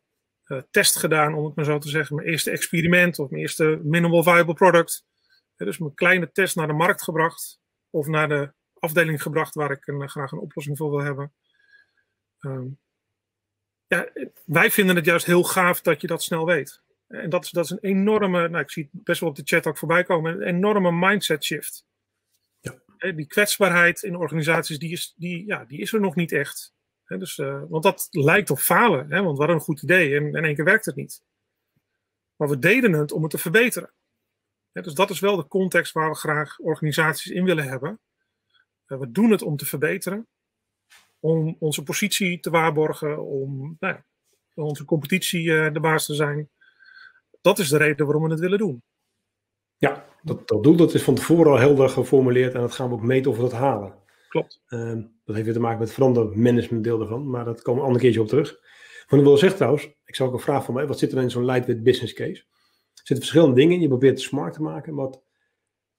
uh, 0.45 0.61
test 0.71 0.95
gedaan, 0.95 1.33
om 1.33 1.45
het 1.45 1.55
maar 1.55 1.65
zo 1.65 1.77
te 1.77 1.89
zeggen. 1.89 2.15
Mijn 2.15 2.27
eerste 2.27 2.51
experiment 2.51 3.19
of 3.19 3.29
mijn 3.29 3.41
eerste 3.41 3.79
minimal 3.83 4.23
viable 4.23 4.53
product. 4.53 5.05
dus 5.55 5.77
mijn 5.77 5.93
kleine 5.93 6.31
test 6.31 6.55
naar 6.55 6.67
de 6.67 6.73
markt 6.73 7.03
gebracht. 7.03 7.59
Of 7.89 8.07
naar 8.07 8.27
de 8.27 8.53
afdeling 8.73 9.21
gebracht 9.21 9.55
waar 9.55 9.71
ik 9.71 9.87
een, 9.87 10.09
graag 10.09 10.31
een 10.31 10.39
oplossing 10.39 10.77
voor 10.77 10.89
wil 10.89 11.03
hebben. 11.03 11.33
Um, 12.39 12.79
ja, 13.87 14.09
wij 14.45 14.71
vinden 14.71 14.95
het 14.95 15.05
juist 15.05 15.25
heel 15.25 15.43
gaaf 15.43 15.81
dat 15.81 16.01
je 16.01 16.07
dat 16.07 16.23
snel 16.23 16.45
weet. 16.45 16.81
En 17.07 17.29
dat 17.29 17.43
is, 17.43 17.49
dat 17.49 17.65
is 17.65 17.71
een 17.71 17.81
enorme, 17.81 18.49
nou, 18.49 18.63
ik 18.63 18.71
zie 18.71 18.89
het 18.91 19.03
best 19.03 19.19
wel 19.19 19.29
op 19.29 19.35
de 19.35 19.41
chat 19.45 19.67
ook 19.67 19.77
voorbij 19.77 20.03
komen, 20.03 20.33
een 20.33 20.41
enorme 20.41 20.91
mindset 20.91 21.43
shift. 21.43 21.85
Die 22.97 23.27
kwetsbaarheid 23.27 24.03
in 24.03 24.15
organisaties, 24.15 24.79
die 24.79 24.91
is, 24.91 25.13
die, 25.17 25.45
ja, 25.45 25.65
die 25.65 25.79
is 25.79 25.93
er 25.93 25.99
nog 25.99 26.15
niet 26.15 26.31
echt. 26.31 26.73
dus, 27.05 27.37
uh, 27.37 27.63
want 27.69 27.83
dat 27.83 28.07
lijkt 28.09 28.49
op 28.49 28.59
falen, 28.59 29.23
want 29.23 29.37
we 29.37 29.47
een 29.47 29.59
goed 29.59 29.81
idee 29.81 30.15
en 30.15 30.35
in 30.35 30.45
één 30.45 30.55
keer 30.55 30.65
werkt 30.65 30.85
het 30.85 30.95
niet. 30.95 31.21
Maar 32.35 32.49
we 32.49 32.59
deden 32.59 32.93
het 32.93 33.11
om 33.11 33.21
het 33.21 33.31
te 33.31 33.37
verbeteren. 33.37 33.93
dus 34.71 34.93
dat 34.93 35.09
is 35.09 35.19
wel 35.19 35.35
de 35.35 35.47
context 35.47 35.93
waar 35.93 36.09
we 36.09 36.15
graag 36.15 36.59
organisaties 36.59 37.31
in 37.31 37.45
willen 37.45 37.67
hebben. 37.67 37.99
Uh, 38.87 38.99
we 38.99 39.11
doen 39.11 39.31
het 39.31 39.41
om 39.41 39.57
te 39.57 39.65
verbeteren 39.65 40.27
om 41.19 41.55
onze 41.59 41.83
positie 41.83 42.39
te 42.39 42.49
waarborgen, 42.49 43.25
om 43.25 43.77
nou 43.79 44.01
onze 44.53 44.85
competitie 44.85 45.43
uh, 45.43 45.73
de 45.73 45.79
baas 45.79 46.05
te 46.05 46.13
zijn. 46.13 46.49
Dat 47.41 47.59
is 47.59 47.69
de 47.69 47.77
reden 47.77 48.05
waarom 48.05 48.23
we 48.23 48.29
het 48.29 48.39
willen 48.39 48.57
doen. 48.57 48.83
Ja, 49.77 50.05
dat, 50.23 50.47
dat 50.47 50.63
doel 50.63 50.75
dat 50.75 50.93
is 50.93 51.03
van 51.03 51.15
tevoren 51.15 51.51
al 51.51 51.57
helder 51.57 51.89
geformuleerd 51.89 52.53
en 52.53 52.61
dat 52.61 52.71
gaan 52.71 52.89
we 52.89 52.95
ook 52.95 53.01
meten 53.01 53.31
of 53.31 53.37
we 53.37 53.43
dat 53.43 53.51
halen. 53.51 53.93
Klopt. 54.29 54.61
Uh, 54.69 54.93
dat 55.25 55.35
heeft 55.35 55.45
weer 55.45 55.53
te 55.53 55.59
maken 55.59 55.79
met 55.79 55.87
het 55.87 55.97
verandermanagementdeel 55.97 57.01
ervan, 57.01 57.29
maar 57.29 57.45
dat 57.45 57.61
komen 57.61 57.73
we 57.73 57.79
een 57.79 57.85
ander 57.85 58.01
keertje 58.01 58.21
op 58.21 58.27
terug. 58.27 58.59
Wat 59.07 59.19
ik 59.19 59.25
wil 59.25 59.37
zeggen 59.37 59.57
trouwens, 59.57 59.89
ik 60.05 60.15
zou 60.15 60.29
ook 60.29 60.35
een 60.35 60.41
vraag 60.41 60.65
van 60.65 60.73
mij, 60.73 60.87
wat 60.87 60.99
zit 60.99 61.11
er 61.11 61.21
in 61.21 61.29
zo'n 61.29 61.45
lightweight 61.45 61.83
business 61.83 62.13
case? 62.13 62.45
Er 62.93 63.03
zitten 63.03 63.17
verschillende 63.17 63.55
dingen 63.55 63.75
in, 63.75 63.81
je 63.81 63.87
probeert 63.87 64.17
het 64.17 64.27
smart 64.27 64.53
te 64.53 64.61
maken, 64.61 64.95
wat, 64.95 65.21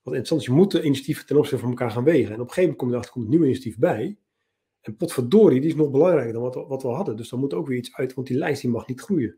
wat 0.01 0.13
interessant 0.13 0.41
is, 0.41 0.47
je 0.47 0.53
moet 0.53 0.71
de 0.71 0.83
initiatieven 0.83 1.25
ten 1.25 1.37
opzichte 1.37 1.59
van 1.59 1.69
elkaar 1.69 1.91
gaan 1.91 2.03
wegen. 2.03 2.33
En 2.33 2.41
op 2.41 2.47
een 2.47 2.53
gegeven 2.53 2.61
moment 2.61 2.77
kom 2.77 2.87
je 2.87 2.93
erachter, 2.93 3.13
komt 3.13 3.25
een 3.25 3.31
nieuw 3.31 3.43
initiatief 3.43 3.77
bij, 3.77 4.17
en 4.81 4.95
potverdorie, 4.95 5.61
die 5.61 5.69
is 5.69 5.75
nog 5.75 5.91
belangrijker 5.91 6.33
dan 6.33 6.41
wat, 6.41 6.55
wat 6.55 6.81
we 6.81 6.87
hadden. 6.87 7.15
Dus 7.15 7.29
dan 7.29 7.39
moet 7.39 7.53
ook 7.53 7.67
weer 7.67 7.77
iets 7.77 7.95
uit, 7.95 8.13
want 8.13 8.27
die 8.27 8.37
lijst 8.37 8.61
die 8.61 8.71
mag 8.71 8.87
niet 8.87 9.01
groeien. 9.01 9.37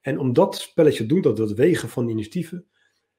En 0.00 0.18
om 0.18 0.32
dat 0.32 0.56
spelletje 0.56 1.02
te 1.02 1.08
doen, 1.08 1.20
dat, 1.20 1.36
dat 1.36 1.52
wegen 1.52 1.88
van 1.88 2.08
initiatieven, 2.08 2.66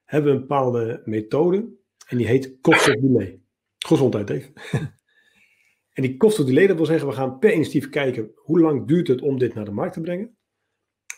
hebben 0.09 0.31
we 0.31 0.35
een 0.35 0.47
bepaalde 0.47 1.01
methode 1.05 1.69
en 2.07 2.17
die 2.17 2.27
heet 2.27 2.57
of 2.61 2.83
delay. 2.83 3.41
Gezondheid 3.77 4.29
even. 4.29 4.53
en 5.93 6.03
die 6.03 6.17
cost 6.17 6.39
of 6.39 6.45
delay, 6.45 6.67
dat 6.67 6.75
wil 6.75 6.85
zeggen, 6.85 7.07
we 7.07 7.13
gaan 7.13 7.39
per 7.39 7.53
initiatief 7.53 7.89
kijken 7.89 8.31
hoe 8.35 8.59
lang 8.59 8.87
duurt 8.87 9.07
het 9.07 9.21
om 9.21 9.37
dit 9.37 9.53
naar 9.53 9.65
de 9.65 9.71
markt 9.71 9.93
te 9.93 10.01
brengen. 10.01 10.37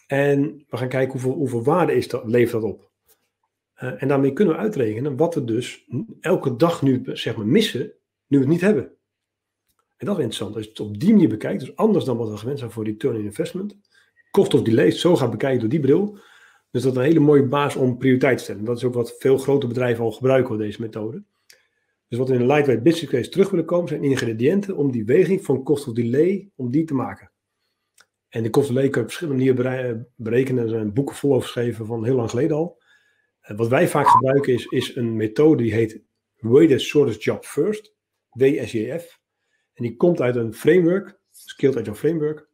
En 0.08 0.66
we 0.70 0.78
gaan 0.78 0.90
kijken 0.90 1.12
hoeveel, 1.12 1.34
hoeveel 1.34 1.64
waarde 1.64 1.94
is 1.94 2.08
dat, 2.08 2.26
levert 2.26 2.62
dat 2.62 2.72
op. 2.72 2.92
Uh, 3.84 4.02
en 4.02 4.08
daarmee 4.08 4.34
kunnen 4.34 4.54
we 4.54 4.60
uitrekenen 4.60 5.18
wat 5.18 5.36
we 5.36 5.44
dus 5.44 5.88
elke 6.20 6.56
dag 6.56 6.82
nu 6.82 7.02
zeg 7.04 7.36
maar, 7.36 7.46
missen, 7.46 7.94
nu 8.28 8.38
we 8.38 8.44
het 8.44 8.48
niet 8.48 8.62
hebben. 8.62 8.84
En 9.98 10.06
dat 10.06 10.18
is 10.18 10.24
interessant. 10.24 10.56
Als 10.56 10.64
je 10.64 10.70
het 10.70 10.80
op 10.80 11.00
die 11.00 11.14
manier 11.14 11.30
bekijkt, 11.30 11.60
dus 11.60 11.76
anders 11.76 12.06
dan 12.06 12.18
wat 12.18 12.30
we 12.30 12.38
gewend 12.38 12.60
zijn 12.60 12.72
voor 12.72 12.84
return 12.84 13.16
in 13.16 13.24
investment, 13.24 13.78
cost 14.32 14.54
of 14.54 14.62
delay, 14.62 14.92
zo 14.92 15.16
gaat 15.16 15.32
bekijken 15.32 15.60
door 15.60 15.70
die 15.70 15.80
bril, 15.80 16.20
dus 16.72 16.84
dat 16.84 16.92
is 16.92 16.98
een 16.98 17.06
hele 17.06 17.20
mooie 17.20 17.48
basis 17.48 17.82
om 17.82 17.98
prioriteit 17.98 18.38
te 18.38 18.44
stellen. 18.44 18.64
Dat 18.64 18.78
is 18.78 18.84
ook 18.84 18.94
wat 18.94 19.16
veel 19.20 19.38
grote 19.38 19.68
bedrijven 19.68 20.04
al 20.04 20.12
gebruiken, 20.12 20.58
deze 20.58 20.82
methode. 20.82 21.24
Dus 22.08 22.20
wat 22.20 22.30
we 22.30 22.36
in 22.36 22.42
een 22.42 22.48
lightweight 22.48 22.84
business 22.84 23.12
case 23.12 23.30
terug 23.30 23.50
willen 23.50 23.66
komen, 23.66 23.88
zijn 23.88 24.04
ingrediënten 24.04 24.76
om 24.76 24.92
die 24.92 25.06
weging 25.06 25.46
van 25.46 25.64
cost 25.64 25.88
of 25.88 25.94
delay, 25.94 26.50
om 26.56 26.72
die 26.72 26.84
te 26.84 26.94
maken. 26.94 27.32
En 28.30 28.44
de 28.44 28.50
cost 28.50 28.70
of 28.70 28.76
delay 28.76 28.90
kun 28.90 29.02
op 29.02 29.08
verschillende 29.08 29.54
manieren 29.54 30.08
berekenen. 30.16 30.64
Er 30.64 30.70
zijn 30.70 30.94
boeken 30.94 31.16
vol 31.16 31.30
over 31.30 31.44
geschreven 31.44 31.86
van 31.86 32.06
heel 32.06 32.16
lang 32.16 32.30
geleden 32.30 32.58
al. 32.58 32.82
Wat 33.42 33.68
wij 33.68 33.88
vaak 33.88 34.08
gebruiken 34.08 34.54
is, 34.54 34.66
is 34.66 34.96
een 34.96 35.16
methode 35.16 35.64
die 35.64 35.74
heet 35.74 36.02
Weighted 36.38 36.82
Shortest 36.82 37.24
Job 37.24 37.46
First, 37.46 37.94
WSJF. 38.30 39.20
En 39.74 39.84
die 39.84 39.96
komt 39.96 40.22
uit 40.22 40.36
een 40.36 40.54
framework, 40.54 41.20
Skilled 41.32 41.78
Agile 41.78 41.96
Framework. 41.96 42.48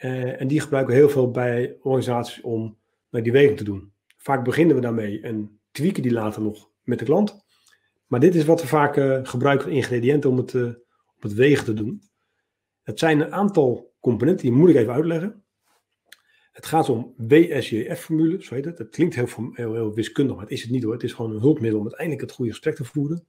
Uh, 0.00 0.40
en 0.40 0.48
die 0.48 0.60
gebruiken 0.60 0.94
we 0.94 1.00
heel 1.00 1.10
veel 1.10 1.30
bij 1.30 1.76
organisaties 1.80 2.40
om 2.40 2.78
die 3.22 3.32
weging 3.32 3.56
te 3.56 3.64
doen. 3.64 3.92
Vaak 4.16 4.44
beginnen 4.44 4.76
we 4.76 4.82
daarmee 4.82 5.20
en 5.20 5.60
tweaken 5.70 6.02
die 6.02 6.12
later 6.12 6.42
nog 6.42 6.70
met 6.82 6.98
de 6.98 7.04
klant. 7.04 7.44
Maar 8.06 8.20
dit 8.20 8.34
is 8.34 8.44
wat 8.44 8.60
we 8.60 8.66
vaak 8.66 8.96
uh, 8.96 9.20
gebruiken, 9.22 9.70
ingrediënten 9.70 10.30
om 10.30 10.36
het, 10.36 10.52
uh, 10.52 10.66
op 11.16 11.22
het 11.22 11.34
wegen 11.34 11.64
te 11.64 11.74
doen. 11.74 12.02
Het 12.82 12.98
zijn 12.98 13.20
een 13.20 13.32
aantal 13.32 13.94
componenten, 14.00 14.46
die 14.46 14.56
moet 14.56 14.68
ik 14.68 14.76
even 14.76 14.92
uitleggen. 14.92 15.44
Het 16.52 16.66
gaat 16.66 16.88
om 16.88 17.14
WSJF-formule, 17.16 18.42
zo 18.42 18.54
heet 18.54 18.64
het. 18.64 18.78
Het 18.78 18.88
klinkt 18.88 19.14
heel, 19.14 19.52
heel, 19.54 19.94
wiskundig, 19.94 20.34
maar 20.34 20.44
het 20.44 20.52
is 20.52 20.62
het 20.62 20.70
niet 20.70 20.82
hoor. 20.82 20.92
Het 20.92 21.02
is 21.02 21.12
gewoon 21.12 21.30
een 21.30 21.40
hulpmiddel 21.40 21.78
om 21.78 21.86
uiteindelijk 21.86 22.26
het 22.26 22.32
goede 22.32 22.50
gesprek 22.50 22.74
te 22.74 22.84
voeren. 22.84 23.26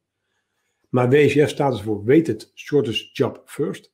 Maar 0.89 1.09
WSJF 1.09 1.49
staat 1.49 1.71
dus 1.71 1.81
voor 1.81 2.05
Weighted 2.05 2.51
Shortest 2.55 3.17
Job 3.17 3.41
First. 3.45 3.93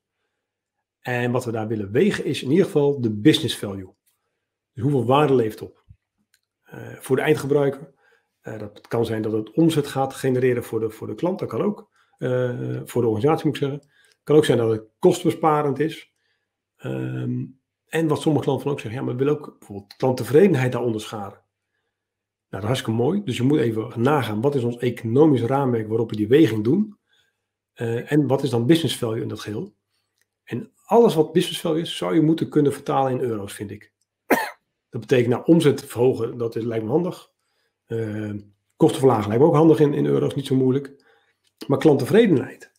En 0.99 1.31
wat 1.31 1.45
we 1.45 1.51
daar 1.51 1.67
willen 1.67 1.91
wegen 1.91 2.25
is 2.25 2.43
in 2.43 2.49
ieder 2.49 2.65
geval 2.65 3.01
de 3.01 3.11
business 3.11 3.57
value. 3.57 3.93
Dus 4.73 4.83
hoeveel 4.83 5.05
waarde 5.05 5.35
leeft 5.35 5.61
op. 5.61 5.80
Uh, 6.73 6.93
voor 6.99 7.15
de 7.15 7.21
eindgebruiker. 7.21 7.93
Uh, 8.43 8.59
dat 8.59 8.87
kan 8.87 9.05
zijn 9.05 9.21
dat 9.21 9.31
het 9.31 9.51
omzet 9.51 9.87
gaat 9.87 10.13
genereren 10.13 10.63
voor 10.63 10.79
de, 10.79 10.89
voor 10.89 11.07
de 11.07 11.15
klant. 11.15 11.39
Dat 11.39 11.49
kan 11.49 11.61
ook. 11.61 11.89
Uh, 12.17 12.81
voor 12.83 13.01
de 13.01 13.07
organisatie 13.07 13.45
moet 13.45 13.55
ik 13.55 13.61
zeggen. 13.61 13.79
Het 13.79 14.21
kan 14.23 14.35
ook 14.35 14.45
zijn 14.45 14.57
dat 14.57 14.71
het 14.71 14.83
kostbesparend 14.99 15.79
is. 15.79 16.13
Um, 16.83 17.59
en 17.85 18.07
wat 18.07 18.21
sommige 18.21 18.45
klanten 18.45 18.71
ook 18.71 18.79
zeggen, 18.79 18.99
ja, 18.99 19.05
maar 19.05 19.15
we 19.15 19.23
willen 19.23 19.39
ook 19.39 19.55
bijvoorbeeld 19.59 19.95
klanttevredenheid 19.95 20.71
daaronder 20.71 21.01
scharen. 21.01 21.39
Nou, 21.39 21.43
dat 22.49 22.61
is 22.61 22.67
hartstikke 22.67 22.99
mooi. 22.99 23.23
Dus 23.23 23.37
je 23.37 23.43
moet 23.43 23.59
even 23.59 24.01
nagaan, 24.01 24.41
wat 24.41 24.55
is 24.55 24.63
ons 24.63 24.77
economisch 24.77 25.41
raamwerk 25.41 25.87
waarop 25.87 26.09
we 26.09 26.15
die 26.15 26.27
weging 26.27 26.63
doen? 26.63 26.97
En 27.73 28.27
wat 28.27 28.43
is 28.43 28.49
dan 28.49 28.65
business 28.65 28.97
value 28.97 29.21
in 29.21 29.27
dat 29.27 29.39
geheel? 29.39 29.75
En 30.43 30.71
alles 30.83 31.15
wat 31.15 31.31
business 31.31 31.61
value 31.61 31.81
is, 31.81 31.97
zou 31.97 32.15
je 32.15 32.21
moeten 32.21 32.49
kunnen 32.49 32.73
vertalen 32.73 33.11
in 33.11 33.19
euro's, 33.19 33.53
vind 33.53 33.71
ik. 33.71 33.90
Dat 34.91 35.01
betekent, 35.01 35.29
nou, 35.29 35.43
omzet 35.45 35.85
verhogen, 35.85 36.37
dat 36.37 36.55
is, 36.55 36.63
lijkt 36.63 36.83
me 36.83 36.89
handig. 36.89 37.31
Uh, 37.87 38.33
kosten 38.75 38.99
verlagen 38.99 39.27
lijkt 39.27 39.43
me 39.43 39.49
ook 39.49 39.55
handig 39.55 39.79
in, 39.79 39.93
in 39.93 40.05
euro's, 40.05 40.35
niet 40.35 40.45
zo 40.45 40.55
moeilijk. 40.55 41.03
Maar 41.67 41.77
klanttevredenheid 41.77 42.71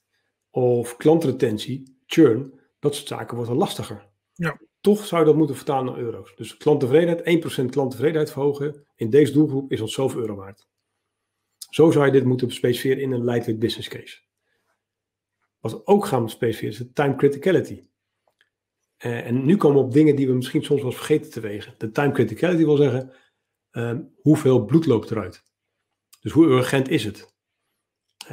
of 0.50 0.96
klantretentie, 0.96 1.98
churn, 2.06 2.60
dat 2.78 2.94
soort 2.94 3.08
zaken 3.08 3.34
wordt 3.34 3.50
wel 3.50 3.58
lastiger. 3.58 4.08
Ja. 4.32 4.60
Toch 4.80 5.04
zou 5.04 5.20
je 5.20 5.26
dat 5.26 5.36
moeten 5.36 5.56
vertalen 5.56 5.92
naar 5.92 6.02
euro's. 6.02 6.34
Dus 6.36 6.56
klanttevredenheid, 6.56 7.62
1% 7.62 7.64
klanttevredenheid 7.70 8.30
verhogen 8.30 8.86
in 8.96 9.10
deze 9.10 9.32
doelgroep 9.32 9.72
is 9.72 9.80
ons 9.80 9.92
zoveel 9.94 10.20
euro 10.20 10.34
waard. 10.34 10.68
Zo 11.70 11.90
zou 11.90 12.06
je 12.06 12.12
dit 12.12 12.24
moeten 12.24 12.50
specificeren 12.50 13.02
in 13.02 13.12
een 13.12 13.24
lightweight 13.24 13.58
business 13.58 13.88
case. 13.88 14.20
Wat 15.60 15.72
we 15.72 15.86
ook 15.86 16.04
gaan 16.04 16.30
specificeren 16.30 16.72
is 16.72 16.78
de 16.78 16.92
time 16.92 17.16
criticality. 17.16 17.82
Uh, 19.04 19.26
en 19.26 19.44
nu 19.44 19.56
komen 19.56 19.78
we 19.78 19.86
op 19.86 19.92
dingen 19.92 20.16
die 20.16 20.26
we 20.26 20.32
misschien 20.32 20.64
soms 20.64 20.82
wel 20.82 20.92
vergeten 20.92 21.30
te 21.30 21.40
wegen. 21.40 21.74
De 21.78 21.90
time 21.90 22.12
criticality 22.12 22.64
wil 22.64 22.76
zeggen, 22.76 23.12
uh, 23.72 23.98
hoeveel 24.20 24.64
bloed 24.64 24.86
loopt 24.86 25.10
eruit? 25.10 25.44
Dus 26.20 26.32
hoe 26.32 26.46
urgent 26.46 26.88
is 26.88 27.04
het? 27.04 27.34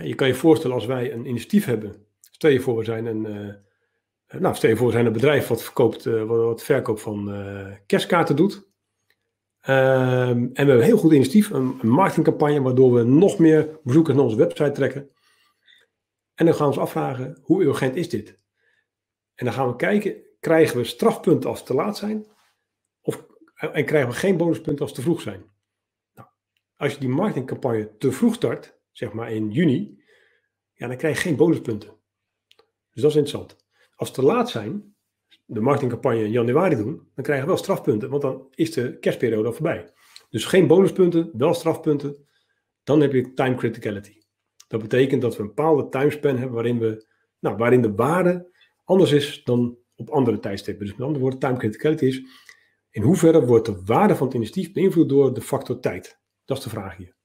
Je 0.02 0.16
kan 0.16 0.28
je 0.28 0.34
voorstellen 0.34 0.76
als 0.76 0.86
wij 0.86 1.14
een 1.14 1.26
initiatief 1.26 1.66
hebben. 1.66 2.06
Stel 2.20 2.50
je 2.50 2.60
voor, 2.60 2.78
we 2.78 2.84
zijn 2.84 3.06
een 3.06 3.26
eh, 3.26 3.48
eh, 4.26 4.42
nou, 4.42 4.56
stel 4.56 4.70
je 4.70 4.76
voor, 4.76 4.86
we 4.86 4.94
zijn 4.94 5.06
een 5.06 5.14
bedrijf 5.14 5.48
wat, 5.48 5.64
verkoopt, 5.64 6.04
wat, 6.04 6.64
verkoop 6.64 7.00
van 7.00 7.46
kerstkaarten 7.86 8.36
doet. 8.36 8.68
Um, 9.68 9.76
en 9.76 10.50
we 10.54 10.54
hebben 10.54 10.76
een 10.76 10.82
heel 10.82 10.98
goed 10.98 11.12
initiatief, 11.12 11.50
een, 11.50 11.78
een, 11.82 11.90
marketingcampagne, 11.90 12.62
waardoor 12.62 12.94
we 12.94 13.04
nog 13.04 13.38
meer 13.40 13.80
bezoekers 13.84 14.16
naar 14.16 14.26
onze 14.26 14.38
website 14.38 14.72
trekken. 14.72 15.10
En 16.36 16.46
dan 16.46 16.54
gaan 16.54 16.64
we 16.64 16.72
ons 16.72 16.82
afvragen, 16.82 17.38
hoe 17.42 17.64
urgent 17.64 17.96
is 17.96 18.10
dit? 18.10 18.40
En 19.36 19.46
dan 19.46 19.54
gaan 19.54 19.68
we 19.68 19.76
kijken, 19.76 20.16
krijgen 20.40 20.78
we 20.78 20.84
strafpunten 20.84 21.50
als 21.50 21.64
te 21.64 21.74
laat 21.74 21.98
zijn? 21.98 22.26
Of, 23.02 23.26
en 23.56 23.86
krijgen 23.86 24.10
we 24.10 24.16
geen 24.16 24.38
bonuspunten 24.38 24.86
als 24.86 24.94
te 24.94 25.02
vroeg 25.02 25.22
zijn? 25.22 25.44
Nou, 26.14 26.28
als 26.76 26.94
je 26.94 27.00
die 27.00 27.10
marketingcampagne 27.10 27.98
te 27.98 28.12
vroeg 28.12 28.34
start, 28.34 28.80
zeg 28.92 29.14
maar 29.14 29.32
in 29.32 29.52
juni, 29.52 30.04
ja, 30.74 30.88
dan 30.88 30.98
krijg 30.98 31.16
je 31.16 31.22
geen 31.22 31.36
bonuspunten. 31.36 31.90
Dus 32.92 33.02
dat 33.02 33.12
is 33.12 33.18
interessant. 33.18 33.68
Als 33.96 34.12
te 34.12 34.22
laat 34.22 34.50
zijn, 34.50 34.96
de 35.46 35.60
marketingcampagne 35.60 36.24
in 36.24 36.32
januari 36.32 36.76
doen, 36.76 37.10
dan 37.16 37.24
krijgen 37.24 37.46
we 37.46 37.52
wel 37.52 37.62
strafpunten, 37.62 38.10
want 38.10 38.22
dan 38.22 38.48
is 38.56 38.72
de 38.72 38.98
kerstperiode 39.00 39.48
al 39.48 39.54
voorbij. 39.54 39.94
Dus 40.30 40.46
geen 40.46 40.68
bonuspunten, 40.68 41.32
wel 41.38 41.54
strafpunten. 41.54 42.28
Dan 42.84 43.02
heb 43.02 43.12
je 43.12 43.34
time 43.34 43.56
criticality. 43.56 44.18
Dat 44.68 44.82
betekent 44.82 45.22
dat 45.22 45.36
we 45.36 45.42
een 45.42 45.48
bepaalde 45.48 45.90
timespan 45.90 46.38
hebben 46.38 46.56
waarin, 46.56 46.80
we, 46.80 47.06
nou, 47.40 47.58
waarin 47.58 47.82
de 47.82 47.94
waarde 47.94 48.52
anders 48.84 49.12
is 49.12 49.44
dan 49.44 49.78
op 50.00 50.10
andere 50.10 50.40
tijdstippen. 50.40 50.86
Dus 50.86 50.94
met 50.96 51.06
andere 51.06 51.22
woorden, 51.22 51.40
time 51.40 51.58
criticality 51.58 52.06
is 52.06 52.24
in 52.92 53.02
hoeverre 53.02 53.46
wordt 53.46 53.66
de 53.66 53.82
waarde 53.86 54.16
van 54.16 54.28
het 54.28 54.36
initiatief 54.36 54.74
beïnvloed 54.74 55.10
door 55.10 55.34
de 55.34 55.42
factor 55.42 55.80
tijd? 55.80 56.20
Dat 56.46 56.58
is 56.58 56.64
de 56.64 56.70
vraag 56.70 56.98
hier. 56.98 57.16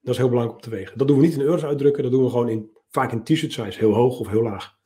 Dat 0.00 0.14
is 0.14 0.20
heel 0.20 0.28
belangrijk 0.28 0.58
om 0.58 0.70
te 0.70 0.76
wegen. 0.76 0.98
Dat 0.98 1.08
doen 1.08 1.18
we 1.18 1.26
niet 1.26 1.34
in 1.34 1.40
euro's 1.40 1.64
uitdrukken, 1.64 2.02
dat 2.02 2.12
doen 2.12 2.24
we 2.24 2.30
gewoon 2.30 2.48
in, 2.48 2.70
vaak 2.88 3.12
in 3.12 3.22
t-shirt 3.22 3.52
size, 3.52 3.78
heel 3.78 3.92
hoog 3.92 4.18
of 4.18 4.28
heel 4.28 4.42
laag. 4.42 4.78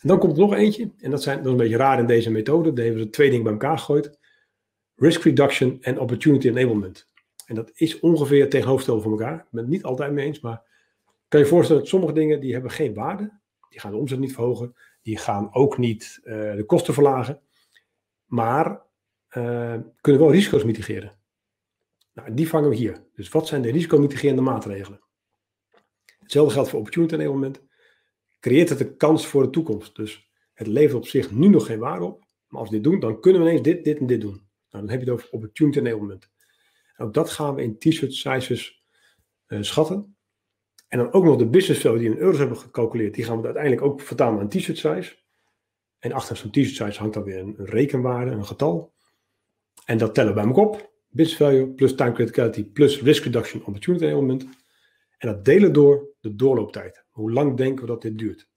En 0.00 0.10
dan 0.10 0.18
komt 0.18 0.32
er 0.32 0.38
nog 0.38 0.54
eentje, 0.54 0.92
en 0.98 1.10
dat, 1.10 1.22
zijn, 1.22 1.36
dat 1.36 1.46
is 1.46 1.50
een 1.50 1.56
beetje 1.56 1.76
raar 1.76 1.98
in 1.98 2.06
deze 2.06 2.30
methode. 2.30 2.72
Daar 2.72 2.84
hebben 2.84 3.02
ze 3.02 3.10
twee 3.10 3.28
dingen 3.28 3.44
bij 3.44 3.52
elkaar 3.52 3.78
gegooid. 3.78 4.18
Risk 4.94 5.22
reduction 5.22 5.82
en 5.82 5.98
opportunity 5.98 6.48
enablement. 6.48 7.10
En 7.46 7.54
dat 7.54 7.70
is 7.74 8.00
ongeveer 8.00 8.48
tegenovergesteld 8.48 9.02
van 9.02 9.10
elkaar. 9.10 9.34
Ik 9.34 9.50
ben 9.50 9.62
het 9.62 9.70
niet 9.70 9.84
altijd 9.84 10.12
mee 10.12 10.26
eens, 10.26 10.40
maar 10.40 10.62
kan 11.28 11.40
je 11.40 11.46
voorstellen 11.46 11.82
dat 11.82 11.90
sommige 11.90 12.12
dingen 12.12 12.40
die 12.40 12.52
hebben 12.52 12.70
geen 12.70 12.94
waarde. 12.94 13.40
Die 13.68 13.80
gaan 13.80 13.90
de 13.90 13.96
omzet 13.96 14.18
niet 14.18 14.34
verhogen. 14.34 14.74
Die 15.04 15.16
gaan 15.16 15.54
ook 15.54 15.78
niet 15.78 16.20
uh, 16.24 16.54
de 16.56 16.64
kosten 16.66 16.94
verlagen. 16.94 17.40
Maar 18.24 18.82
uh, 19.36 19.76
kunnen 20.00 20.20
wel 20.20 20.32
risico's 20.32 20.64
mitigeren. 20.64 21.18
Nou, 22.12 22.34
die 22.34 22.48
vangen 22.48 22.68
we 22.68 22.76
hier. 22.76 23.04
Dus 23.14 23.28
wat 23.28 23.46
zijn 23.46 23.62
de 23.62 23.70
risicomitigerende 23.70 24.42
maatregelen? 24.42 25.00
Hetzelfde 26.18 26.52
geldt 26.52 26.68
voor 26.68 26.78
opportunity 26.78 27.14
enablement 27.14 27.62
creëert 28.40 28.68
het 28.68 28.80
een 28.80 28.96
kans 28.96 29.26
voor 29.26 29.42
de 29.42 29.50
toekomst. 29.50 29.96
Dus 29.96 30.30
het 30.52 30.66
levert 30.66 30.94
op 30.94 31.06
zich 31.06 31.30
nu 31.30 31.48
nog 31.48 31.66
geen 31.66 31.78
waarde 31.78 32.04
op. 32.04 32.24
Maar 32.48 32.60
als 32.60 32.70
we 32.70 32.74
dit 32.74 32.84
doen, 32.84 33.00
dan 33.00 33.20
kunnen 33.20 33.42
we 33.42 33.48
ineens 33.48 33.62
dit, 33.62 33.84
dit 33.84 33.98
en 33.98 34.06
dit 34.06 34.20
doen. 34.20 34.48
Nou, 34.70 34.86
dan 34.86 34.88
heb 34.88 34.98
je 35.00 35.10
het 35.10 35.14
over 35.14 35.30
opportunity 35.30 35.78
enablement. 35.78 36.30
En 36.96 37.04
ook 37.04 37.14
dat 37.14 37.30
gaan 37.30 37.54
we 37.54 37.62
in 37.62 37.78
t-shirt 37.78 38.14
sizes 38.14 38.84
uh, 39.46 39.62
schatten. 39.62 40.13
En 40.94 41.00
dan 41.00 41.12
ook 41.12 41.24
nog 41.24 41.36
de 41.36 41.46
business 41.46 41.80
value 41.80 41.98
die 41.98 42.10
in 42.10 42.16
euro's 42.16 42.38
hebben 42.38 42.56
gecalculeerd. 42.56 43.14
Die 43.14 43.24
gaan 43.24 43.38
we 43.38 43.44
uiteindelijk 43.44 43.82
ook 43.82 44.00
vertalen 44.00 44.34
naar 44.34 44.42
een 44.42 44.48
t-shirt 44.48 44.78
size. 44.78 45.16
En 45.98 46.12
achter 46.12 46.36
zo'n 46.36 46.50
t-shirt 46.50 46.74
size 46.74 46.98
hangt 46.98 47.14
dan 47.14 47.22
weer 47.22 47.38
een, 47.38 47.54
rekenwaarde, 47.58 48.30
een 48.30 48.46
getal. 48.46 48.94
En 49.84 49.98
dat 49.98 50.14
tellen 50.14 50.34
we 50.34 50.40
bij 50.40 50.48
elkaar 50.48 50.64
op. 50.64 50.92
Business 51.08 51.36
value 51.36 51.66
plus 51.66 51.94
time 51.94 52.12
criticality 52.12 52.64
plus 52.64 53.02
risk 53.02 53.24
reduction 53.24 53.64
opportunity 53.64 54.04
enablement. 54.04 54.46
En 55.18 55.28
dat 55.28 55.44
delen 55.44 55.72
door 55.72 56.08
de 56.20 56.34
doorlooptijd. 56.34 57.04
Hoe 57.10 57.32
lang 57.32 57.56
denken 57.56 57.84
we 57.84 57.90
dat 57.90 58.02
dit 58.02 58.18
duurt? 58.18 58.48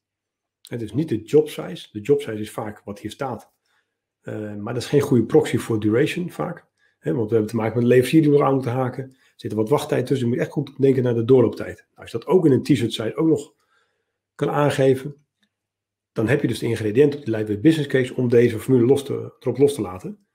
Het 0.62 0.82
is 0.82 0.94
niet 0.94 1.10
de 1.10 1.22
job 1.22 1.50
size. 1.50 1.88
De 1.92 2.02
job 2.02 2.22
size 2.22 2.40
is 2.40 2.52
vaak 2.52 2.82
wat 2.86 3.00
hier 3.00 3.12
staat. 3.12 3.52
Uh, 4.24 4.56
maar 4.56 4.74
dat 4.74 4.84
is 4.84 4.90
geen 4.90 5.02
goede 5.02 5.26
proxy 5.26 5.58
voor 5.58 5.80
duration 5.80 6.32
vaak. 6.32 6.66
Hè, 7.00 7.14
want 7.14 7.30
we 7.30 7.36
hebben 7.36 7.52
te 7.52 7.58
maken 7.58 7.78
met 7.78 7.88
leverancier 7.88 8.22
die 8.22 8.32
we 8.32 8.44
aan 8.44 8.54
moeten 8.54 8.72
haken. 8.72 9.18
Zit 9.38 9.52
er 9.52 9.58
wat 9.58 9.70
wachttijd 9.70 10.06
tussen. 10.06 10.28
Je 10.28 10.34
moet 10.34 10.44
echt 10.44 10.52
goed 10.52 10.72
denken 10.78 11.04
naar 11.04 11.14
de 11.14 11.26
doorlooptijd. 11.26 11.78
Nou, 11.78 12.02
als 12.02 12.12
je 12.12 12.18
dat 12.18 12.28
ook 12.28 12.46
in 12.46 12.52
een 12.52 12.64
t-shirt 12.64 12.94
size 12.94 13.16
ook 13.16 13.28
nog 13.28 13.54
kan 14.36 14.50
aangeven. 14.50 15.26
Dan 16.12 16.28
heb 16.28 16.42
je 16.42 16.48
dus 16.48 16.60
de 16.60 16.66
ingrediënten 16.66 17.20
op 17.20 17.26
die 17.26 17.34
lightweight 17.34 17.64
business 17.64 17.90
case 17.90 18.16
om 18.16 18.30
deze 18.30 18.60
formule 18.60 18.86
los 18.86 19.04
te, 19.04 19.36
erop 19.40 19.58
los 19.58 19.74
te 19.74 19.82
laten. 19.82 20.28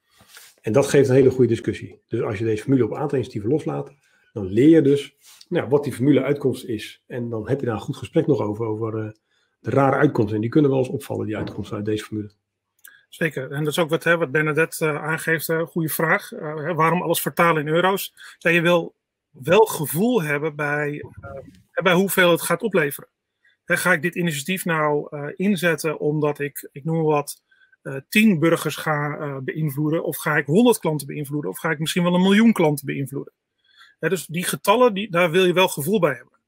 En 0.60 0.72
dat 0.72 0.86
geeft 0.86 1.08
een 1.08 1.14
hele 1.14 1.30
goede 1.30 1.48
discussie. 1.48 2.02
Dus 2.06 2.20
als 2.20 2.38
je 2.38 2.44
deze 2.44 2.62
formule 2.62 2.84
op 2.84 2.94
aantal 2.94 3.18
initiatieven 3.18 3.50
loslaat, 3.50 3.92
Dan 4.32 4.46
leer 4.46 4.68
je 4.68 4.82
dus 4.82 5.16
nou, 5.48 5.68
wat 5.68 5.84
die 5.84 5.92
formule 5.92 6.22
uitkomst 6.22 6.64
is. 6.64 7.02
En 7.06 7.28
dan 7.28 7.48
heb 7.48 7.60
je 7.60 7.66
daar 7.66 7.74
een 7.74 7.80
goed 7.80 7.96
gesprek 7.96 8.26
nog 8.26 8.40
over, 8.40 8.66
over 8.66 9.04
uh, 9.04 9.10
de 9.60 9.70
rare 9.70 9.96
uitkomsten. 9.96 10.34
En 10.34 10.40
die 10.40 10.50
kunnen 10.50 10.70
wel 10.70 10.78
eens 10.78 10.88
opvallen, 10.88 11.26
die 11.26 11.36
uitkomsten 11.36 11.76
uit 11.76 11.84
deze 11.84 12.04
formule. 12.04 12.32
Zeker, 13.14 13.50
en 13.52 13.64
dat 13.64 13.72
is 13.72 13.78
ook 13.78 13.90
wat, 13.90 14.04
hè, 14.04 14.16
wat 14.16 14.30
Bernadette 14.30 14.84
uh, 14.84 15.02
aangeeft, 15.02 15.48
een 15.48 15.66
goede 15.66 15.88
vraag. 15.88 16.32
Uh, 16.32 16.74
waarom 16.74 17.02
alles 17.02 17.20
vertalen 17.20 17.66
in 17.66 17.74
euro's? 17.74 18.14
Je 18.38 18.60
wil 18.60 18.94
wel 19.30 19.64
gevoel 19.64 20.22
hebben 20.22 20.56
bij, 20.56 21.04
bij 21.82 21.94
hoeveel 21.94 22.30
het 22.30 22.42
gaat 22.42 22.62
opleveren. 22.62 23.08
Hè, 23.64 23.76
ga 23.76 23.92
ik 23.92 24.02
dit 24.02 24.14
initiatief 24.14 24.64
nou 24.64 25.16
inzetten 25.36 25.98
omdat 26.00 26.38
ik, 26.38 26.68
ik 26.72 26.84
noem 26.84 27.02
wat, 27.02 27.42
uh, 27.82 27.96
tien 28.08 28.38
burgers 28.38 28.76
ga 28.76 29.18
uh, 29.18 29.36
beïnvloeden? 29.38 30.04
Of 30.04 30.16
ga 30.16 30.36
ik 30.36 30.46
honderd 30.46 30.78
klanten 30.78 31.06
beïnvloeden? 31.06 31.50
Of 31.50 31.58
ga 31.58 31.70
ik 31.70 31.78
misschien 31.78 32.02
wel 32.02 32.14
een 32.14 32.22
miljoen 32.22 32.52
klanten 32.52 32.86
beïnvloeden? 32.86 33.32
dus 33.98 34.26
die 34.26 34.44
getallen, 34.44 34.94
die, 34.94 35.10
daar 35.10 35.30
wil 35.30 35.44
je 35.46 35.52
wel 35.52 35.68
gevoel 35.68 36.00
bij 36.00 36.14
hebben. 36.14 36.38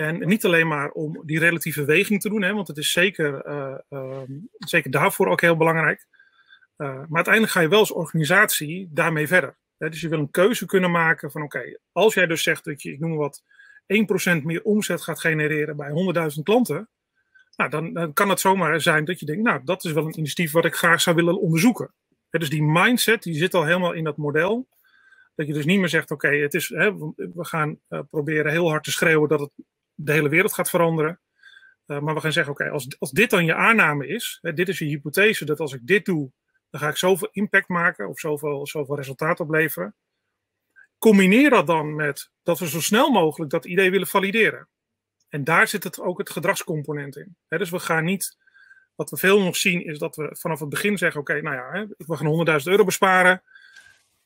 En 0.00 0.28
niet 0.28 0.44
alleen 0.44 0.66
maar 0.66 0.90
om 0.90 1.22
die 1.24 1.38
relatieve 1.38 1.84
weging 1.84 2.20
te 2.20 2.28
doen, 2.28 2.42
hè, 2.42 2.52
want 2.52 2.68
het 2.68 2.76
is 2.76 2.92
zeker, 2.92 3.46
uh, 3.90 4.22
zeker 4.58 4.90
daarvoor 4.90 5.28
ook 5.28 5.40
heel 5.40 5.56
belangrijk. 5.56 6.06
maar 6.76 7.06
uiteindelijk 7.12 7.52
ga 7.52 7.60
je 7.60 7.68
wel 7.68 7.78
als 7.78 7.92
organisatie 7.92 8.88
daarmee 8.92 9.26
verder. 9.26 9.56
Hè, 9.78 9.88
dus 9.88 10.00
je 10.00 10.08
wil 10.08 10.18
een 10.18 10.30
keuze 10.30 10.66
kunnen 10.66 10.90
maken 10.90 11.30
van 11.30 11.42
oké, 11.42 11.78
als 11.92 12.14
jij 12.14 12.26
dus 12.26 12.42
zegt 12.42 12.64
dat 12.64 12.82
je, 12.82 12.92
ik 12.92 12.98
noem 12.98 13.16
wat, 13.16 13.42
1% 14.40 14.42
meer 14.42 14.62
omzet 14.62 15.02
gaat 15.02 15.20
genereren 15.20 15.76
bij 15.76 15.90
100.000 16.36 16.42
klanten, 16.42 16.88
nou, 17.56 17.70
dan, 17.70 18.12
kan 18.12 18.28
het 18.28 18.40
zomaar 18.40 18.80
zijn 18.80 19.04
dat 19.04 19.20
je 19.20 19.26
denkt, 19.26 19.42
nou, 19.42 19.60
dat 19.64 19.84
is 19.84 19.92
wel 19.92 20.06
een 20.06 20.18
initiatief 20.18 20.52
wat 20.52 20.64
ik 20.64 20.74
graag 20.74 21.00
zou 21.00 21.16
willen 21.16 21.40
onderzoeken. 21.40 21.94
Dus 22.30 22.50
die 22.50 22.62
mindset, 22.62 23.22
die 23.22 23.34
zit 23.34 23.54
al 23.54 23.64
helemaal 23.64 23.92
in 23.92 24.04
dat 24.04 24.16
model. 24.16 24.68
Dat 25.34 25.46
je 25.46 25.52
dus 25.52 25.64
niet 25.64 25.78
meer 25.78 25.88
zegt, 25.88 26.10
oké, 26.10 26.28
het 26.28 26.54
is, 26.54 26.68
we 26.68 27.44
gaan 27.44 27.78
uh, 27.88 28.00
proberen 28.10 28.52
heel 28.52 28.70
hard 28.70 28.84
te 28.84 28.90
schreeuwen 28.90 29.28
dat 29.28 29.40
het 29.40 29.50
de 30.00 30.12
hele 30.12 30.28
wereld 30.28 30.54
gaat 30.54 30.70
veranderen. 30.70 31.20
Uh, 31.86 31.98
maar 31.98 32.14
we 32.14 32.20
gaan 32.20 32.32
zeggen, 32.32 32.52
oké, 32.52 32.70
als, 32.70 32.96
als 32.98 33.10
dit 33.10 33.30
dan 33.30 33.44
je 33.44 33.54
aanname 33.54 34.06
is, 34.06 34.38
hè, 34.42 34.52
dit 34.52 34.68
is 34.68 34.78
je 34.78 34.84
hypothese, 34.84 35.44
dat 35.44 35.60
als 35.60 35.72
ik 35.72 35.86
dit 35.86 36.04
doe, 36.04 36.30
dan 36.70 36.80
ga 36.80 36.88
ik 36.88 36.96
zoveel 36.96 37.28
impact 37.32 37.68
maken 37.68 38.08
of 38.08 38.18
zoveel, 38.18 38.66
zoveel 38.66 38.96
resultaat 38.96 39.40
opleveren. 39.40 39.94
Combineer 40.98 41.50
dat 41.50 41.66
dan 41.66 41.94
met 41.94 42.30
dat 42.42 42.58
we 42.58 42.68
zo 42.68 42.80
snel 42.80 43.10
mogelijk 43.10 43.50
dat 43.50 43.64
idee 43.64 43.90
willen 43.90 44.06
valideren. 44.06 44.68
En 45.28 45.44
daar 45.44 45.68
zit 45.68 45.84
het 45.84 46.00
ook 46.00 46.18
het 46.18 46.30
gedragscomponent 46.30 47.16
in. 47.16 47.36
dus 47.48 47.70
we 47.70 47.78
gaan 47.78 48.04
niet. 48.04 48.36
Wat 48.94 49.10
we 49.10 49.16
veel 49.16 49.42
nog 49.42 49.56
zien 49.56 49.84
is 49.84 49.98
dat 49.98 50.16
we 50.16 50.36
vanaf 50.38 50.60
het 50.60 50.68
begin 50.68 50.98
zeggen: 50.98 51.20
Oké, 51.20 51.40
nou 51.40 51.56
ja, 51.56 51.86
we 51.96 52.16
gaan 52.16 52.60
100.000 52.60 52.64
euro 52.64 52.84
besparen. 52.84 53.42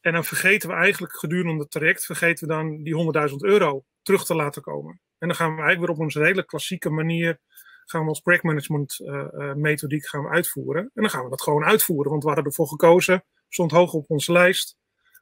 En 0.01 0.13
dan 0.13 0.25
vergeten 0.25 0.69
we 0.69 0.75
eigenlijk 0.75 1.13
gedurende 1.19 1.63
het 1.63 1.71
traject, 1.71 2.05
vergeten 2.05 2.49
we 2.49 2.55
dan 2.55 2.83
die 2.83 3.29
100.000 3.31 3.35
euro 3.37 3.85
terug 4.03 4.25
te 4.25 4.35
laten 4.35 4.63
komen. 4.63 5.01
En 5.23 5.29
dan 5.29 5.37
gaan 5.37 5.55
we 5.55 5.63
eigenlijk 5.63 5.81
weer 5.81 5.97
op 5.97 6.03
onze 6.03 6.25
hele 6.25 6.45
klassieke 6.45 6.91
manier, 6.91 7.41
gaan 7.85 8.03
we 8.03 8.09
ons 8.09 8.21
projectmanagement 8.21 8.99
uh, 9.01 9.25
uh, 9.33 9.55
methodiek 9.55 10.07
gaan 10.07 10.23
we 10.23 10.29
uitvoeren. 10.29 10.83
En 10.83 11.03
dan 11.03 11.11
gaan 11.11 11.25
we 11.25 11.31
dat 11.31 11.43
gewoon 11.43 11.65
uitvoeren, 11.65 12.11
want 12.11 12.23
we 12.23 12.29
hadden 12.29 12.47
ervoor 12.47 12.69
gekozen, 12.69 13.25
stond 13.49 13.71
hoog 13.71 13.93
op 13.93 14.11
onze 14.11 14.33
lijst, 14.33 14.77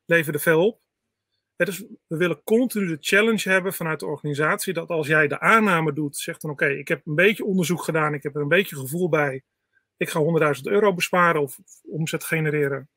leverde 0.04 0.38
veel 0.38 0.66
op 0.66 0.80
we 1.66 2.16
willen 2.16 2.42
continu 2.44 2.86
de 2.86 2.96
challenge 3.00 3.50
hebben 3.50 3.72
vanuit 3.72 4.00
de 4.00 4.06
organisatie 4.06 4.72
dat 4.72 4.88
als 4.88 5.06
jij 5.06 5.28
de 5.28 5.40
aanname 5.40 5.92
doet, 5.92 6.16
zegt 6.16 6.42
dan 6.42 6.50
oké, 6.50 6.66
ik 6.66 6.88
heb 6.88 7.06
een 7.06 7.14
beetje 7.14 7.44
onderzoek 7.44 7.82
gedaan, 7.82 8.14
ik 8.14 8.22
heb 8.22 8.34
er 8.34 8.40
een 8.40 8.48
beetje 8.48 8.76
gevoel 8.76 9.08
bij, 9.08 9.42
ik 9.96 10.10
ga 10.10 10.54
100.000 10.56 10.62
euro 10.62 10.94
besparen 10.94 11.40
of 11.40 11.58
omzet 11.82 12.24
genereren. 12.24 12.88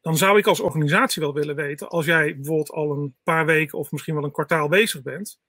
Dan 0.00 0.16
zou 0.16 0.38
ik 0.38 0.46
als 0.46 0.60
organisatie 0.60 1.22
wel 1.22 1.34
willen 1.34 1.56
weten, 1.56 1.88
als 1.88 2.06
jij 2.06 2.34
bijvoorbeeld 2.34 2.70
al 2.70 2.92
een 2.92 3.16
paar 3.22 3.46
weken 3.46 3.78
of 3.78 3.92
misschien 3.92 4.14
wel 4.14 4.24
een 4.24 4.32
kwartaal 4.32 4.68
bezig 4.68 5.02
bent, 5.02 5.40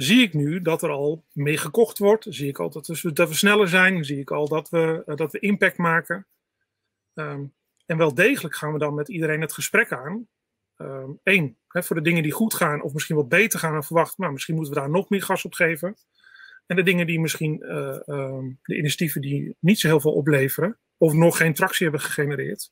zie 0.00 0.22
ik 0.22 0.34
nu 0.34 0.60
dat 0.60 0.82
er 0.82 0.90
al 0.90 1.24
mee 1.32 1.56
gekocht 1.56 1.98
wordt, 1.98 2.26
zie 2.28 2.48
ik 2.48 2.58
al 2.58 2.70
dat 2.70 2.86
we, 2.86 3.12
dat 3.12 3.28
we 3.28 3.34
sneller 3.34 3.68
zijn, 3.68 4.04
zie 4.04 4.18
ik 4.18 4.30
al 4.30 4.48
dat 4.48 4.68
we, 4.68 5.02
dat 5.06 5.32
we 5.32 5.38
impact 5.38 5.76
maken. 5.76 6.26
Um, 7.14 7.54
en 7.86 7.96
wel 7.96 8.14
degelijk 8.14 8.54
gaan 8.54 8.72
we 8.72 8.78
dan 8.78 8.94
met 8.94 9.08
iedereen 9.08 9.40
het 9.40 9.52
gesprek 9.52 9.92
aan. 9.92 10.28
Eén, 11.22 11.58
ehm, 11.68 11.84
voor 11.84 11.96
de 11.96 12.02
dingen 12.02 12.22
die 12.22 12.32
goed 12.32 12.54
gaan 12.54 12.82
of 12.82 12.92
misschien 12.92 13.16
wat 13.16 13.28
beter 13.28 13.58
gaan 13.58 13.72
dan 13.72 13.84
verwacht. 13.84 14.18
Nou, 14.18 14.32
misschien 14.32 14.54
moeten 14.54 14.74
we 14.74 14.80
daar 14.80 14.90
nog 14.90 15.08
meer 15.08 15.22
gas 15.22 15.44
op 15.44 15.54
geven. 15.54 15.96
En 16.66 16.76
de 16.76 16.82
dingen 16.82 17.06
die 17.06 17.20
misschien, 17.20 17.62
uh, 17.62 17.98
de 18.62 18.76
initiatieven 18.76 19.20
die 19.20 19.56
niet 19.60 19.78
zo 19.78 19.88
heel 19.88 20.00
veel 20.00 20.12
opleveren. 20.12 20.78
Of 20.96 21.12
nog 21.12 21.36
geen 21.36 21.54
tractie 21.54 21.82
hebben 21.82 22.00
gegenereerd. 22.00 22.70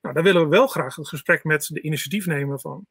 Nou, 0.00 0.14
daar 0.14 0.24
willen 0.24 0.42
we 0.42 0.48
wel 0.48 0.66
graag 0.66 0.96
het 0.96 1.08
gesprek 1.08 1.44
met 1.44 1.66
de 1.72 1.80
initiatiefnemer 1.80 2.60
van 2.60 2.86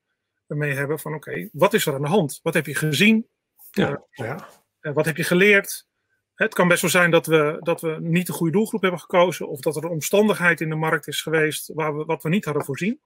mee 0.47 0.73
hebben. 0.73 0.99
Van 0.99 1.13
oké, 1.13 1.49
wat 1.51 1.73
is 1.73 1.85
er 1.85 1.93
aan 1.93 2.01
de 2.01 2.07
hand? 2.07 2.39
Wat 2.43 2.53
heb 2.53 2.65
je 2.65 2.75
gezien? 2.75 3.27
Ja, 3.75 3.89
uh, 3.89 4.37
ja. 4.81 4.93
wat 4.93 5.05
heb 5.05 5.17
je 5.17 5.23
geleerd? 5.23 5.87
Het 6.33 6.53
kan 6.53 6.67
best 6.67 6.81
wel 6.81 6.91
zijn 6.91 7.11
dat 7.11 7.25
we, 7.25 7.57
dat 7.59 7.81
we 7.81 7.97
niet 7.99 8.27
de 8.27 8.33
goede 8.33 8.51
doelgroep 8.51 8.81
hebben 8.81 8.99
gekozen. 8.99 9.47
Of 9.47 9.59
dat 9.59 9.75
er 9.75 9.83
een 9.83 9.89
omstandigheid 9.89 10.61
in 10.61 10.69
de 10.69 10.75
markt 10.75 11.07
is 11.07 11.21
geweest 11.21 11.71
waar 11.73 11.97
we, 11.97 12.05
wat 12.05 12.23
we 12.23 12.29
niet 12.29 12.45
hadden 12.45 12.65
voorzien. 12.65 12.99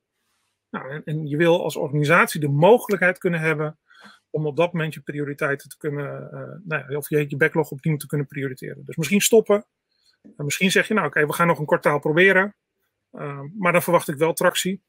Nou, 0.69 0.89
en, 0.91 1.03
en, 1.03 1.27
je 1.27 1.37
wil 1.37 1.63
als 1.63 1.75
organisatie 1.75 2.39
de 2.39 2.47
mogelijkheid 2.47 3.17
kunnen 3.17 3.39
hebben 3.39 3.79
om 4.29 4.45
op 4.45 4.57
dat 4.57 4.73
moment 4.73 4.93
je 4.93 5.01
prioriteiten 5.01 5.69
te 5.69 5.77
kunnen, 5.77 6.29
uh, 6.33 6.67
nou 6.67 6.91
ja, 6.91 6.97
of 6.97 7.09
je, 7.09 7.25
je 7.27 7.37
backlog 7.37 7.71
opnieuw 7.71 7.97
te 7.97 8.07
kunnen 8.07 8.27
prioriteren. 8.27 8.85
Dus 8.85 8.95
misschien 8.95 9.21
stoppen. 9.21 9.65
En 10.21 10.45
misschien 10.45 10.71
zeg 10.71 10.87
je, 10.87 10.93
nou 10.93 11.07
oké, 11.07 11.25
we 11.25 11.33
gaan 11.33 11.47
nog 11.47 11.59
een 11.59 11.65
kwartaal 11.65 11.99
proberen. 11.99 12.55
Uh, 13.11 13.41
maar 13.57 13.71
dan 13.71 13.81
verwacht 13.81 14.07
ik 14.07 14.17
wel 14.17 14.33
tractie. 14.33 14.81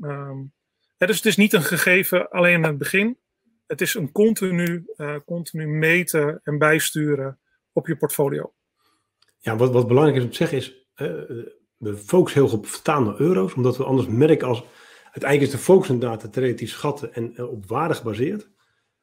Um, 0.00 0.52
dus 0.96 1.16
het 1.16 1.26
is 1.26 1.36
niet 1.36 1.52
een 1.52 1.62
gegeven 1.62 2.30
alleen 2.30 2.54
in 2.54 2.62
het 2.62 2.78
begin. 2.78 3.18
Het 3.66 3.80
is 3.80 3.94
een 3.94 4.12
continu, 4.12 4.86
uh, 4.96 5.16
continu 5.26 5.66
meten 5.66 6.40
en 6.42 6.58
bijsturen 6.58 7.38
op 7.72 7.86
je 7.86 7.96
portfolio. 7.96 8.54
Ja, 9.38 9.56
wat, 9.56 9.72
wat 9.72 9.88
belangrijk 9.88 10.18
is 10.18 10.24
om 10.24 10.30
te 10.30 10.36
zeggen 10.36 10.58
is, 10.58 10.88
uh, 10.96 11.08
we 11.76 11.96
focussen 11.96 12.42
heel 12.42 12.52
op 12.52 12.66
vertaalde 12.66 13.14
euro's, 13.18 13.54
omdat 13.54 13.76
we 13.76 13.84
anders 13.84 14.08
merken 14.08 14.48
als, 14.48 14.64
uiteindelijk 15.04 15.42
is 15.42 15.58
de 15.58 15.64
focus 15.64 15.88
inderdaad 15.88 16.22
het 16.22 16.36
relatief 16.36 16.70
schatten 16.70 17.14
en 17.14 17.32
uh, 17.36 17.50
op 17.50 17.66
waarde 17.66 17.94
gebaseerd. 17.94 18.50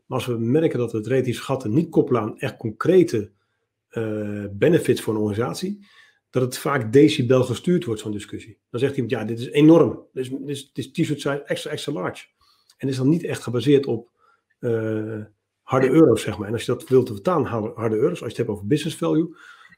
Maar 0.06 0.18
als 0.18 0.26
we 0.28 0.38
merken 0.38 0.80
dat 0.80 0.92
we 0.92 0.98
het 0.98 1.08
relatief 1.08 1.38
schatten 1.38 1.74
niet 1.74 1.90
koppelen 1.90 2.22
aan 2.22 2.40
echt 2.40 2.58
concrete 2.58 3.32
benefits 4.52 5.02
voor 5.02 5.14
een 5.14 5.20
organisatie, 5.20 5.88
dat 6.30 6.42
het 6.42 6.58
vaak 6.58 6.94
decibel 6.94 7.44
gestuurd 7.44 7.86
wordt, 7.86 8.02
zo'n 8.02 8.12
discussie. 8.12 8.60
Dan 8.70 8.80
zegt 8.80 8.94
iemand, 8.94 9.12
ja, 9.12 9.26
dit 9.26 9.40
is 9.40 9.50
enorm. 9.50 10.08
Dit 10.14 10.26
is, 10.26 10.32
is, 10.46 10.72
dit 10.74 10.86
is 10.86 10.92
t-shirt 10.92 11.22
size 11.22 11.44
extra, 11.44 11.72
extra 11.72 11.92
large. 11.92 12.26
En 12.78 12.88
is 12.88 12.98
dan 12.98 13.10
niet 13.10 13.24
echt 13.24 13.44
gebaseerd 13.44 13.86
op 13.86 14.11
harde 15.62 15.90
euro's, 15.90 16.22
zeg 16.22 16.38
maar. 16.38 16.48
En 16.48 16.54
als 16.54 16.66
je 16.66 16.72
dat 16.72 16.90
wilt 16.90 17.10
vertalen, 17.10 17.74
harde 17.76 17.96
euro's, 17.96 18.10
als 18.10 18.20
je 18.20 18.26
het 18.26 18.38
hebt 18.38 18.50
over 18.50 18.68
business 18.68 18.98
value, 18.98 19.36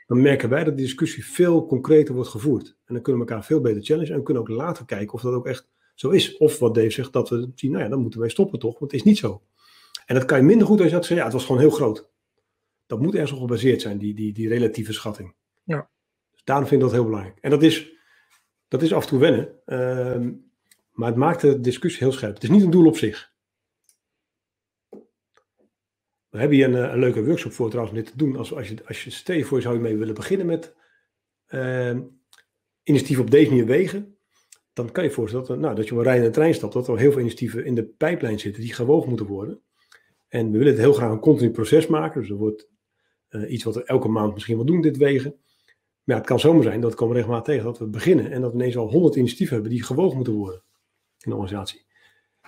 dan 0.07 0.21
merken 0.21 0.49
wij 0.49 0.63
dat 0.63 0.77
die 0.77 0.86
discussie 0.86 1.25
veel 1.25 1.65
concreter 1.65 2.13
wordt 2.13 2.29
gevoerd. 2.29 2.67
En 2.86 2.93
dan 2.93 3.03
kunnen 3.03 3.21
we 3.21 3.27
elkaar 3.27 3.45
veel 3.45 3.61
beter 3.61 3.84
challengen 3.84 4.13
en 4.13 4.23
kunnen 4.23 4.43
ook 4.43 4.49
later 4.49 4.86
kijken 4.86 5.13
of 5.13 5.21
dat 5.21 5.34
ook 5.34 5.47
echt 5.47 5.69
zo 5.95 6.09
is. 6.09 6.38
Of 6.38 6.59
wat 6.59 6.75
Dave 6.75 6.89
zegt, 6.89 7.13
dat 7.13 7.29
we 7.29 7.51
zien, 7.55 7.71
nou 7.71 7.84
ja, 7.84 7.89
dan 7.89 7.99
moeten 7.99 8.19
wij 8.19 8.29
stoppen 8.29 8.59
toch, 8.59 8.79
want 8.79 8.91
het 8.91 8.99
is 8.99 9.05
niet 9.05 9.17
zo. 9.17 9.41
En 10.05 10.15
dat 10.15 10.25
kan 10.25 10.38
je 10.38 10.43
minder 10.43 10.67
goed 10.67 10.79
als 10.79 10.88
je 10.88 10.95
dat 10.95 11.05
zegt, 11.05 11.19
ja, 11.19 11.25
het 11.25 11.34
was 11.34 11.45
gewoon 11.45 11.61
heel 11.61 11.69
groot. 11.69 12.09
Dat 12.86 13.01
moet 13.01 13.13
ergens 13.13 13.31
op 13.31 13.39
gebaseerd 13.39 13.81
zijn, 13.81 13.97
die, 13.97 14.13
die, 14.13 14.34
die 14.34 14.47
relatieve 14.47 14.93
schatting. 14.93 15.36
Ja. 15.63 15.89
Dus 16.31 16.43
daarom 16.43 16.67
vind 16.67 16.81
ik 16.81 16.88
dat 16.88 16.95
heel 16.95 17.05
belangrijk. 17.05 17.38
En 17.41 17.49
dat 17.49 17.63
is, 17.63 17.91
dat 18.67 18.81
is 18.81 18.93
af 18.93 19.03
en 19.03 19.09
toe 19.09 19.19
wennen, 19.19 19.49
uh, 19.65 20.31
maar 20.91 21.07
het 21.07 21.17
maakt 21.17 21.41
de 21.41 21.59
discussie 21.59 22.03
heel 22.03 22.11
scherp. 22.11 22.34
Het 22.34 22.43
is 22.43 22.49
niet 22.49 22.63
een 22.63 22.69
doel 22.69 22.86
op 22.86 22.97
zich. 22.97 23.32
We 26.34 26.39
hebben 26.39 26.57
hier 26.57 26.67
een, 26.67 26.93
een, 26.93 26.99
leuke 26.99 27.25
workshop 27.25 27.51
voor 27.51 27.69
trouwens 27.69 27.97
om 27.97 28.03
dit 28.03 28.11
te 28.11 28.17
doen. 28.17 28.36
Als, 28.36 28.53
als, 28.53 28.67
je, 28.67 28.75
als 28.88 29.03
je 29.03 29.09
stel 29.09 29.36
je 29.36 29.43
voor, 29.43 29.61
zou 29.61 29.73
je 29.73 29.79
mee 29.79 29.97
willen 29.97 30.13
beginnen 30.13 30.45
met 30.45 30.75
uh, 31.49 31.97
initiatief 32.84 33.19
op 33.19 33.31
deze 33.31 33.49
manier 33.49 33.65
wegen. 33.65 34.17
Dan 34.73 34.91
kan 34.91 35.03
je 35.03 35.11
voorstellen 35.11 35.47
dat, 35.47 35.59
nou, 35.59 35.75
dat 35.75 35.86
je 35.86 35.91
op 35.91 35.97
een 35.97 36.03
rij 36.03 36.25
en 36.25 36.31
trein 36.31 36.53
stapt. 36.53 36.73
Dat 36.73 36.88
er 36.88 36.97
heel 36.97 37.11
veel 37.11 37.19
initiatieven 37.19 37.65
in 37.65 37.75
de 37.75 37.84
pijplijn 37.84 38.39
zitten 38.39 38.61
die 38.61 38.73
gewogen 38.73 39.09
moeten 39.09 39.25
worden. 39.25 39.61
En 40.27 40.51
we 40.51 40.57
willen 40.57 40.73
het 40.73 40.81
heel 40.81 40.93
graag 40.93 41.11
een 41.11 41.19
continu 41.19 41.51
proces 41.51 41.88
maken. 41.88 42.21
Dus 42.21 42.29
er 42.29 42.36
wordt 42.36 42.69
uh, 43.29 43.51
iets 43.51 43.63
wat 43.63 43.75
we 43.75 43.84
elke 43.84 44.07
maand 44.07 44.34
misschien 44.34 44.55
wel 44.55 44.65
doen, 44.65 44.81
dit 44.81 44.97
wegen. 44.97 45.36
Maar 46.03 46.17
het 46.17 46.25
kan 46.25 46.39
zomaar 46.39 46.63
zijn, 46.63 46.81
dat 46.81 46.95
komen 46.95 47.13
we 47.13 47.19
regelmatig 47.19 47.53
tegen, 47.53 47.65
dat 47.65 47.79
we 47.79 47.88
beginnen 47.88 48.31
en 48.31 48.41
dat 48.41 48.51
we 48.51 48.57
ineens 48.57 48.77
al 48.77 48.89
100 48.89 49.15
initiatieven 49.15 49.53
hebben 49.55 49.73
die 49.73 49.84
gewogen 49.84 50.15
moeten 50.15 50.34
worden 50.34 50.63
in 51.19 51.29
de 51.29 51.36
organisatie. 51.36 51.86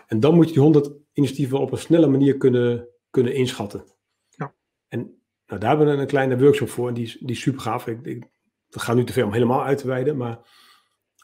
En 0.07 0.19
dan 0.19 0.35
moet 0.35 0.47
je 0.47 0.53
die 0.53 0.61
100 0.61 0.91
initiatieven 1.13 1.59
op 1.59 1.71
een 1.71 1.77
snelle 1.77 2.07
manier 2.07 2.37
kunnen 2.37 2.87
kunnen 3.15 3.33
inschatten. 3.33 3.83
Ja. 4.29 4.55
En 4.87 4.99
nou, 5.45 5.59
daar 5.59 5.69
hebben 5.69 5.95
we 5.95 6.01
een 6.01 6.07
kleine 6.07 6.39
workshop 6.39 6.69
voor 6.69 6.87
en 6.87 6.93
die 6.93 7.03
is, 7.03 7.17
die 7.19 7.35
is 7.35 7.41
super 7.41 7.61
gaaf. 7.61 7.87
Ik, 7.87 8.05
ik, 8.05 8.27
dat 8.67 8.81
gaat 8.81 8.95
nu 8.95 9.03
te 9.03 9.13
veel 9.13 9.25
om 9.25 9.33
helemaal 9.33 9.63
uit 9.63 9.77
te 9.77 9.87
wijden, 9.87 10.17
maar 10.17 10.39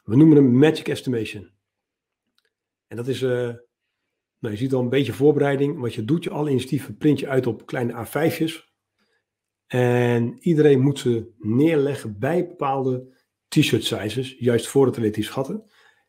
we 0.04 0.16
noemen 0.16 0.36
hem 0.36 0.58
Magic 0.58 0.88
Estimation. 0.88 1.50
En 2.86 2.96
dat 2.96 3.08
is, 3.08 3.22
uh, 3.22 3.30
nou, 4.38 4.54
je 4.54 4.56
ziet 4.56 4.72
al 4.72 4.80
een 4.80 4.88
beetje 4.88 5.12
voorbereiding. 5.12 5.78
Wat 5.78 5.94
je 5.94 6.04
doet, 6.04 6.24
je 6.24 6.30
alle 6.30 6.50
initiatieven 6.50 6.96
print 6.96 7.18
je 7.18 7.28
uit 7.28 7.46
op 7.46 7.66
kleine 7.66 8.06
A5'jes. 8.06 8.70
En 9.66 10.36
iedereen 10.40 10.80
moet 10.80 10.98
ze 10.98 11.32
neerleggen 11.38 12.18
bij 12.18 12.46
bepaalde 12.46 13.20
t-shirt 13.48 13.84
sizes, 13.84 14.36
juist 14.38 14.66
voor 14.68 14.86
het 14.86 14.96
relatief 14.96 15.26
schatten. 15.26 15.54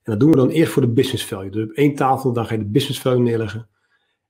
En 0.03 0.11
dat 0.11 0.19
doen 0.19 0.31
we 0.31 0.37
dan 0.37 0.49
eerst 0.49 0.71
voor 0.71 0.81
de 0.81 0.93
business 0.93 1.25
value. 1.25 1.49
Dus 1.49 1.63
op 1.63 1.71
één 1.71 1.95
tafel, 1.95 2.33
dan 2.33 2.45
ga 2.45 2.53
je 2.53 2.59
de 2.59 2.69
business 2.69 2.99
value 2.99 3.21
neerleggen. 3.21 3.69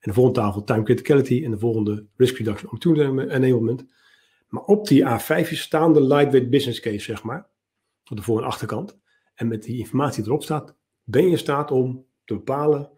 En 0.04 0.10
de 0.10 0.14
volgende 0.14 0.40
tafel 0.40 0.64
time 0.64 0.84
criticality 0.84 1.42
en 1.46 1.52
de 1.52 1.60
volgende 1.60 2.06
risk 2.16 2.38
reduction 2.38 2.72
opportunity 2.72 3.32
enablement. 3.32 3.86
Maar 4.48 4.64
op 4.64 4.88
die 4.88 5.04
A5 5.04 5.48
staan 5.48 5.94
de 5.94 6.04
lightweight 6.04 6.50
business 6.50 6.80
case, 6.80 7.00
zeg 7.00 7.24
maar. 7.24 7.50
Op 8.10 8.18
de 8.18 8.24
voor- 8.24 8.40
en 8.40 8.48
achterkant. 8.48 9.00
En 9.34 9.48
met 9.48 9.64
die 9.64 9.78
informatie 9.78 10.24
erop 10.24 10.44
staat, 10.44 10.76
ben 11.04 11.24
je 11.24 11.30
in 11.30 11.38
staat 11.38 11.72
om 11.72 12.06
te 12.26 12.34
bepalen, 12.34 12.90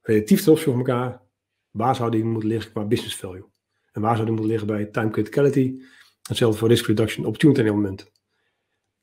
relatief 0.00 0.42
ten 0.42 0.52
opzichte 0.52 0.76
van 0.76 0.86
elkaar, 0.86 1.22
waar 1.70 1.96
zou 1.96 2.10
die 2.10 2.24
moeten 2.24 2.48
liggen 2.48 2.72
qua 2.72 2.84
business 2.84 3.16
value. 3.16 3.44
En 3.92 4.00
waar 4.00 4.14
zou 4.14 4.26
die 4.26 4.34
moeten 4.34 4.50
liggen 4.50 4.66
bij 4.66 4.86
time 4.86 5.10
criticality. 5.10 5.80
Hetzelfde 6.22 6.58
voor 6.58 6.68
risk 6.68 6.86
reduction 6.86 7.26
opportunity 7.26 7.60
enablement. 7.60 8.12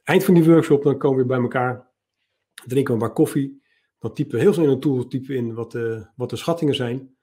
Eind 0.03 0.23
van 0.23 0.33
die 0.33 0.43
workshop, 0.43 0.83
dan 0.83 0.97
komen 0.97 1.19
we 1.19 1.25
bij 1.25 1.39
elkaar, 1.39 1.91
drinken 2.53 2.93
we 2.95 3.01
een 3.01 3.07
bak 3.07 3.15
koffie. 3.15 3.63
Dan 3.99 4.13
typen 4.13 4.35
we 4.35 4.41
heel 4.41 4.53
snel 4.53 4.65
in 4.65 4.71
een 4.71 4.79
tool 4.79 5.07
typen 5.07 5.35
in 5.35 5.53
wat 5.53 5.71
de, 5.71 6.07
wat 6.15 6.29
de 6.29 6.35
schattingen 6.35 6.75
zijn. 6.75 7.14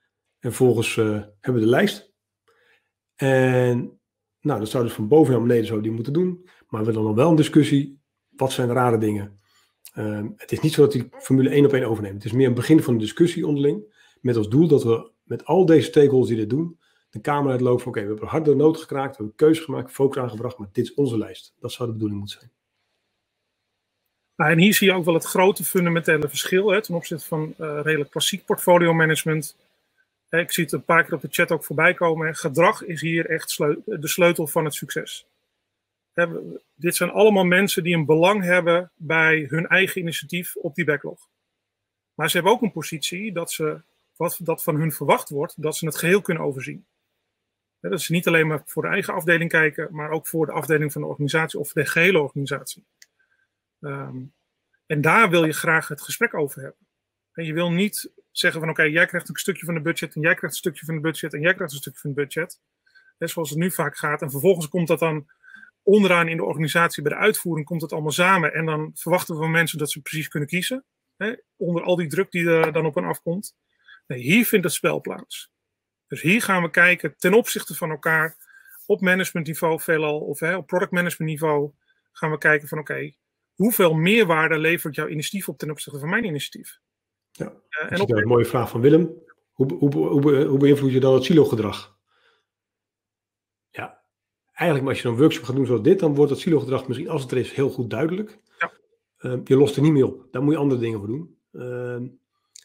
En 0.43 0.53
vervolgens 0.53 0.97
uh, 0.97 1.07
hebben 1.41 1.63
we 1.63 1.69
de 1.69 1.73
lijst. 1.77 2.13
En 3.15 4.01
nou, 4.41 4.59
dat 4.59 4.69
zou 4.69 4.85
dus 4.85 4.93
van 4.93 5.09
boven 5.09 5.33
naar 5.33 5.43
beneden 5.43 5.67
zo 5.67 5.81
die 5.81 5.91
moeten 5.91 6.13
doen. 6.13 6.49
Maar 6.69 6.81
we 6.81 6.87
willen 6.87 7.03
dan 7.03 7.15
wel 7.15 7.31
een 7.31 7.37
discussie. 7.37 8.01
Wat 8.29 8.53
zijn 8.53 8.73
rare 8.73 8.99
dingen? 8.99 9.41
Uh, 9.95 10.27
het 10.37 10.53
is 10.53 10.61
niet 10.61 10.73
zo 10.73 10.83
dat 10.83 10.93
die 10.93 11.09
formule 11.11 11.49
één 11.49 11.65
op 11.65 11.73
één 11.73 11.85
overneemt. 11.85 12.15
Het 12.15 12.25
is 12.25 12.33
meer 12.33 12.47
een 12.47 12.55
begin 12.55 12.83
van 12.83 12.93
een 12.93 13.01
discussie 13.01 13.47
onderling. 13.47 14.01
Met 14.21 14.37
als 14.37 14.49
doel 14.49 14.69
dat 14.69 14.83
we 14.83 15.11
met 15.23 15.45
al 15.45 15.67
deze 15.67 15.87
stakeholders 15.87 16.29
die 16.29 16.39
dit 16.39 16.51
doen, 16.51 16.79
de 17.11 17.21
Kamer 17.21 17.51
uitlopen 17.51 17.83
van 17.83 17.93
oké, 17.93 18.01
we 18.01 18.07
hebben 18.07 18.29
harde 18.29 18.55
nood 18.55 18.77
gekraakt, 18.77 19.11
we 19.11 19.17
hebben 19.17 19.37
keuze 19.37 19.63
gemaakt, 19.63 19.91
focus 19.91 20.23
aangebracht, 20.23 20.59
maar 20.59 20.69
dit 20.73 20.85
is 20.85 20.95
onze 20.95 21.19
lijst. 21.19 21.55
Dat 21.61 21.73
zou 21.73 21.89
de 21.89 21.93
bedoeling 21.93 22.21
moeten 22.21 22.39
zijn. 22.39 22.53
Nou, 24.37 24.51
en 24.51 24.59
hier 24.59 24.75
zie 24.75 24.87
je 24.89 24.95
ook 24.95 25.05
wel 25.05 25.15
het 25.15 25.25
grote 25.25 25.65
fundamentele 25.65 26.29
verschil 26.29 26.71
hè, 26.71 26.83
ten 26.83 26.95
opzichte 26.95 27.27
van 27.27 27.55
uh, 27.61 27.81
redelijk 27.83 28.11
klassiek 28.11 28.45
portfolio 28.45 28.93
management. 28.93 29.57
Ik 30.41 30.53
zie 30.53 30.65
het 30.65 30.73
een 30.73 30.85
paar 30.85 31.05
keer 31.05 31.15
op 31.15 31.21
de 31.21 31.29
chat 31.31 31.51
ook 31.51 31.65
voorbij 31.65 31.95
komen. 31.95 32.37
Gedrag 32.37 32.85
is 32.85 33.01
hier 33.01 33.31
echt 33.31 33.57
de 33.85 34.09
sleutel 34.09 34.47
van 34.47 34.65
het 34.65 34.75
succes. 34.75 35.27
Dit 36.75 36.97
zijn 36.97 37.11
allemaal 37.11 37.45
mensen 37.45 37.83
die 37.83 37.95
een 37.95 38.07
belang 38.07 38.43
hebben 38.43 38.91
bij 38.95 39.47
hun 39.49 39.67
eigen 39.67 40.01
initiatief 40.01 40.57
op 40.57 40.75
die 40.75 40.85
backlog. 40.85 41.29
Maar 42.15 42.31
ze 42.31 42.37
hebben 42.37 42.55
ook 42.55 42.63
een 42.63 42.73
positie 42.73 43.33
dat 43.33 43.53
ze, 43.53 43.81
wat 44.17 44.39
dat 44.43 44.63
van 44.63 44.77
hun 44.77 44.93
verwacht 44.93 45.29
wordt, 45.29 45.63
dat 45.63 45.77
ze 45.77 45.87
het 45.87 45.97
geheel 45.97 46.21
kunnen 46.21 46.43
overzien. 46.43 46.87
Dat 47.81 48.01
ze 48.01 48.13
niet 48.13 48.27
alleen 48.27 48.47
maar 48.47 48.63
voor 48.67 48.83
de 48.83 48.89
eigen 48.89 49.15
afdeling 49.15 49.51
kijken, 49.51 49.89
maar 49.91 50.11
ook 50.11 50.27
voor 50.27 50.47
de 50.47 50.53
afdeling 50.53 50.93
van 50.93 51.01
de 51.01 51.09
organisatie 51.09 51.59
of 51.59 51.73
de 51.73 51.87
gehele 51.87 52.21
organisatie. 52.21 52.85
Um, 53.81 54.33
en 54.87 55.01
daar 55.01 55.31
wil 55.31 55.45
je 55.45 55.53
graag 55.53 55.89
het 55.89 56.03
gesprek 56.03 56.35
over 56.35 56.61
hebben. 56.61 56.87
En 57.33 57.45
je 57.45 57.53
wil 57.53 57.71
niet 57.71 58.11
zeggen 58.33 58.61
van 58.61 58.71
oké, 58.71 58.83
jij 58.83 59.07
krijgt 59.07 59.29
een 59.29 59.37
stukje 59.37 59.65
van 59.65 59.75
de 59.75 59.81
budget 59.81 60.15
en 60.15 60.21
jij 60.21 60.35
krijgt 60.35 60.55
een 60.55 60.61
stukje 60.61 60.85
van 60.85 60.95
de 60.95 61.01
budget 61.01 61.35
en 61.35 61.41
jij 61.41 61.55
krijgt 61.55 61.73
een 61.73 61.79
stukje 61.79 62.01
van 62.01 62.11
de 62.11 62.17
budget. 62.17 62.61
Hè, 63.19 63.27
zoals 63.27 63.51
het 63.51 63.59
nu 63.59 63.71
vaak 63.71 63.97
gaat. 63.97 64.23
En 64.23 64.31
vervolgens 64.31 64.69
komt 64.69 64.89
dat 64.89 64.99
dan 64.99 65.31
onderaan 65.83 66.29
in 66.29 66.37
de 66.37 66.45
organisatie 66.45 67.03
bij 67.03 67.13
de 67.13 67.19
uitvoering 67.19 67.67
komt 67.67 67.83
het 67.83 67.93
allemaal 67.93 68.11
samen. 68.11 68.55
En 68.55 68.67
dan 68.67 68.91
verwachten 68.95 69.35
we 69.35 69.41
van 69.41 69.51
mensen 69.51 69.79
dat 69.79 69.91
ze 69.91 70.01
precies 70.01 70.29
kunnen 70.29 70.49
kiezen. 70.49 70.85
Hè, 71.17 71.35
onder 71.57 71.83
al 71.83 71.97
die 71.97 72.09
druk 72.09 72.31
die 72.31 72.49
er 72.49 72.73
dan 72.73 72.87
op 72.87 72.95
hen 72.95 73.05
afkomt. 73.05 73.57
Nee, 74.07 74.19
hier 74.19 74.47
vindt 74.47 74.65
het 74.65 74.75
spel 74.75 75.01
plaats. 75.01 75.51
Dus 76.07 76.23
hier 76.23 76.43
gaan 76.43 76.63
we 76.63 76.71
kijken 76.71 77.15
ten 77.17 77.35
opzichte 77.35 77.75
van 77.75 77.91
elkaar 77.91 78.37
op 78.87 79.01
managementniveau 79.01 79.81
veelal 79.81 80.21
of 80.21 80.41
hè, 80.41 80.57
op 80.57 80.67
product 80.67 80.93
management 80.93 81.31
niveau 81.31 81.73
gaan 82.13 82.31
we 82.31 82.39
kijken 82.39 82.69
van 82.69 82.79
oké, 82.79 83.13
hoeveel 83.55 83.95
meerwaarde 83.95 84.59
levert 84.59 84.95
jouw 84.95 85.09
initiatief 85.09 85.49
op 85.49 85.59
ten 85.59 85.71
opzichte 85.71 85.99
van 85.99 86.09
mijn 86.09 86.25
initiatief? 86.25 86.79
Ja, 87.33 87.53
uh, 87.71 87.93
en 87.93 88.01
op... 88.01 88.11
een 88.11 88.29
mooie 88.29 88.45
vraag 88.45 88.71
van 88.71 88.81
Willem. 88.81 89.11
Hoe, 89.53 89.73
hoe, 89.75 89.95
hoe, 89.95 90.45
hoe 90.45 90.59
beïnvloed 90.59 90.93
je 90.93 91.01
dan 91.01 91.15
het 91.15 91.25
silo-gedrag? 91.25 91.97
Ja, 93.71 94.03
eigenlijk 94.53 94.89
als 94.89 95.03
je 95.03 95.09
een 95.09 95.17
workshop 95.17 95.45
gaat 95.45 95.57
doen 95.57 95.67
zoals 95.67 95.83
dit, 95.83 95.99
dan 95.99 96.15
wordt 96.15 96.31
het 96.31 96.41
silo-gedrag 96.41 96.87
misschien, 96.89 97.09
als 97.09 97.23
het 97.23 97.31
er 97.31 97.39
is, 97.39 97.53
heel 97.53 97.71
goed 97.71 97.91
duidelijk. 97.91 98.39
Ja. 98.59 98.73
Uh, 99.19 99.41
je 99.45 99.57
lost 99.57 99.77
er 99.77 99.83
niet 99.83 99.93
meer 99.93 100.07
op. 100.07 100.27
Daar 100.31 100.43
moet 100.43 100.53
je 100.53 100.59
andere 100.59 100.81
dingen 100.81 100.99
voor 100.99 101.09
doen. 101.09 101.37
Uh, 101.53 102.09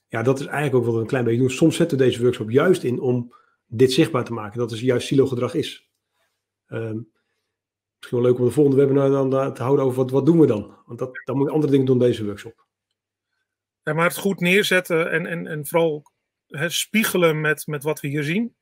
ja, 0.07 0.21
dat 0.21 0.39
is 0.39 0.45
eigenlijk 0.45 0.75
ook 0.75 0.85
wat 0.85 0.93
we 0.93 0.99
een 0.99 1.07
klein 1.07 1.23
beetje 1.23 1.39
doen. 1.39 1.49
Soms 1.49 1.75
zetten 1.75 1.97
we 1.97 2.03
deze 2.03 2.21
workshop 2.21 2.49
juist 2.49 2.83
in 2.83 2.99
om 2.99 3.33
dit 3.67 3.91
zichtbaar 3.91 4.25
te 4.25 4.33
maken. 4.33 4.59
Dat 4.59 4.71
is 4.71 4.81
juist 4.81 5.07
silo-gedrag 5.07 5.53
is. 5.53 5.91
Ehm, 6.67 6.99
misschien 7.97 8.17
wel 8.17 8.27
leuk 8.27 8.39
om 8.39 8.45
de 8.45 8.51
volgende 8.51 8.77
webinar 8.77 9.09
dan 9.09 9.33
uh, 9.33 9.51
te 9.51 9.63
houden 9.63 9.85
over 9.85 9.97
wat, 9.97 10.11
wat 10.11 10.25
doen 10.25 10.39
we 10.39 10.45
dan. 10.45 10.75
Want 10.85 10.99
dat, 10.99 11.21
dan 11.25 11.37
moet 11.37 11.47
je 11.47 11.53
andere 11.53 11.71
dingen 11.71 11.85
doen 11.85 11.99
deze 11.99 12.25
workshop. 12.25 12.66
Maar 13.93 14.07
het 14.07 14.17
goed 14.17 14.39
neerzetten 14.39 15.11
en, 15.11 15.25
en, 15.25 15.47
en 15.47 15.67
vooral 15.67 16.11
he, 16.47 16.69
spiegelen 16.69 17.41
met, 17.41 17.67
met 17.67 17.83
wat 17.83 17.99
we 17.99 18.07
hier 18.07 18.23
zien. 18.23 18.55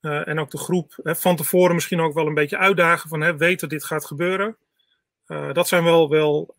Uh, 0.00 0.28
en 0.28 0.38
ook 0.38 0.50
de 0.50 0.58
groep 0.58 0.98
he, 1.02 1.14
van 1.14 1.36
tevoren 1.36 1.74
misschien 1.74 2.00
ook 2.00 2.14
wel 2.14 2.26
een 2.26 2.34
beetje 2.34 2.58
uitdagen 2.58 3.08
van 3.08 3.36
weet 3.36 3.60
dat 3.60 3.70
dit 3.70 3.84
gaat 3.84 4.06
gebeuren. 4.06 4.56
Uh, 5.26 5.52
dat 5.52 5.68
zijn 5.68 5.84
wel, 5.84 6.08
wel 6.08 6.54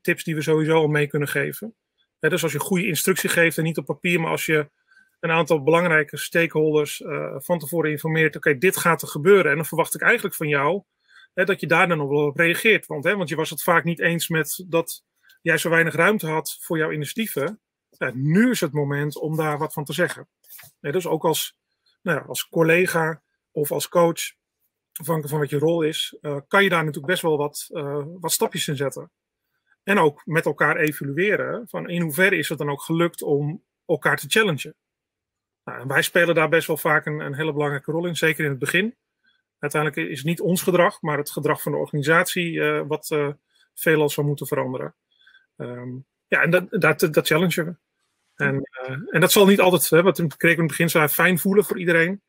tips 0.00 0.24
die 0.24 0.34
we 0.34 0.42
sowieso 0.42 0.74
al 0.74 0.86
mee 0.86 1.06
kunnen 1.06 1.28
geven. 1.28 1.74
dus 2.18 2.42
als 2.42 2.52
je 2.52 2.58
goede 2.58 2.86
instructie 2.86 3.28
geeft 3.28 3.58
en 3.58 3.64
niet 3.64 3.78
op 3.78 3.84
papier, 3.84 4.20
maar 4.20 4.30
als 4.30 4.46
je 4.46 4.70
een 5.20 5.30
aantal 5.30 5.62
belangrijke 5.62 6.16
stakeholders 6.16 7.02
van 7.36 7.58
tevoren 7.58 7.90
informeert, 7.90 8.36
oké, 8.36 8.58
dit 8.58 8.76
gaat 8.76 9.02
er 9.02 9.08
gebeuren. 9.08 9.50
En 9.50 9.56
dan 9.56 9.66
verwacht 9.66 9.94
ik 9.94 10.00
eigenlijk 10.00 10.34
van 10.34 10.48
jou 10.48 10.82
hè, 11.34 11.44
dat 11.44 11.60
je 11.60 11.66
daar 11.66 11.88
dan 11.88 12.00
op 12.00 12.36
reageert. 12.36 12.86
Want, 12.86 13.04
hè, 13.04 13.16
want 13.16 13.28
je 13.28 13.36
was 13.36 13.50
het 13.50 13.62
vaak 13.62 13.84
niet 13.84 14.00
eens 14.00 14.28
met 14.28 14.64
dat 14.68 15.04
jij 15.46 15.58
zo 15.58 15.70
weinig 15.70 15.94
ruimte 15.94 16.26
had 16.26 16.58
voor 16.60 16.78
jouw 16.78 16.90
initiatieven. 16.90 17.60
Ja, 17.90 18.10
nu 18.14 18.50
is 18.50 18.60
het 18.60 18.72
moment 18.72 19.18
om 19.18 19.36
daar 19.36 19.58
wat 19.58 19.72
van 19.72 19.84
te 19.84 19.92
zeggen. 19.92 20.28
dus 20.80 21.06
ook 21.06 21.24
als, 21.24 21.58
nou 22.02 22.18
ja, 22.18 22.24
als 22.24 22.48
collega 22.48 23.22
of 23.50 23.72
als 23.72 23.88
coach, 23.88 24.20
afhankelijk 24.92 25.32
van 25.32 25.40
wat 25.40 25.50
je 25.50 25.58
rol 25.58 25.82
is, 25.82 26.18
uh, 26.20 26.36
kan 26.48 26.62
je 26.62 26.68
daar 26.68 26.84
natuurlijk 26.84 27.06
best 27.06 27.22
wel 27.22 27.36
wat, 27.36 27.68
uh, 27.70 28.04
wat 28.20 28.32
stapjes 28.32 28.68
in 28.68 28.76
zetten. 28.76 29.10
En 29.82 29.98
ook 29.98 30.22
met 30.24 30.44
elkaar 30.44 30.76
evalueren 30.76 31.68
van 31.68 31.88
in 31.88 32.02
hoeverre 32.02 32.36
is 32.36 32.48
het 32.48 32.58
dan 32.58 32.70
ook 32.70 32.82
gelukt 32.82 33.22
om 33.22 33.64
elkaar 33.84 34.16
te 34.16 34.28
challengen. 34.28 34.74
Nou, 35.64 35.86
wij 35.86 36.02
spelen 36.02 36.34
daar 36.34 36.48
best 36.48 36.66
wel 36.66 36.76
vaak 36.76 37.06
een, 37.06 37.20
een 37.20 37.34
hele 37.34 37.52
belangrijke 37.52 37.90
rol 37.92 38.06
in, 38.06 38.16
zeker 38.16 38.44
in 38.44 38.50
het 38.50 38.58
begin. 38.58 38.96
Uiteindelijk 39.58 40.10
is 40.10 40.18
het 40.18 40.26
niet 40.26 40.40
ons 40.40 40.62
gedrag, 40.62 41.02
maar 41.02 41.18
het 41.18 41.30
gedrag 41.30 41.62
van 41.62 41.72
de 41.72 41.78
organisatie 41.78 42.52
uh, 42.52 42.82
wat 42.86 43.34
veelal 43.74 44.08
zou 44.08 44.26
moeten 44.26 44.46
veranderen. 44.46 44.94
Um, 45.56 46.06
ja, 46.26 46.42
en 46.42 46.50
dat, 46.50 46.66
dat, 46.70 47.14
dat 47.14 47.26
challengen 47.26 47.64
we. 47.64 47.76
En, 48.44 48.54
uh, 48.54 48.96
en 49.10 49.20
dat 49.20 49.32
zal 49.32 49.46
niet 49.46 49.60
altijd, 49.60 49.90
hè, 49.90 50.02
wat 50.02 50.18
ik 50.18 50.34
kreeg 50.36 50.52
in 50.52 50.58
het 50.58 50.68
begin 50.68 50.90
zei, 50.90 51.08
fijn 51.08 51.38
voelen 51.38 51.64
voor 51.64 51.78
iedereen. 51.78 52.22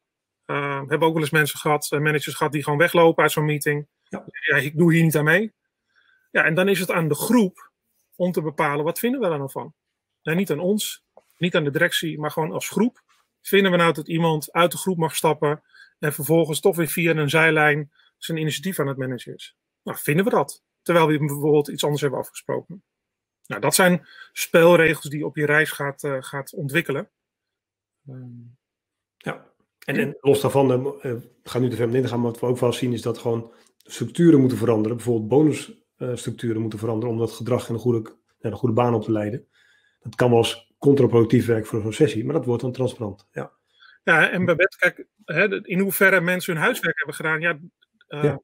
we 0.45 0.53
hebben 0.88 1.01
ook 1.01 1.13
wel 1.13 1.21
eens 1.21 1.32
mensen 1.32 1.59
gehad, 1.59 1.88
managers 1.91 2.36
gehad, 2.36 2.51
die 2.51 2.63
gewoon 2.63 2.80
weglopen 2.80 3.23
uit 3.23 3.32
zo'n 3.32 3.45
meeting. 3.45 3.88
Ja. 4.03 4.25
ja. 4.30 4.55
ik 4.55 4.78
doe 4.78 4.93
hier 4.93 5.03
niet 5.03 5.17
aan 5.17 5.23
mee. 5.23 5.53
Ja, 6.32 6.43
en 6.43 6.53
dan 6.53 6.69
is 6.69 6.80
het 6.80 6.91
aan 6.91 7.07
de 7.07 7.15
groep 7.15 7.71
om 8.15 8.32
te 8.32 8.41
bepalen, 8.41 8.86
wat 8.86 8.99
vinden 8.99 9.19
we 9.19 9.28
daar 9.28 9.38
nou 9.38 9.51
van? 9.51 9.73
Nee, 10.23 10.36
niet 10.36 10.51
aan 10.51 10.59
ons, 10.59 11.03
niet 11.38 11.55
aan 11.55 11.63
de 11.63 11.71
directie, 11.71 12.19
maar 12.19 12.32
gewoon 12.32 12.51
als 12.51 12.69
groep. 12.69 13.03
Vinden 13.41 13.71
we 13.71 13.78
nou 13.78 13.93
dat 13.93 14.07
iemand 14.07 14.51
uit 14.51 14.71
de 14.71 14.78
groep 14.78 14.97
mag 14.97 15.15
stappen 15.15 15.63
en 15.99 16.13
vervolgens 16.13 16.59
toch 16.59 16.75
weer 16.75 16.88
via 16.88 17.15
een 17.15 17.30
zijlijn 17.30 17.91
zijn 18.17 18.38
initiatief 18.38 18.80
aan 18.80 18.88
het 18.88 18.97
managen 18.97 19.34
is. 19.34 19.55
Nou, 19.84 19.97
vinden 19.97 20.25
we 20.25 20.32
dat? 20.32 20.63
Terwijl 20.82 21.07
we 21.07 21.17
bijvoorbeeld 21.17 21.67
iets 21.67 21.84
anders 21.84 22.01
hebben 22.01 22.19
afgesproken. 22.19 22.84
Nou, 23.47 23.61
dat 23.61 23.75
zijn 23.75 24.07
spelregels 24.31 25.09
die 25.09 25.19
je 25.19 25.25
op 25.25 25.35
je 25.35 25.45
reis 25.45 25.71
gaat, 25.71 26.03
uh, 26.03 26.17
gaat 26.19 26.53
ontwikkelen. 26.53 27.09
Um, 28.09 28.57
ja, 29.17 29.51
en, 29.85 29.95
en, 29.95 30.17
los 30.19 30.41
daarvan, 30.41 30.71
uh, 30.71 31.01
we 31.01 31.29
gaan 31.43 31.61
nu 31.61 31.69
te 31.69 31.75
ver 31.75 31.95
in 31.95 32.07
gaan, 32.07 32.21
maar 32.21 32.31
wat 32.31 32.39
we 32.39 32.45
ook 32.45 32.57
wel 32.57 32.73
zien 32.73 32.93
is 32.93 33.01
dat 33.01 33.17
gewoon 33.17 33.53
structuren 33.77 34.39
moeten 34.39 34.57
veranderen. 34.57 34.97
Bijvoorbeeld 34.97 35.27
bonusstructuren 35.27 36.61
moeten 36.61 36.79
veranderen 36.79 37.13
om 37.13 37.19
dat 37.19 37.31
gedrag 37.31 37.67
in 37.67 37.73
de 37.73 37.79
goede, 37.79 38.15
naar 38.39 38.51
de 38.51 38.57
goede 38.57 38.75
baan 38.75 38.93
op 38.93 39.03
te 39.03 39.11
leiden. 39.11 39.47
Dat 39.99 40.15
kan 40.15 40.29
wel 40.29 40.37
eens 40.37 40.75
contraproductief 40.77 41.45
werken 41.45 41.67
voor 41.67 41.81
zo'n 41.81 41.93
sessie, 41.93 42.25
maar 42.25 42.33
dat 42.33 42.45
wordt 42.45 42.61
dan 42.61 42.71
transparant. 42.71 43.27
Ja. 43.31 43.55
Ja, 44.03 44.29
en 44.29 44.45
Babette, 44.45 44.77
kijk, 44.77 45.07
hè, 45.25 45.65
in 45.65 45.79
hoeverre 45.79 46.21
mensen 46.21 46.53
hun 46.53 46.63
huiswerk 46.63 46.97
hebben 46.97 47.15
gedaan. 47.15 47.41
Ja, 47.41 47.59
uh, 48.09 48.23
ja, 48.23 48.41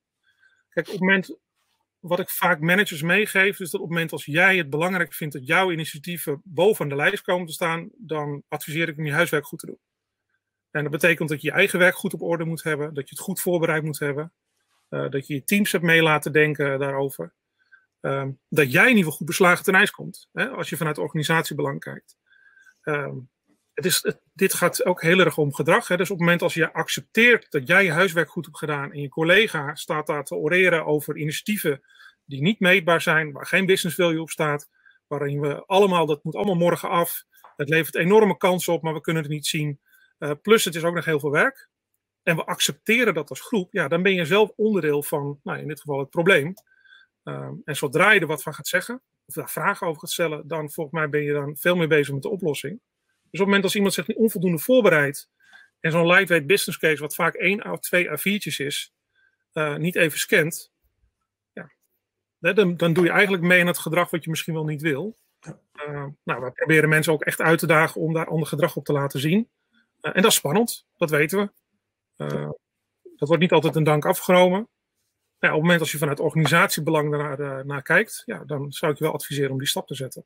Kijk, 0.69 0.87
op 0.87 0.91
het 0.93 1.01
moment, 1.01 1.37
wat 2.03 2.19
ik 2.19 2.29
vaak 2.29 2.59
managers 2.59 3.01
meegeef, 3.01 3.59
is 3.59 3.69
dat 3.69 3.81
op 3.81 3.87
het 3.87 3.95
moment 3.95 4.11
als 4.11 4.25
jij 4.25 4.57
het 4.57 4.69
belangrijk 4.69 5.13
vindt 5.13 5.33
dat 5.33 5.47
jouw 5.47 5.71
initiatieven 5.71 6.41
boven 6.43 6.89
de 6.89 6.95
lijst 6.95 7.23
komen 7.23 7.47
te 7.47 7.53
staan, 7.53 7.89
dan 7.97 8.43
adviseer 8.47 8.89
ik 8.89 8.97
om 8.97 9.05
je 9.05 9.13
huiswerk 9.13 9.45
goed 9.45 9.59
te 9.59 9.65
doen. 9.65 9.79
En 10.71 10.81
dat 10.83 10.91
betekent 10.91 11.29
dat 11.29 11.41
je 11.41 11.47
je 11.47 11.53
eigen 11.53 11.79
werk 11.79 11.95
goed 11.95 12.13
op 12.13 12.21
orde 12.21 12.45
moet 12.45 12.63
hebben, 12.63 12.93
dat 12.93 13.09
je 13.09 13.15
het 13.15 13.23
goed 13.23 13.41
voorbereid 13.41 13.83
moet 13.83 13.99
hebben, 13.99 14.33
uh, 14.89 15.09
dat 15.09 15.27
je 15.27 15.33
je 15.33 15.43
teams 15.43 15.71
hebt 15.71 15.83
mee 15.83 16.01
laten 16.01 16.31
denken 16.31 16.79
daarover. 16.79 17.33
Uh, 18.01 18.27
dat 18.49 18.71
jij 18.71 18.81
in 18.81 18.87
ieder 18.87 19.03
geval 19.03 19.17
goed 19.17 19.27
beslagen 19.27 19.63
ten 19.63 19.75
ijs 19.75 19.91
komt, 19.91 20.29
hè, 20.31 20.49
als 20.49 20.69
je 20.69 20.77
vanuit 20.77 20.97
organisatiebelang 20.97 21.79
kijkt. 21.79 22.17
Ehm, 22.81 23.17
dit 24.33 24.53
gaat 24.53 24.85
ook 24.85 25.01
heel 25.01 25.19
erg 25.19 25.37
om 25.37 25.53
gedrag. 25.53 25.87
Hè? 25.87 25.97
Dus 25.97 26.09
op 26.09 26.17
het 26.17 26.25
moment 26.25 26.41
als 26.41 26.53
je 26.53 26.73
accepteert 26.73 27.51
dat 27.51 27.67
jij 27.67 27.83
je 27.83 27.91
huiswerk 27.91 28.29
goed 28.29 28.45
hebt 28.45 28.57
gedaan 28.57 28.91
en 28.91 29.01
je 29.01 29.09
collega 29.09 29.75
staat 29.75 30.07
daar 30.07 30.23
te 30.23 30.35
oreren 30.35 30.85
over 30.85 31.17
initiatieven 31.17 31.81
die 32.25 32.41
niet 32.41 32.59
meetbaar 32.59 33.01
zijn, 33.01 33.31
waar 33.31 33.45
geen 33.45 33.65
business 33.65 33.95
value 33.95 34.21
op 34.21 34.29
staat, 34.29 34.69
waarin 35.07 35.39
we 35.39 35.65
allemaal, 35.65 36.05
dat 36.05 36.23
moet 36.23 36.35
allemaal 36.35 36.55
morgen 36.55 36.89
af. 36.89 37.23
Het 37.55 37.69
levert 37.69 37.95
enorme 37.95 38.37
kansen 38.37 38.73
op, 38.73 38.81
maar 38.81 38.93
we 38.93 39.01
kunnen 39.01 39.23
het 39.23 39.31
niet 39.31 39.45
zien. 39.45 39.79
Uh, 40.19 40.31
plus 40.41 40.65
het 40.65 40.75
is 40.75 40.83
ook 40.83 40.95
nog 40.95 41.05
heel 41.05 41.19
veel 41.19 41.31
werk. 41.31 41.69
En 42.23 42.35
we 42.35 42.45
accepteren 42.45 43.13
dat 43.13 43.29
als 43.29 43.41
groep, 43.41 43.73
ja, 43.73 43.87
dan 43.87 44.01
ben 44.01 44.13
je 44.13 44.25
zelf 44.25 44.51
onderdeel 44.55 45.03
van, 45.03 45.39
nou, 45.43 45.59
in 45.59 45.67
dit 45.67 45.79
geval 45.79 45.99
het 45.99 46.09
probleem. 46.09 46.53
Um, 47.23 47.61
en 47.65 47.75
zodra 47.75 48.11
je 48.11 48.19
er 48.19 48.27
wat 48.27 48.43
van 48.43 48.53
gaat 48.53 48.67
zeggen, 48.67 49.01
of 49.25 49.33
daar 49.33 49.49
vragen 49.49 49.87
over 49.87 49.99
gaat 49.99 50.09
stellen, 50.09 50.47
dan 50.47 50.71
volgens 50.71 50.95
mij 50.95 51.09
ben 51.09 51.23
je 51.23 51.33
dan 51.33 51.57
veel 51.57 51.75
meer 51.75 51.87
bezig 51.87 52.13
met 52.13 52.21
de 52.21 52.29
oplossing. 52.29 52.79
Dus 53.33 53.41
op 53.41 53.47
het 53.47 53.55
moment 53.55 53.63
als 53.63 53.75
iemand 53.75 53.93
zich 53.93 54.07
niet 54.07 54.17
onvoldoende 54.17 54.59
voorbereidt 54.59 55.29
en 55.79 55.91
zo'n 55.91 56.07
lightweight 56.07 56.47
business 56.47 56.77
case, 56.77 57.01
wat 57.01 57.15
vaak 57.15 57.33
één 57.33 57.71
of 57.71 57.79
twee 57.79 58.07
A4'tjes 58.07 58.65
is, 58.65 58.93
uh, 59.53 59.75
niet 59.75 59.95
even 59.95 60.19
scant, 60.19 60.71
ja, 61.51 61.69
dan, 62.53 62.77
dan 62.77 62.93
doe 62.93 63.03
je 63.03 63.09
eigenlijk 63.09 63.43
mee 63.43 63.61
aan 63.61 63.67
het 63.67 63.77
gedrag 63.77 64.09
wat 64.09 64.23
je 64.23 64.29
misschien 64.29 64.53
wel 64.53 64.65
niet 64.65 64.81
wil. 64.81 65.17
Uh, 65.87 66.05
nou, 66.23 66.43
we 66.43 66.51
proberen 66.51 66.89
mensen 66.89 67.13
ook 67.13 67.23
echt 67.23 67.41
uit 67.41 67.59
te 67.59 67.67
dagen 67.67 68.01
om 68.01 68.13
daar 68.13 68.27
ander 68.27 68.47
gedrag 68.47 68.75
op 68.75 68.85
te 68.85 68.93
laten 68.93 69.19
zien. 69.19 69.49
Uh, 69.71 70.15
en 70.15 70.21
dat 70.21 70.31
is 70.31 70.37
spannend, 70.37 70.85
dat 70.97 71.09
weten 71.09 71.39
we. 71.39 71.51
dat 73.15 73.27
wordt 73.27 73.41
niet 73.41 73.51
altijd 73.51 73.75
een 73.75 73.83
dank 73.83 74.05
afgenomen. 74.05 74.69
Nou, 75.39 75.53
op 75.53 75.59
het 75.59 75.61
moment 75.61 75.79
als 75.79 75.91
je 75.91 75.97
vanuit 75.97 76.19
organisatiebelang 76.19 77.09
naar, 77.09 77.65
naar 77.65 77.81
kijkt, 77.81 78.21
ja, 78.25 78.43
dan 78.45 78.71
zou 78.71 78.91
ik 78.91 78.97
je 78.97 79.03
wel 79.03 79.13
adviseren 79.13 79.51
om 79.51 79.57
die 79.57 79.67
stap 79.67 79.87
te 79.87 79.95
zetten. 79.95 80.25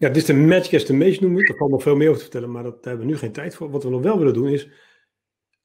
Ja. 0.00 0.08
Dit 0.08 0.16
is 0.16 0.24
de 0.24 0.34
Magic 0.34 0.72
Estimation 0.72 1.22
noemen. 1.22 1.46
Daar 1.46 1.56
valt 1.56 1.70
nog 1.70 1.82
veel 1.82 1.96
meer 1.96 2.08
over 2.08 2.18
te 2.18 2.30
vertellen, 2.30 2.50
maar 2.50 2.62
daar 2.62 2.72
hebben 2.80 3.06
we 3.06 3.12
nu 3.12 3.16
geen 3.16 3.32
tijd 3.32 3.54
voor. 3.54 3.70
Wat 3.70 3.82
we 3.82 3.90
nog 3.90 4.02
wel 4.02 4.18
willen 4.18 4.34
doen 4.34 4.48
is, 4.48 4.68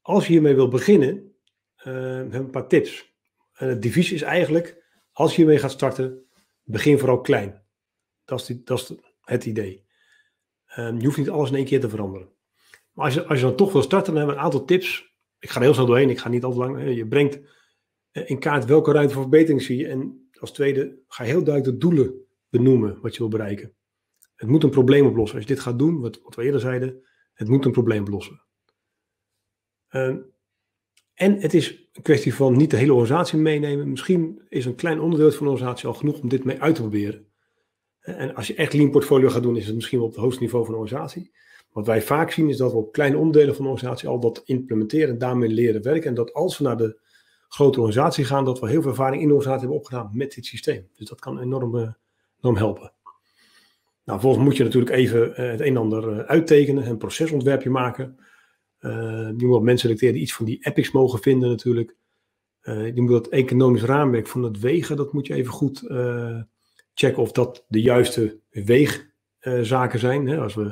als 0.02 0.26
je 0.26 0.32
hiermee 0.32 0.56
wil 0.56 0.68
beginnen, 0.68 1.36
uh, 1.80 1.94
hebben 1.94 2.34
een 2.34 2.50
paar 2.50 2.68
tips. 2.68 3.16
En 3.54 3.68
het 3.68 3.82
devies 3.82 4.12
is 4.12 4.22
eigenlijk, 4.22 4.84
als 5.12 5.32
je 5.32 5.38
hiermee 5.38 5.58
gaat 5.58 5.72
starten, 5.72 6.26
begin 6.64 7.00
vooral 7.00 7.22
klein. 7.22 7.64
Dat 8.26 8.40
is, 8.40 8.64
dat 8.64 8.80
is 8.80 8.94
het 9.22 9.46
idee. 9.46 9.86
Um, 10.78 11.00
je 11.00 11.06
hoeft 11.06 11.18
niet 11.18 11.30
alles 11.30 11.50
in 11.50 11.56
één 11.56 11.66
keer 11.66 11.80
te 11.80 11.90
veranderen. 11.90 12.30
Maar 12.92 13.06
als 13.06 13.14
je, 13.14 13.26
als 13.26 13.40
je 13.40 13.46
dan 13.46 13.56
toch 13.56 13.72
wil 13.72 13.82
starten, 13.82 14.14
dan 14.14 14.18
hebben 14.18 14.36
we 14.36 14.42
een 14.42 14.46
aantal 14.48 14.66
tips. 14.66 15.16
Ik 15.40 15.50
ga 15.50 15.56
er 15.56 15.64
heel 15.64 15.74
snel 15.74 15.86
doorheen, 15.86 16.10
ik 16.10 16.20
ga 16.20 16.30
niet 16.30 16.44
al 16.44 16.52
te 16.52 16.58
lang. 16.58 16.96
Je 16.96 17.08
brengt 17.08 17.40
eh, 18.12 18.30
in 18.30 18.40
kaart 18.40 18.66
welke 18.66 18.92
ruimte 18.92 19.14
voor 19.14 19.22
verbetering 19.22 19.62
zie 19.62 19.78
je. 19.78 19.88
En 19.88 20.30
als 20.40 20.52
tweede 20.52 20.98
ga 21.08 21.24
heel 21.24 21.44
duidelijk 21.44 21.80
de 21.80 21.88
doelen 21.88 22.26
benoemen 22.50 23.02
wat 23.02 23.14
je 23.14 23.20
wil 23.20 23.30
bereiken. 23.30 23.76
Het 24.36 24.50
moet 24.50 24.64
een 24.64 24.70
probleem 24.70 25.06
oplossen. 25.06 25.38
Als 25.38 25.48
je 25.48 25.54
dit 25.54 25.64
gaat 25.64 25.80
doen, 25.80 26.00
wat, 26.00 26.20
we 26.36 26.44
eerder 26.44 26.60
zeiden, 26.60 27.04
het 27.34 27.48
moet 27.48 27.66
een 27.66 27.72
probleem 27.72 28.02
oplossen. 28.02 28.42
Uh, 29.92 30.16
en 31.14 31.40
het 31.40 31.54
is 31.54 31.90
een 31.94 32.02
kwestie 32.02 32.36
van 32.36 32.58
niet 32.58 32.72
de 32.72 32.78
hele 32.78 32.94
organisatie 32.94 33.40
meenemen. 33.40 33.90
Misschien 33.90 34.42
is 34.50 34.66
een 34.66 34.76
klein 34.76 35.00
onderdeel 35.00 35.32
van 35.32 35.46
de 35.46 35.52
organisatie 35.52 35.88
al 35.88 35.94
genoeg 35.94 36.20
om 36.20 36.30
dit 36.30 36.44
mee 36.44 36.62
uit 36.62 36.76
te 36.76 36.82
proberen. 36.82 37.28
En 38.00 38.36
als 38.36 38.48
je 38.48 38.56
echt 38.56 38.74
lean 38.74 38.92
portfolio 38.92 39.30
gaat 39.30 39.44
doen, 39.44 39.58
is 39.58 39.66
het 39.66 39.76
misschien 39.76 39.98
wel 39.98 40.08
op 40.08 40.14
het 40.14 40.24
hoogste 40.24 40.42
niveau 40.42 40.66
van 40.66 40.74
de 40.74 40.80
organisatie. 40.80 41.32
Wat 41.72 41.86
wij 41.86 42.02
vaak 42.02 42.32
zien 42.32 42.50
is 42.50 42.58
dat 42.58 42.72
we 42.72 42.78
op 42.78 42.92
kleine 42.92 43.18
onderdelen 43.18 43.56
van 43.56 43.66
de 43.66 43.72
organisatie 43.72 44.10
al 44.10 44.20
dat 44.20 44.42
implementeren 44.46 45.10
en 45.10 45.18
daarmee 45.18 45.50
leren 45.50 45.82
werken. 45.82 46.10
En 46.10 46.16
dat 46.16 46.34
als 46.34 46.58
we 46.58 46.64
naar 46.64 46.78
de 46.78 47.00
grote 47.48 47.80
organisatie 47.80 48.26
gaan, 48.26 48.46
dat 48.46 48.60
we 48.60 48.70
heel 48.70 48.82
veel 48.82 48.90
ervaring 48.90 49.22
in 49.22 49.28
de 49.28 49.34
organisatie 49.34 49.68
hebben 49.68 49.86
opgedaan 49.86 50.10
met 50.14 50.34
dit 50.34 50.46
systeem. 50.46 50.90
Dus 50.96 51.10
dat 51.10 51.20
kan 51.20 51.40
enorm, 51.40 51.78
eh, 51.78 51.92
enorm 52.42 52.58
helpen. 52.58 52.94
Nou, 54.06 54.20
vervolgens 54.20 54.46
moet 54.46 54.58
je 54.58 54.64
natuurlijk 54.64 54.96
even 54.96 55.30
uh, 55.30 55.36
het 55.36 55.60
een 55.60 55.66
en 55.66 55.78
ander 55.78 56.14
uh, 56.14 56.20
uittekenen, 56.20 56.88
een 56.88 56.98
procesontwerpje 56.98 57.70
maken. 57.70 58.18
Uh, 58.80 58.92
je 59.38 59.46
moet 59.46 59.62
mensen 59.62 59.80
selecteren 59.80 60.14
die 60.14 60.24
iets 60.24 60.34
van 60.34 60.46
die 60.46 60.58
epics 60.62 60.92
mogen 60.92 61.20
vinden 61.20 61.50
natuurlijk. 61.50 61.96
je 62.62 63.02
moet 63.02 63.12
dat 63.12 63.28
economisch 63.28 63.84
raamwerk 63.84 64.28
van 64.28 64.44
het 64.44 64.60
wegen, 64.60 64.96
dat 64.96 65.14
moet 65.14 65.28
je 65.28 65.34
even 65.34 65.52
goed 65.52 65.80
checken 66.94 67.22
of 67.22 67.32
dat 67.32 67.66
de 67.68 67.82
juiste 67.82 68.40
weegzaken 68.50 70.00
zijn. 70.00 70.28
Hè? 70.28 70.40
Als 70.40 70.56
we 70.56 70.64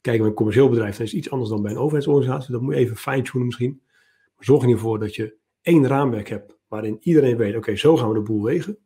kijken 0.00 0.20
bij 0.20 0.30
een 0.30 0.36
commercieel 0.36 0.68
bedrijf, 0.68 0.96
dan 0.96 1.04
is 1.06 1.10
het 1.10 1.20
iets 1.20 1.30
anders 1.30 1.50
dan 1.50 1.62
bij 1.62 1.70
een 1.70 1.78
overheidsorganisatie. 1.78 2.52
Dat 2.52 2.60
moet 2.60 2.74
je 2.74 2.80
even 2.80 2.96
fine-tunen 2.96 3.46
misschien. 3.46 3.82
Maar 4.36 4.44
zorg 4.44 4.62
er 4.62 4.68
niet 4.68 4.78
voor 4.78 4.98
dat 4.98 5.14
je 5.14 5.36
één 5.62 5.86
raamwerk 5.86 6.28
hebt 6.28 6.58
waarin 6.68 6.96
iedereen 7.00 7.36
weet, 7.36 7.56
oké, 7.56 7.76
zo 7.76 7.96
gaan 7.96 8.08
we 8.08 8.14
de 8.14 8.22
boel 8.22 8.42
wegen. 8.42 8.78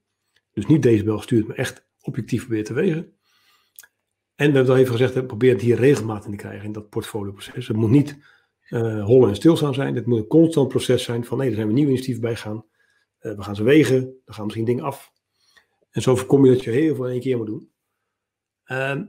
Dus 0.52 0.66
niet 0.66 0.82
deze 0.82 1.04
bel 1.04 1.16
gestuurd, 1.16 1.46
maar 1.46 1.57
echt 1.57 1.86
objectief 2.00 2.40
proberen 2.40 2.64
te 2.64 2.74
wegen. 2.74 3.16
En 4.37 4.51
we 4.51 4.57
hebben 4.57 4.74
al 4.74 4.80
even 4.80 4.97
gezegd, 4.97 5.26
probeer 5.26 5.53
het 5.53 5.61
hier 5.61 5.76
regelmatig 5.76 6.30
te 6.30 6.37
krijgen 6.37 6.64
in 6.64 6.72
dat 6.72 6.89
portfolioproces. 6.89 7.68
Het 7.68 7.76
moet 7.76 7.91
niet 7.91 8.18
uh, 8.68 9.05
hollen 9.05 9.28
en 9.28 9.34
stilstaan 9.34 9.74
zijn. 9.74 9.95
Het 9.95 10.07
moet 10.07 10.18
een 10.18 10.26
constant 10.26 10.68
proces 10.68 11.03
zijn 11.03 11.24
van 11.24 11.39
nee, 11.39 11.49
er 11.49 11.55
zijn 11.55 11.66
we 11.66 11.72
nieuwe 11.72 11.91
initiatieven 11.91 12.22
bij 12.22 12.37
gaan. 12.37 12.64
Uh, 13.20 13.37
we 13.37 13.43
gaan 13.43 13.57
ze 13.57 13.62
wegen, 13.62 14.01
dan 14.24 14.34
gaan 14.34 14.45
misschien 14.45 14.64
dingen 14.64 14.84
af. 14.84 15.12
En 15.91 16.03
zo 16.03 16.16
voorkom 16.16 16.45
je 16.45 16.53
dat 16.53 16.64
je 16.64 16.70
heel 16.70 16.95
veel 16.95 17.05
in 17.05 17.12
één 17.12 17.20
keer 17.20 17.37
moet 17.37 17.47
doen. 17.47 17.70
Uh, 18.66 19.01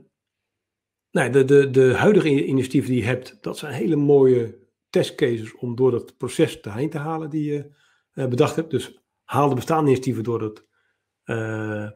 nou, 1.10 1.30
de, 1.30 1.44
de, 1.44 1.70
de 1.70 1.94
huidige 1.94 2.44
initiatieven 2.44 2.90
die 2.90 3.00
je 3.00 3.06
hebt, 3.06 3.38
dat 3.40 3.58
zijn 3.58 3.72
hele 3.72 3.96
mooie 3.96 4.58
testcases 4.90 5.54
om 5.54 5.76
door 5.76 5.90
dat 5.90 6.16
proces 6.16 6.58
heen 6.62 6.90
te 6.90 6.98
halen 6.98 7.30
die 7.30 7.52
je 7.52 7.70
uh, 8.14 8.26
bedacht 8.26 8.56
hebt. 8.56 8.70
Dus 8.70 8.98
haal 9.24 9.48
de 9.48 9.54
bestaande 9.54 9.90
initiatieven 9.90 10.24
door 10.24 10.42
het 10.42 10.66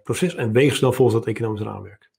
proces 0.02 0.34
en 0.34 0.52
weeg 0.52 0.74
ze 0.74 0.80
dan 0.80 0.94
volgens 0.94 1.16
dat 1.16 1.26
economisch 1.26 1.62
raamwerk. 1.62 2.11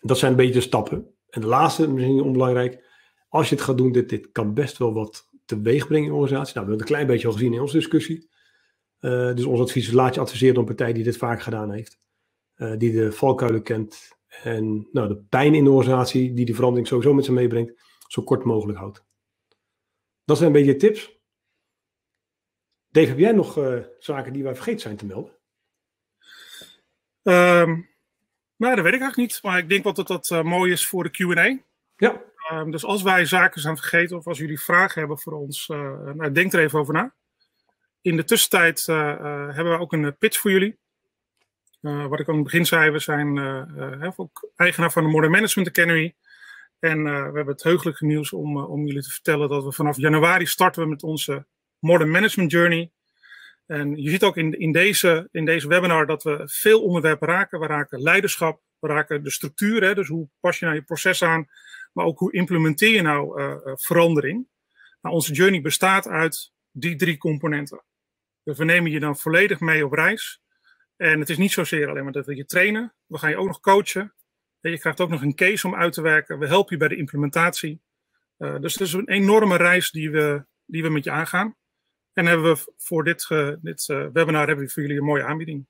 Dat 0.00 0.18
zijn 0.18 0.30
een 0.30 0.36
beetje 0.36 0.52
de 0.52 0.60
stappen. 0.60 1.14
En 1.28 1.40
de 1.40 1.46
laatste, 1.46 1.90
misschien 1.90 2.20
onbelangrijk, 2.20 2.84
als 3.28 3.48
je 3.48 3.54
het 3.54 3.64
gaat 3.64 3.78
doen, 3.78 3.92
dit, 3.92 4.08
dit 4.08 4.32
kan 4.32 4.54
best 4.54 4.78
wel 4.78 4.92
wat 4.92 5.28
teweeg 5.44 5.86
brengen 5.86 6.06
in 6.06 6.12
de 6.12 6.18
organisatie. 6.18 6.54
Nou, 6.54 6.66
we 6.66 6.70
hebben 6.70 6.72
het 6.72 6.80
een 6.80 6.94
klein 6.94 7.06
beetje 7.06 7.26
al 7.26 7.32
gezien 7.32 7.52
in 7.52 7.60
onze 7.60 7.76
discussie. 7.76 8.28
Uh, 9.00 9.34
dus 9.34 9.44
ons 9.44 9.60
advies 9.60 9.86
is 9.86 9.92
laat 9.92 10.14
je 10.14 10.20
adviseren 10.20 10.54
door 10.54 10.62
een 10.62 10.74
partij 10.76 10.92
die 10.92 11.04
dit 11.04 11.16
vaak 11.16 11.42
gedaan 11.42 11.72
heeft. 11.72 12.00
Uh, 12.56 12.76
die 12.76 12.92
de 12.92 13.12
valkuilen 13.12 13.62
kent 13.62 14.16
en 14.42 14.88
nou, 14.92 15.08
de 15.08 15.16
pijn 15.16 15.54
in 15.54 15.64
de 15.64 15.70
organisatie, 15.70 16.34
die 16.34 16.46
de 16.46 16.54
verandering 16.54 16.88
sowieso 16.88 17.14
met 17.14 17.24
zich 17.24 17.34
meebrengt, 17.34 17.82
zo 18.06 18.22
kort 18.22 18.44
mogelijk 18.44 18.78
houdt. 18.78 19.04
Dat 20.24 20.36
zijn 20.36 20.48
een 20.48 20.64
beetje 20.64 20.76
tips. 20.76 21.20
Dave, 22.88 23.08
heb 23.08 23.18
jij 23.18 23.32
nog 23.32 23.58
uh, 23.58 23.84
zaken 23.98 24.32
die 24.32 24.42
wij 24.42 24.54
vergeten 24.54 24.80
zijn 24.80 24.96
te 24.96 25.06
melden? 25.06 25.38
Um, 27.22 27.88
nou, 28.58 28.74
dat 28.74 28.84
weet 28.84 28.94
ik 28.94 29.00
eigenlijk 29.00 29.16
niet. 29.16 29.42
Maar 29.42 29.58
ik 29.58 29.68
denk 29.68 29.84
wat 29.84 29.96
dat, 29.96 30.06
dat 30.06 30.30
uh, 30.30 30.42
mooi 30.42 30.72
is 30.72 30.86
voor 30.86 31.04
de 31.04 31.10
QA. 31.10 31.58
Ja. 31.96 32.22
Um, 32.52 32.70
dus 32.70 32.84
als 32.84 33.02
wij 33.02 33.24
zaken 33.24 33.60
zijn 33.60 33.76
vergeten 33.76 34.16
of 34.16 34.26
als 34.26 34.38
jullie 34.38 34.60
vragen 34.60 34.98
hebben 34.98 35.18
voor 35.18 35.32
ons, 35.32 35.68
uh, 35.68 35.78
nou, 36.14 36.32
denk 36.32 36.52
er 36.52 36.60
even 36.60 36.78
over 36.78 36.94
na. 36.94 37.14
In 38.00 38.16
de 38.16 38.24
tussentijd 38.24 38.86
uh, 38.90 38.96
hebben 39.54 39.72
we 39.72 39.78
ook 39.78 39.92
een 39.92 40.16
pitch 40.18 40.38
voor 40.38 40.50
jullie. 40.50 40.78
wat 41.80 42.20
ik 42.20 42.28
aan 42.28 42.34
het 42.34 42.44
begin 42.44 42.66
zei, 42.66 42.90
we 42.90 42.98
zijn 42.98 43.38
ook 44.16 44.48
eigenaar 44.56 44.92
van 44.92 45.02
de 45.02 45.10
Modern 45.10 45.32
Management 45.32 45.68
Academy. 45.68 46.14
En 46.78 47.02
we 47.04 47.10
hebben 47.10 47.46
het 47.46 47.62
heugelijke 47.62 48.06
nieuws 48.06 48.32
om, 48.32 48.56
om 48.56 48.86
jullie 48.86 49.02
te 49.02 49.10
vertellen 49.10 49.48
dat 49.48 49.64
we 49.64 49.72
vanaf 49.72 49.96
januari 49.96 50.46
starten 50.46 50.82
we 50.82 50.88
met 50.88 51.02
onze 51.02 51.46
Modern 51.78 52.10
Management 52.10 52.50
Journey. 52.50 52.90
En 53.68 53.96
je 53.96 54.10
ziet 54.10 54.22
ook 54.22 54.36
in, 54.36 54.58
in, 54.58 54.72
deze, 54.72 55.28
in 55.30 55.44
deze 55.44 55.68
webinar 55.68 56.06
dat 56.06 56.22
we 56.22 56.42
veel 56.44 56.82
onderwerpen 56.82 57.28
raken. 57.28 57.60
We 57.60 57.66
raken 57.66 58.02
leiderschap, 58.02 58.62
we 58.78 58.88
raken 58.88 59.22
de 59.22 59.30
structuur, 59.30 59.82
hè, 59.82 59.94
dus 59.94 60.08
hoe 60.08 60.28
pas 60.40 60.58
je 60.58 60.64
nou 60.64 60.76
je 60.76 60.84
proces 60.84 61.22
aan, 61.22 61.48
maar 61.92 62.04
ook 62.04 62.18
hoe 62.18 62.32
implementeer 62.32 62.94
je 62.94 63.02
nou 63.02 63.40
uh, 63.40 63.56
verandering. 63.64 64.46
Nou, 65.00 65.14
onze 65.14 65.32
journey 65.32 65.60
bestaat 65.60 66.08
uit 66.08 66.52
die 66.70 66.96
drie 66.96 67.18
componenten. 67.18 67.84
Dus 68.42 68.58
we 68.58 68.64
nemen 68.64 68.90
je 68.90 69.00
dan 69.00 69.16
volledig 69.16 69.60
mee 69.60 69.84
op 69.84 69.92
reis. 69.92 70.40
En 70.96 71.20
het 71.20 71.28
is 71.28 71.36
niet 71.36 71.52
zozeer 71.52 71.88
alleen 71.88 72.04
maar 72.04 72.12
dat 72.12 72.26
we 72.26 72.36
je 72.36 72.44
trainen, 72.44 72.94
we 73.06 73.18
gaan 73.18 73.30
je 73.30 73.36
ook 73.36 73.46
nog 73.46 73.60
coachen. 73.60 74.14
En 74.60 74.70
je 74.70 74.78
krijgt 74.78 75.00
ook 75.00 75.10
nog 75.10 75.22
een 75.22 75.34
case 75.34 75.66
om 75.66 75.74
uit 75.74 75.92
te 75.92 76.02
werken. 76.02 76.38
We 76.38 76.46
helpen 76.46 76.72
je 76.72 76.78
bij 76.78 76.88
de 76.88 76.96
implementatie. 76.96 77.80
Uh, 78.38 78.58
dus 78.58 78.72
het 78.72 78.82
is 78.82 78.92
een 78.92 79.08
enorme 79.08 79.56
reis 79.56 79.90
die 79.90 80.10
we, 80.10 80.44
die 80.64 80.82
we 80.82 80.88
met 80.88 81.04
je 81.04 81.10
aangaan. 81.10 81.56
En 82.18 82.26
hebben 82.26 82.54
we 82.54 82.72
voor 82.76 83.04
dit, 83.04 83.28
uh, 83.28 84.06
webinar 84.12 84.46
hebben 84.46 84.64
we 84.64 84.70
voor 84.70 84.82
jullie 84.82 84.98
een 84.98 85.04
mooie 85.04 85.24
aanbieding. 85.24 85.66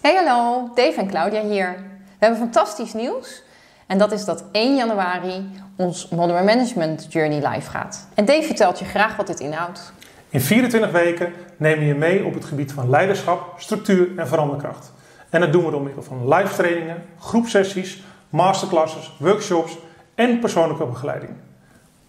Hey 0.00 0.14
hallo, 0.14 0.70
Dave 0.74 1.00
en 1.00 1.08
Claudia 1.08 1.42
hier. 1.42 1.72
We 1.72 2.26
hebben 2.26 2.38
fantastisch 2.38 2.92
nieuws. 2.92 3.42
En 3.86 3.98
dat 3.98 4.12
is 4.12 4.24
dat 4.24 4.44
1 4.52 4.76
januari 4.76 5.50
ons 5.76 6.08
Modern 6.08 6.44
Management 6.44 7.12
Journey 7.12 7.48
live 7.48 7.70
gaat. 7.70 8.08
En 8.14 8.24
Dave 8.24 8.42
vertelt 8.42 8.78
je 8.78 8.84
graag 8.84 9.16
wat 9.16 9.26
dit 9.26 9.40
inhoudt. 9.40 9.92
In 10.30 10.40
24 10.40 10.90
weken 10.90 11.32
nemen 11.56 11.78
we 11.78 11.84
je 11.84 11.94
mee 11.94 12.24
op 12.24 12.34
het 12.34 12.44
gebied 12.44 12.72
van 12.72 12.90
leiderschap, 12.90 13.54
structuur 13.58 14.08
en 14.16 14.28
veranderkracht. 14.28 14.92
En 15.30 15.40
dat 15.40 15.52
doen 15.52 15.64
we 15.64 15.70
door 15.70 15.82
middel 15.82 16.02
van 16.02 16.34
live 16.34 16.54
trainingen, 16.54 17.04
groepsessies, 17.18 18.02
masterclasses, 18.28 19.12
workshops 19.18 19.78
en 20.14 20.38
persoonlijke 20.38 20.84
begeleiding. 20.84 21.30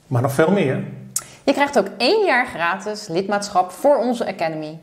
Maar 0.08 0.22
nog 0.22 0.32
veel 0.32 0.52
meer. 0.52 0.84
Je 1.44 1.54
krijgt 1.54 1.78
ook 1.78 1.88
één 1.98 2.26
jaar 2.26 2.48
gratis 2.48 3.08
lidmaatschap 3.08 3.72
voor 3.72 3.98
onze 3.98 4.28
Academy. 4.28 4.80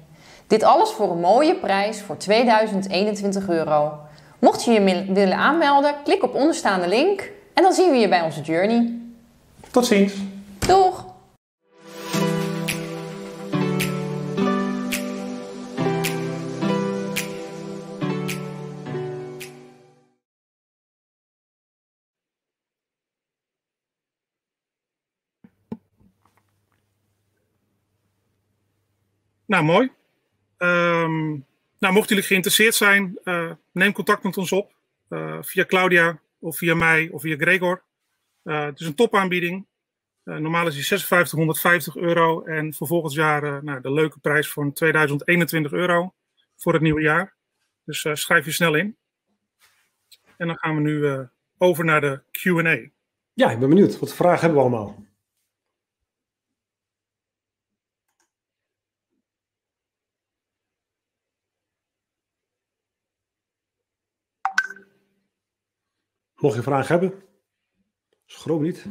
Dit 0.46 0.62
alles 0.62 0.90
voor 0.90 1.10
een 1.10 1.20
mooie 1.20 1.54
prijs 1.54 2.02
voor 2.02 2.16
2021 2.16 3.48
euro. 3.48 3.98
Mocht 4.38 4.64
je 4.64 4.72
je 4.72 5.04
willen 5.12 5.36
aanmelden, 5.36 5.94
klik 6.04 6.22
op 6.22 6.34
onderstaande 6.34 6.88
link 6.88 7.30
en 7.54 7.62
dan 7.62 7.72
zien 7.72 7.90
we 7.90 7.96
je 7.96 8.08
bij 8.08 8.22
onze 8.22 8.40
journey. 8.40 8.92
Tot 9.70 9.86
ziens. 9.86 10.12
Doeg! 10.58 11.04
Nou, 29.48 29.64
mooi. 29.64 29.90
Um, 30.58 31.46
nou, 31.78 31.94
mochten 31.94 32.08
jullie 32.08 32.22
geïnteresseerd 32.22 32.74
zijn, 32.74 33.18
uh, 33.24 33.52
neem 33.72 33.92
contact 33.92 34.22
met 34.22 34.36
ons 34.36 34.52
op. 34.52 34.72
Uh, 35.08 35.38
via 35.40 35.64
Claudia 35.64 36.20
of 36.38 36.56
via 36.56 36.74
mij 36.74 37.08
of 37.12 37.20
via 37.20 37.36
Gregor. 37.36 37.82
Uh, 38.44 38.64
het 38.64 38.80
is 38.80 38.86
een 38.86 38.94
topaanbieding. 38.94 39.66
normaal 40.24 40.66
is 40.66 40.74
die 40.74 40.86
5650 40.86 41.96
euro. 41.96 42.44
En 42.44 42.74
voor 42.74 42.86
volgend 42.86 43.12
jaar 43.12 43.64
nou, 43.64 43.80
de 43.80 43.92
leuke 43.92 44.18
prijs 44.18 44.52
van 44.52 44.72
2021 44.72 45.72
euro 45.72 46.14
voor 46.56 46.72
het 46.72 46.82
nieuwe 46.82 47.00
jaar. 47.00 47.36
Dus 47.84 48.06
schrijf 48.12 48.44
je 48.44 48.52
snel 48.52 48.74
in. 48.74 48.96
En 50.36 50.46
dan 50.46 50.58
gaan 50.58 50.74
we 50.74 50.80
nu 50.80 51.26
over 51.58 51.84
naar 51.84 52.00
de 52.00 52.20
QA. 52.30 52.90
Ja, 53.32 53.50
ik 53.50 53.58
ben 53.58 53.68
benieuwd. 53.68 53.98
Wat 53.98 54.14
vragen 54.14 54.40
hebben 54.40 54.58
we 54.58 54.68
allemaal? 54.68 55.07
Mocht 66.38 66.54
je 66.54 66.62
vragen 66.62 66.98
hebben, 66.98 67.22
schroom 68.24 68.62
niet. 68.62 68.86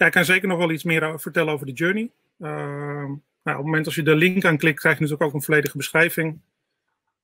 Ja, 0.00 0.06
ik 0.06 0.12
kan 0.12 0.24
zeker 0.24 0.48
nog 0.48 0.58
wel 0.58 0.70
iets 0.70 0.84
meer 0.84 1.20
vertellen 1.20 1.52
over 1.52 1.66
de 1.66 1.72
journey. 1.72 2.10
Uh, 2.38 2.48
nou, 2.48 3.18
op 3.42 3.56
het 3.56 3.64
moment 3.64 3.86
als 3.86 3.94
je 3.94 4.02
de 4.02 4.14
link 4.14 4.44
aanklikt, 4.44 4.80
krijg 4.80 4.94
je 4.94 5.00
natuurlijk 5.00 5.28
ook 5.28 5.34
een 5.36 5.42
volledige 5.42 5.76
beschrijving. 5.76 6.40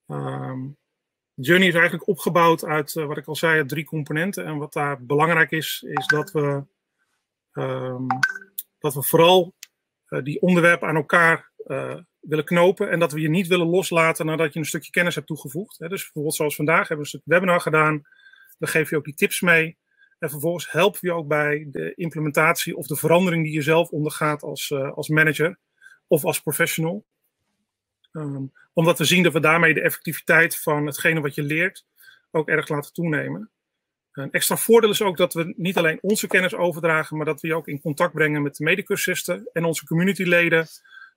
Uh, 0.09 0.55
de 1.35 1.43
journey 1.43 1.69
is 1.69 1.75
eigenlijk 1.75 2.09
opgebouwd 2.09 2.65
uit, 2.65 2.95
uh, 2.95 3.07
wat 3.07 3.17
ik 3.17 3.27
al 3.27 3.37
zei, 3.37 3.67
drie 3.67 3.85
componenten. 3.85 4.45
En 4.45 4.57
wat 4.57 4.73
daar 4.73 5.05
belangrijk 5.05 5.51
is, 5.51 5.85
is 5.89 6.07
dat 6.07 6.33
we, 6.33 6.63
um, 7.53 8.07
dat 8.79 8.95
we 8.95 9.03
vooral 9.03 9.55
uh, 10.09 10.23
die 10.23 10.41
onderwerpen 10.41 10.89
aan 10.89 10.97
elkaar 10.97 11.51
willen 12.21 12.45
knopen. 12.45 12.91
En 12.91 12.99
dat 12.99 13.13
we 13.13 13.21
je 13.21 13.29
niet 13.29 13.47
willen 13.47 13.67
loslaten 13.67 14.27
nadat 14.27 14.53
je 14.53 14.59
een 14.59 14.65
stukje 14.65 14.91
kennis 14.91 15.15
hebt 15.15 15.27
toegevoegd. 15.27 15.79
Hè. 15.79 15.89
Dus 15.89 16.03
bijvoorbeeld 16.03 16.35
zoals 16.35 16.57
vandaag 16.57 16.89
hebben 16.89 16.97
we 16.97 17.03
een 17.03 17.21
stuk 17.21 17.23
webinar 17.25 17.61
gedaan. 17.61 18.03
Dan 18.59 18.69
geef 18.69 18.91
je 18.91 18.97
ook 18.97 19.05
die 19.05 19.15
tips 19.15 19.41
mee. 19.41 19.77
En 20.19 20.31
vervolgens 20.31 20.71
helpen 20.71 21.01
we 21.01 21.07
je 21.07 21.13
ook 21.13 21.29
bij 21.29 21.67
de 21.71 21.95
implementatie 21.95 22.77
of 22.77 22.87
de 22.87 22.97
verandering 22.97 23.45
die 23.45 23.53
je 23.53 23.63
zelf 23.63 23.91
ondergaat 23.91 24.43
als, 24.43 24.71
uh, 24.71 24.93
als 24.93 25.09
manager 25.09 25.59
of 26.07 26.25
als 26.25 26.41
professional. 26.41 27.05
Um, 28.13 28.53
omdat 28.73 28.99
we 28.99 29.05
zien 29.05 29.23
dat 29.23 29.33
we 29.33 29.41
daarmee 29.41 29.75
de 29.75 29.81
effectiviteit 29.81 30.59
van 30.59 30.87
hetgene 30.87 31.21
wat 31.21 31.35
je 31.35 31.43
leert 31.43 31.87
ook 32.31 32.49
erg 32.49 32.69
laten 32.69 32.93
toenemen. 32.93 33.51
Een 34.13 34.31
extra 34.31 34.57
voordeel 34.57 34.91
is 34.91 35.03
ook 35.03 35.17
dat 35.17 35.35
we 35.35 35.55
niet 35.57 35.77
alleen 35.77 35.99
onze 36.01 36.27
kennis 36.27 36.55
overdragen, 36.55 37.17
maar 37.17 37.27
dat 37.27 37.41
we 37.41 37.49
je 37.49 37.55
ook 37.55 37.69
in 37.69 37.81
contact 37.81 38.13
brengen 38.13 38.43
met 38.43 38.57
de 38.57 38.65
medecursisten 38.65 39.51
en 39.53 39.65
onze 39.65 39.87
communityleden, 39.87 40.67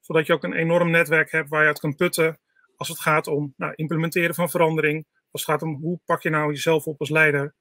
zodat 0.02 0.26
je 0.26 0.34
ook 0.34 0.44
een 0.44 0.54
enorm 0.54 0.90
netwerk 0.90 1.32
hebt 1.32 1.50
waar 1.50 1.62
je 1.62 1.68
uit 1.68 1.80
kan 1.80 1.96
putten 1.96 2.40
als 2.76 2.88
het 2.88 3.00
gaat 3.00 3.28
om 3.28 3.54
nou, 3.58 3.74
implementeren 3.76 4.36
van 4.36 4.50
verandering, 4.50 5.06
als 5.32 5.46
het 5.46 5.52
gaat 5.52 5.62
om 5.62 5.76
hoe 5.82 6.00
pak 6.06 6.22
je 6.22 6.30
nou 6.30 6.52
jezelf 6.52 6.86
op 6.86 7.00
als 7.00 7.10
leider 7.10 7.54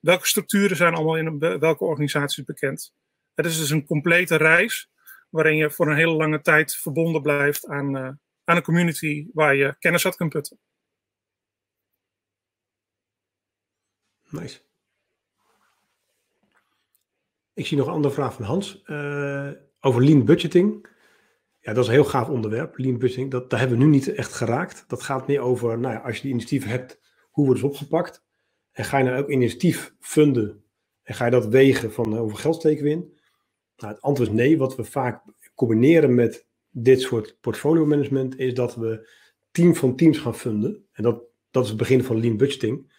welke 0.00 0.26
structuren 0.26 0.76
zijn 0.76 0.94
allemaal 0.94 1.16
in 1.16 1.38
welke 1.38 1.84
organisaties 1.84 2.44
bekend? 2.44 2.92
Het 3.34 3.46
is 3.46 3.58
dus 3.58 3.70
een 3.70 3.86
complete 3.86 4.36
reis 4.36 4.90
waarin 5.30 5.56
je 5.56 5.70
voor 5.70 5.86
een 5.86 5.96
hele 5.96 6.14
lange 6.14 6.40
tijd 6.40 6.74
verbonden 6.74 7.22
blijft 7.22 7.66
aan, 7.66 7.96
uh, 7.96 8.10
aan 8.44 8.56
een 8.56 8.62
community 8.62 9.26
waar 9.32 9.54
je 9.54 9.76
kennis 9.78 10.04
uit 10.04 10.16
kunt 10.16 10.32
putten. 10.32 10.58
Nice. 14.28 14.60
Ik 17.52 17.66
zie 17.66 17.76
nog 17.76 17.86
een 17.86 17.92
andere 17.92 18.14
vraag 18.14 18.34
van 18.34 18.44
Hans 18.44 18.82
uh, 18.86 19.50
over 19.80 20.04
lean 20.04 20.24
budgeting. 20.24 20.88
Ja, 21.60 21.72
dat 21.72 21.82
is 21.82 21.88
een 21.88 21.94
heel 21.94 22.04
gaaf 22.04 22.28
onderwerp, 22.28 22.78
lean 22.78 22.98
budgeting. 22.98 23.30
Dat, 23.30 23.50
daar 23.50 23.58
hebben 23.60 23.78
we 23.78 23.84
nu 23.84 23.90
niet 23.90 24.14
echt 24.14 24.32
geraakt. 24.32 24.84
Dat 24.88 25.02
gaat 25.02 25.26
meer 25.26 25.40
over, 25.40 25.78
nou 25.78 25.94
ja, 25.94 26.00
als 26.00 26.16
je 26.16 26.22
die 26.22 26.30
initiatieven 26.30 26.70
hebt, 26.70 27.00
hoe 27.30 27.46
wordt 27.46 27.60
het 27.60 27.70
opgepakt? 27.70 28.23
En 28.74 28.84
ga 28.84 28.98
je 28.98 29.04
nou 29.04 29.22
ook 29.22 29.30
initiatief 29.30 29.94
funden 30.00 30.64
en 31.02 31.14
ga 31.14 31.24
je 31.24 31.30
dat 31.30 31.46
wegen 31.46 31.92
van 31.92 32.12
eh, 32.12 32.18
hoeveel 32.18 32.38
geld 32.38 32.54
steken 32.54 32.84
we 32.84 32.90
in? 32.90 33.18
Nou, 33.76 33.92
het 33.92 34.02
antwoord 34.02 34.30
is 34.30 34.34
nee. 34.34 34.58
Wat 34.58 34.76
we 34.76 34.84
vaak 34.84 35.22
combineren 35.54 36.14
met 36.14 36.46
dit 36.70 37.00
soort 37.00 37.36
portfolio 37.40 37.86
management 37.86 38.38
is 38.38 38.54
dat 38.54 38.74
we 38.74 39.08
team 39.50 39.74
van 39.74 39.96
teams 39.96 40.18
gaan 40.18 40.34
funden. 40.34 40.84
En 40.92 41.02
dat, 41.02 41.22
dat 41.50 41.62
is 41.62 41.68
het 41.68 41.78
begin 41.78 42.04
van 42.04 42.20
lean 42.20 42.36
budgeting. 42.36 42.92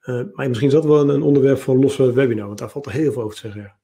Uh, 0.00 0.22
maar 0.32 0.48
misschien 0.48 0.68
is 0.68 0.74
dat 0.74 0.84
wel 0.84 1.10
een, 1.10 1.22
onderwerp 1.22 1.58
voor 1.58 1.74
een 1.74 1.80
losse 1.80 2.12
webinar, 2.12 2.46
want 2.46 2.58
daar 2.58 2.70
valt 2.70 2.86
er 2.86 2.92
heel 2.92 3.12
veel 3.12 3.22
over 3.22 3.34
te 3.34 3.40
zeggen. 3.40 3.62
Ja. 3.62 3.78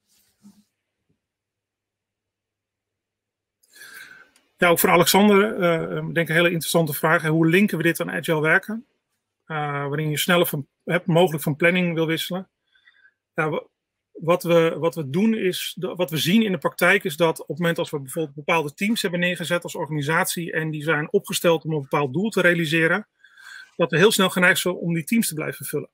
Ja, 4.57 4.69
ook 4.69 4.79
voor 4.79 4.89
Alexander, 4.89 5.53
uh, 5.53 5.89
denk 5.89 6.17
ik 6.17 6.29
een 6.29 6.35
hele 6.35 6.51
interessante 6.51 6.93
vraag. 6.93 7.25
Hoe 7.25 7.47
linken 7.47 7.77
we 7.77 7.83
dit 7.83 8.01
aan 8.01 8.11
agile 8.11 8.41
werken? 8.41 8.85
Uh, 9.47 9.57
waarin 9.87 10.09
je 10.09 10.17
sneller 10.17 10.45
van, 10.45 10.67
hebt, 10.83 11.05
mogelijk 11.05 11.43
van 11.43 11.55
planning 11.55 11.93
wil 11.93 12.07
wisselen. 12.07 12.49
wat, 14.11 14.43
we, 14.43 14.75
wat 14.79 14.95
we 14.95 15.09
doen 15.09 15.33
is, 15.33 15.77
wat 15.79 16.09
we 16.09 16.17
zien 16.17 16.43
in 16.43 16.51
de 16.51 16.57
praktijk 16.57 17.03
is 17.03 17.15
dat 17.15 17.41
op 17.41 17.47
het 17.47 17.57
moment 17.57 17.77
als 17.77 17.89
we 17.89 18.01
bijvoorbeeld 18.01 18.35
bepaalde 18.35 18.73
teams 18.73 19.01
hebben 19.01 19.19
neergezet 19.19 19.63
als 19.63 19.75
organisatie 19.75 20.51
en 20.51 20.71
die 20.71 20.83
zijn 20.83 21.11
opgesteld 21.11 21.63
om 21.63 21.73
een 21.73 21.81
bepaald 21.81 22.13
doel 22.13 22.29
te 22.29 22.41
realiseren, 22.41 23.07
dat 23.75 23.91
we 23.91 23.97
heel 23.97 24.11
snel 24.11 24.29
geneigd 24.29 24.59
zijn 24.59 24.75
om 24.75 24.93
die 24.93 25.03
teams 25.03 25.27
te 25.27 25.33
blijven 25.33 25.65
vullen. 25.65 25.89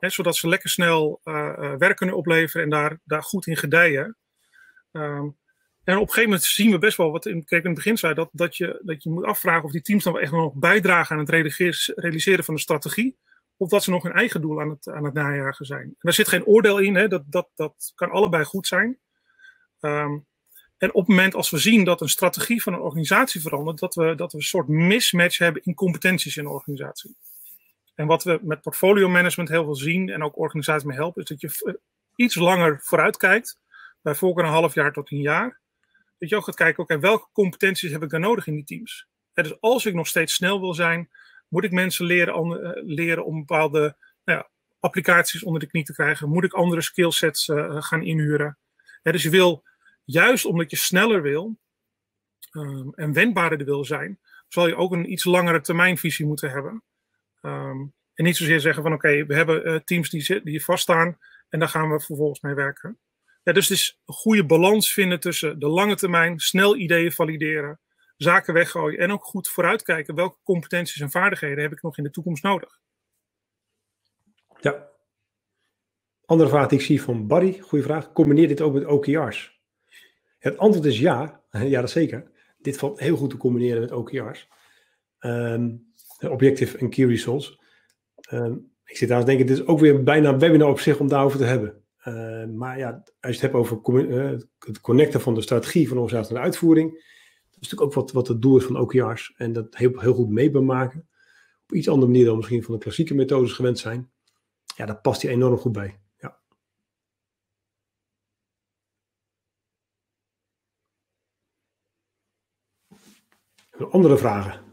Zodat 0.00 0.36
ze 0.36 0.48
lekker 0.48 0.70
snel 0.70 1.20
uh, 1.24 1.34
uh, 1.34 1.74
werk 1.76 1.96
kunnen 1.96 2.16
opleveren 2.16 2.62
en 2.62 2.70
daar, 2.70 3.00
daar 3.04 3.22
goed 3.22 3.46
in 3.46 3.56
gedijen. 3.56 4.16
Um, 4.92 5.36
en 5.84 5.94
op 5.94 6.00
een 6.00 6.08
gegeven 6.08 6.30
moment 6.30 6.42
zien 6.42 6.70
we 6.70 6.78
best 6.78 6.96
wel, 6.96 7.10
wat 7.10 7.26
ik 7.26 7.50
in 7.50 7.60
het 7.60 7.74
begin 7.74 7.96
zei, 7.96 8.14
dat, 8.14 8.28
dat, 8.32 8.56
je, 8.56 8.80
dat 8.84 9.02
je 9.02 9.10
moet 9.10 9.24
afvragen 9.24 9.64
of 9.64 9.72
die 9.72 9.82
teams 9.82 10.04
dan 10.04 10.18
echt 10.18 10.32
nog 10.32 10.54
bijdragen 10.54 11.16
aan 11.16 11.26
het 11.26 11.30
realiseren 11.94 12.44
van 12.44 12.54
de 12.54 12.60
strategie. 12.60 13.16
Of 13.56 13.68
dat 13.68 13.84
ze 13.84 13.90
nog 13.90 14.02
hun 14.02 14.12
eigen 14.12 14.40
doel 14.40 14.60
aan 14.60 14.70
het, 14.70 14.88
aan 14.88 15.04
het 15.04 15.14
najagen 15.14 15.66
zijn. 15.66 15.82
En 15.82 15.96
daar 15.98 16.12
zit 16.12 16.28
geen 16.28 16.44
oordeel 16.44 16.78
in, 16.78 16.94
hè, 16.94 17.08
dat, 17.08 17.22
dat, 17.26 17.48
dat 17.54 17.92
kan 17.94 18.10
allebei 18.10 18.44
goed 18.44 18.66
zijn. 18.66 18.98
Um, 19.80 20.26
en 20.78 20.94
op 20.94 21.06
het 21.06 21.08
moment 21.08 21.34
als 21.34 21.50
we 21.50 21.58
zien 21.58 21.84
dat 21.84 22.00
een 22.00 22.08
strategie 22.08 22.62
van 22.62 22.72
een 22.72 22.80
organisatie 22.80 23.40
verandert, 23.40 23.78
dat 23.78 23.94
we, 23.94 24.14
dat 24.14 24.32
we 24.32 24.38
een 24.38 24.44
soort 24.44 24.68
mismatch 24.68 25.38
hebben 25.38 25.62
in 25.62 25.74
competenties 25.74 26.36
in 26.36 26.44
een 26.44 26.50
organisatie. 26.50 27.16
En 27.94 28.06
wat 28.06 28.24
we 28.24 28.38
met 28.42 28.60
portfolio 28.60 29.08
management 29.08 29.48
heel 29.48 29.64
veel 29.64 29.76
zien 29.76 30.08
en 30.08 30.22
ook 30.22 30.38
organisaties 30.38 30.84
mee 30.84 30.96
helpen, 30.96 31.22
is 31.22 31.28
dat 31.28 31.40
je 31.40 31.80
iets 32.14 32.34
langer 32.34 32.80
vooruit 32.82 33.16
kijkt, 33.16 33.58
bij 34.00 34.14
voorkeur 34.14 34.44
een 34.44 34.50
half 34.50 34.74
jaar 34.74 34.92
tot 34.92 35.10
een 35.10 35.20
jaar 35.20 35.62
dat 36.24 36.32
je 36.32 36.38
ook 36.38 36.44
gaat 36.44 36.66
kijken, 36.66 36.82
oké, 36.82 36.98
welke 36.98 37.28
competenties 37.32 37.90
heb 37.90 38.02
ik 38.02 38.10
dan 38.10 38.20
nodig 38.20 38.46
in 38.46 38.54
die 38.54 38.64
teams? 38.64 39.06
dus 39.32 39.60
als 39.60 39.86
ik 39.86 39.94
nog 39.94 40.06
steeds 40.06 40.34
snel 40.34 40.60
wil 40.60 40.74
zijn, 40.74 41.10
moet 41.48 41.64
ik 41.64 41.70
mensen 41.70 42.06
leren, 42.06 42.46
uh, 42.46 42.70
leren 42.94 43.24
om 43.24 43.38
bepaalde 43.38 43.96
nou 44.24 44.38
ja, 44.38 44.50
applicaties 44.80 45.42
onder 45.42 45.60
de 45.60 45.66
knie 45.66 45.84
te 45.84 45.92
krijgen? 45.92 46.28
Moet 46.28 46.44
ik 46.44 46.52
andere 46.52 46.82
skillsets 46.82 47.48
uh, 47.48 47.82
gaan 47.82 48.02
inhuren? 48.02 48.58
dus 49.02 49.22
je 49.22 49.30
wil, 49.30 49.64
juist 50.04 50.44
omdat 50.44 50.70
je 50.70 50.76
sneller 50.76 51.22
wil 51.22 51.58
um, 52.52 52.92
en 52.94 53.12
wendbaarder 53.12 53.64
wil 53.64 53.84
zijn, 53.84 54.18
zal 54.48 54.66
je 54.66 54.76
ook 54.76 54.92
een 54.92 55.12
iets 55.12 55.24
langere 55.24 55.60
termijnvisie 55.60 56.26
moeten 56.26 56.50
hebben. 56.50 56.82
Um, 57.42 57.94
en 58.14 58.24
niet 58.24 58.36
zozeer 58.36 58.60
zeggen 58.60 58.82
van 58.82 58.92
oké, 58.92 59.26
we 59.26 59.34
hebben 59.34 59.68
uh, 59.68 59.76
teams 59.76 60.10
die, 60.10 60.42
die 60.42 60.64
vaststaan 60.64 61.18
en 61.48 61.58
daar 61.58 61.68
gaan 61.68 61.90
we 61.90 62.00
vervolgens 62.00 62.40
mee 62.40 62.54
werken. 62.54 62.98
Ja, 63.44 63.52
dus 63.52 63.68
het 63.68 63.78
is 63.78 64.00
een 64.04 64.14
goede 64.14 64.46
balans 64.46 64.92
vinden 64.92 65.20
tussen 65.20 65.58
de 65.58 65.68
lange 65.68 65.94
termijn, 65.94 66.38
snel 66.38 66.76
ideeën 66.76 67.12
valideren, 67.12 67.80
zaken 68.16 68.54
weggooien 68.54 68.98
en 68.98 69.12
ook 69.12 69.24
goed 69.24 69.48
vooruitkijken 69.48 70.14
welke 70.14 70.38
competenties 70.42 71.00
en 71.00 71.10
vaardigheden 71.10 71.62
heb 71.62 71.72
ik 71.72 71.82
nog 71.82 71.98
in 71.98 72.04
de 72.04 72.10
toekomst 72.10 72.42
nodig. 72.42 72.80
Ja. 74.60 74.88
Andere 76.24 76.48
vraag 76.48 76.68
die 76.68 76.78
ik 76.78 76.84
zie 76.84 77.02
van 77.02 77.26
Barry, 77.26 77.58
goede 77.58 77.84
vraag. 77.84 78.12
Combineer 78.12 78.48
dit 78.48 78.60
ook 78.60 78.74
met 78.74 78.86
OKR's? 78.86 79.60
Het 80.38 80.58
antwoord 80.58 80.86
is 80.86 80.98
ja. 80.98 81.42
Ja, 81.50 81.80
dat 81.80 81.90
zeker. 81.90 82.30
Dit 82.58 82.78
valt 82.78 82.98
heel 82.98 83.16
goed 83.16 83.30
te 83.30 83.36
combineren 83.36 83.80
met 83.80 83.92
OKR's. 83.92 84.48
Um, 85.20 85.92
objective 86.20 86.78
en 86.78 86.90
key 86.90 87.06
results. 87.06 87.60
Um, 88.32 88.72
ik 88.84 88.96
zit 88.96 89.08
daar 89.08 89.20
te 89.20 89.26
denken, 89.26 89.46
dit 89.46 89.58
is 89.58 89.66
ook 89.66 89.80
weer 89.80 90.02
bijna 90.02 90.28
een 90.28 90.38
webinar 90.38 90.68
op 90.68 90.80
zich 90.80 90.98
om 90.98 91.08
daarover 91.08 91.38
te 91.38 91.44
hebben. 91.44 91.83
Uh, 92.04 92.44
maar 92.44 92.78
ja, 92.78 92.90
als 92.90 93.04
je 93.20 93.28
het 93.28 93.40
hebt 93.40 93.54
over 93.54 93.80
uh, 93.84 94.38
het 94.58 94.80
connecten 94.80 95.20
van 95.20 95.34
de 95.34 95.42
strategie 95.42 95.88
van 95.88 96.06
de 96.06 96.12
naar 96.12 96.28
de 96.28 96.38
uitvoering, 96.38 96.90
dat 96.92 97.62
is 97.62 97.68
natuurlijk 97.68 97.82
ook 97.82 97.94
wat, 97.94 98.12
wat 98.12 98.28
het 98.28 98.42
doel 98.42 98.56
is 98.56 98.64
van 98.64 98.76
OKR's. 98.76 99.34
En 99.36 99.52
dat 99.52 99.76
heel, 99.76 100.00
heel 100.00 100.14
goed 100.14 100.28
mee 100.28 100.50
maken. 100.64 101.08
Op 101.62 101.74
iets 101.74 101.88
andere 101.88 102.10
manier 102.10 102.26
dan 102.26 102.36
misschien 102.36 102.62
van 102.62 102.74
de 102.74 102.80
klassieke 102.80 103.14
methodes 103.14 103.52
gewend 103.52 103.78
zijn. 103.78 104.10
Ja, 104.76 104.86
daar 104.86 105.00
past 105.00 105.22
hij 105.22 105.30
enorm 105.30 105.56
goed 105.56 105.72
bij. 105.72 106.00
Ja. 106.18 106.40
Andere 113.90 114.16
vragen? 114.16 114.63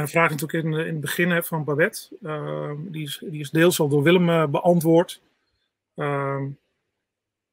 Een 0.00 0.08
vraag 0.08 0.30
natuurlijk 0.30 0.64
in, 0.64 0.72
in 0.72 0.92
het 0.92 1.00
begin 1.00 1.42
van 1.42 1.64
Babette. 1.64 2.08
Uh, 2.22 2.72
die, 2.78 3.02
is, 3.02 3.22
die 3.24 3.40
is 3.40 3.50
deels 3.50 3.80
al 3.80 3.88
door 3.88 4.02
Willem 4.02 4.28
uh, 4.28 4.46
beantwoord. 4.46 5.22
Uh, 5.96 6.42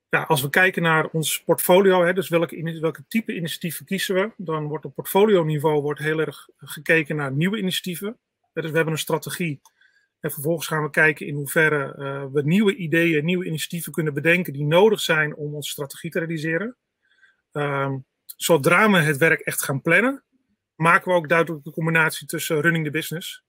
ja, 0.09 0.23
als 0.23 0.41
we 0.41 0.49
kijken 0.49 0.81
naar 0.81 1.07
ons 1.07 1.43
portfolio, 1.43 2.03
hè, 2.03 2.13
dus 2.13 2.29
welke, 2.29 2.79
welke 2.79 3.03
type 3.07 3.35
initiatieven 3.35 3.85
kiezen 3.85 4.15
we, 4.15 4.31
dan 4.37 4.67
wordt 4.67 4.85
op 4.85 4.95
portfolio-niveau 4.95 5.81
wordt 5.81 5.99
heel 5.99 6.19
erg 6.19 6.49
gekeken 6.57 7.15
naar 7.15 7.31
nieuwe 7.31 7.57
initiatieven. 7.57 8.17
Dus 8.53 8.69
we 8.69 8.75
hebben 8.75 8.93
een 8.93 8.99
strategie. 8.99 9.61
En 10.19 10.31
vervolgens 10.31 10.67
gaan 10.67 10.83
we 10.83 10.89
kijken 10.89 11.27
in 11.27 11.35
hoeverre 11.35 11.95
uh, 11.97 12.25
we 12.33 12.41
nieuwe 12.43 12.75
ideeën, 12.75 13.25
nieuwe 13.25 13.45
initiatieven 13.45 13.91
kunnen 13.91 14.13
bedenken 14.13 14.53
die 14.53 14.65
nodig 14.65 14.99
zijn 14.99 15.35
om 15.35 15.55
onze 15.55 15.69
strategie 15.69 16.09
te 16.09 16.19
realiseren. 16.19 16.75
Ehm, 17.51 17.97
zodra 18.25 18.91
we 18.91 18.97
het 18.97 19.17
werk 19.17 19.39
echt 19.39 19.63
gaan 19.63 19.81
plannen, 19.81 20.23
maken 20.81 21.11
we 21.11 21.17
ook 21.17 21.29
duidelijk 21.29 21.63
de 21.63 21.71
combinatie 21.71 22.27
tussen 22.27 22.61
running 22.61 22.85
the 22.85 22.91
business. 22.91 23.43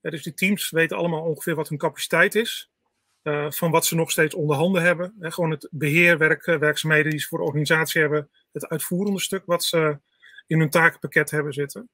dus 0.00 0.22
die 0.22 0.34
teams 0.34 0.70
weten 0.70 0.96
allemaal 0.96 1.22
ongeveer 1.22 1.54
wat 1.54 1.68
hun 1.68 1.78
capaciteit 1.78 2.34
is. 2.34 2.70
Uh, 3.22 3.50
van 3.50 3.70
wat 3.70 3.86
ze 3.86 3.94
nog 3.94 4.10
steeds 4.10 4.34
onder 4.34 4.56
handen 4.56 4.82
hebben. 4.82 5.14
Hè, 5.18 5.30
gewoon 5.30 5.50
het 5.50 5.68
beheerwerk, 5.70 6.44
werkzaamheden 6.44 7.10
die 7.10 7.20
ze 7.20 7.26
voor 7.26 7.38
de 7.38 7.44
organisatie 7.44 8.00
hebben. 8.00 8.30
Het 8.52 8.68
uitvoerende 8.68 9.20
stuk 9.20 9.42
wat 9.46 9.64
ze 9.64 9.98
in 10.46 10.58
hun 10.58 10.70
takenpakket 10.70 11.30
hebben 11.30 11.52
zitten. 11.52 11.88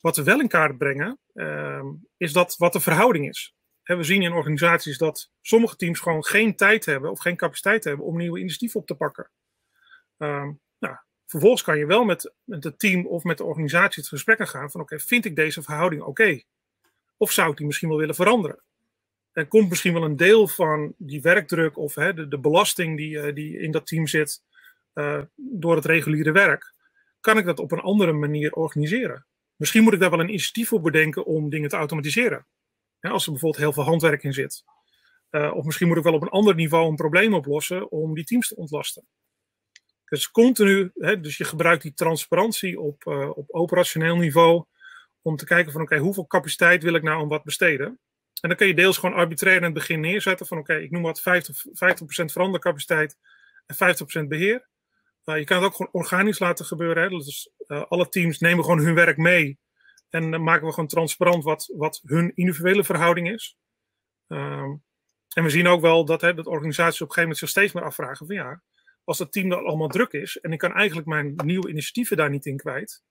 Wat 0.00 0.16
we 0.16 0.22
wel 0.22 0.40
in 0.40 0.48
kaart 0.48 0.78
brengen, 0.78 1.18
uh, 1.34 1.84
is 2.16 2.32
dat 2.32 2.56
wat 2.56 2.72
de 2.72 2.80
verhouding 2.80 3.28
is. 3.28 3.54
Hè, 3.82 3.96
we 3.96 4.02
zien 4.02 4.22
in 4.22 4.32
organisaties 4.32 4.98
dat 4.98 5.30
sommige 5.40 5.76
teams 5.76 6.00
gewoon 6.00 6.24
geen 6.24 6.56
tijd 6.56 6.84
hebben 6.84 7.10
of 7.10 7.20
geen 7.20 7.36
capaciteit 7.36 7.84
hebben 7.84 8.06
om 8.06 8.16
nieuwe 8.16 8.38
initiatieven 8.38 8.80
op 8.80 8.86
te 8.86 8.94
pakken. 8.94 9.30
Uh, 10.18 10.48
Vervolgens 11.30 11.62
kan 11.62 11.78
je 11.78 11.86
wel 11.86 12.04
met, 12.04 12.32
met 12.44 12.64
het 12.64 12.78
team 12.78 13.06
of 13.06 13.22
met 13.22 13.38
de 13.38 13.44
organisatie 13.44 14.02
het 14.02 14.10
gesprek 14.10 14.48
gaan 14.48 14.70
van 14.70 14.80
oké, 14.80 14.98
vind 14.98 15.24
ik 15.24 15.36
deze 15.36 15.62
verhouding 15.62 16.02
oké? 16.02 16.42
Of 17.16 17.32
zou 17.32 17.50
ik 17.50 17.56
die 17.56 17.66
misschien 17.66 17.88
wel 17.88 17.98
willen 17.98 18.14
veranderen? 18.14 18.62
En 19.32 19.48
komt 19.48 19.68
misschien 19.68 19.92
wel 19.92 20.04
een 20.04 20.16
deel 20.16 20.48
van 20.48 20.94
die 20.98 21.20
werkdruk 21.20 21.76
of 21.76 21.94
hè, 21.94 22.14
de, 22.14 22.28
de 22.28 22.38
belasting 22.38 22.96
die, 22.96 23.10
uh, 23.10 23.34
die 23.34 23.58
in 23.58 23.70
dat 23.70 23.86
team 23.86 24.06
zit 24.06 24.42
uh, 24.94 25.22
door 25.34 25.76
het 25.76 25.84
reguliere 25.84 26.32
werk, 26.32 26.74
kan 27.20 27.38
ik 27.38 27.44
dat 27.44 27.58
op 27.58 27.72
een 27.72 27.80
andere 27.80 28.12
manier 28.12 28.52
organiseren? 28.52 29.26
Misschien 29.56 29.82
moet 29.82 29.92
ik 29.92 30.00
daar 30.00 30.10
wel 30.10 30.20
een 30.20 30.28
initiatief 30.28 30.68
voor 30.68 30.80
bedenken 30.80 31.26
om 31.26 31.50
dingen 31.50 31.68
te 31.68 31.76
automatiseren. 31.76 32.46
als 33.00 33.24
er 33.24 33.30
bijvoorbeeld 33.30 33.62
heel 33.62 33.72
veel 33.72 33.84
handwerk 33.84 34.22
in 34.22 34.32
zit. 34.32 34.64
Uh, 35.30 35.54
of 35.54 35.64
misschien 35.64 35.88
moet 35.88 35.96
ik 35.96 36.02
wel 36.02 36.14
op 36.14 36.22
een 36.22 36.28
ander 36.28 36.54
niveau 36.54 36.88
een 36.88 36.96
probleem 36.96 37.34
oplossen 37.34 37.90
om 37.90 38.14
die 38.14 38.24
teams 38.24 38.48
te 38.48 38.56
ontlasten. 38.56 39.06
Dus 40.10 40.30
continu, 40.30 40.90
hè, 40.94 41.20
dus 41.20 41.36
je 41.36 41.44
gebruikt 41.44 41.82
die 41.82 41.94
transparantie 41.94 42.80
op, 42.80 43.04
uh, 43.04 43.30
op 43.36 43.50
operationeel 43.50 44.16
niveau 44.16 44.64
om 45.22 45.36
te 45.36 45.44
kijken 45.44 45.72
van 45.72 45.80
oké, 45.80 45.98
hoeveel 45.98 46.26
capaciteit 46.26 46.82
wil 46.82 46.94
ik 46.94 47.02
nou 47.02 47.22
om 47.22 47.28
wat 47.28 47.44
besteden? 47.44 47.86
En 48.40 48.48
dan 48.48 48.56
kun 48.56 48.66
je 48.66 48.74
deels 48.74 48.98
gewoon 48.98 49.14
arbitrair 49.14 49.56
in 49.56 49.62
het 49.62 49.72
begin 49.72 50.00
neerzetten 50.00 50.46
van 50.46 50.58
oké, 50.58 50.74
ik 50.74 50.90
noem 50.90 51.02
wat 51.02 51.20
50%, 51.20 51.22
50 51.72 52.32
verandercapaciteit 52.32 53.16
en 53.66 53.76
50% 54.24 54.28
beheer. 54.28 54.68
Je 55.24 55.44
kan 55.44 55.56
het 55.56 55.66
ook 55.66 55.76
gewoon 55.76 55.92
organisch 55.92 56.38
laten 56.38 56.64
gebeuren. 56.64 57.02
Hè? 57.02 57.08
Dus 57.08 57.50
alle 57.66 58.08
teams 58.08 58.38
nemen 58.38 58.64
gewoon 58.64 58.80
hun 58.80 58.94
werk 58.94 59.16
mee 59.16 59.58
en 60.08 60.30
dan 60.30 60.42
maken 60.42 60.66
we 60.66 60.72
gewoon 60.72 60.88
transparant 60.88 61.44
wat, 61.44 61.72
wat 61.76 62.00
hun 62.04 62.32
individuele 62.34 62.84
verhouding 62.84 63.30
is. 63.30 63.56
Um, 64.28 64.82
en 65.34 65.42
we 65.42 65.50
zien 65.50 65.66
ook 65.66 65.80
wel 65.80 66.04
dat, 66.04 66.20
hè, 66.20 66.34
dat 66.34 66.46
organisaties 66.46 67.00
op 67.00 67.08
een 67.08 67.14
gegeven 67.14 67.22
moment 67.22 67.38
zich 67.38 67.48
steeds 67.48 67.72
meer 67.72 67.84
afvragen 67.84 68.26
van 68.26 68.34
ja, 68.34 68.62
als 69.04 69.18
het 69.18 69.32
team 69.32 69.48
dan 69.48 69.64
allemaal 69.64 69.88
druk 69.88 70.12
is 70.12 70.36
en 70.36 70.52
ik 70.52 70.58
kan 70.58 70.72
eigenlijk 70.72 71.06
mijn 71.06 71.34
nieuwe 71.44 71.68
initiatieven 71.68 72.16
daar 72.16 72.30
niet 72.30 72.46
in 72.46 72.56
kwijt, 72.56 73.02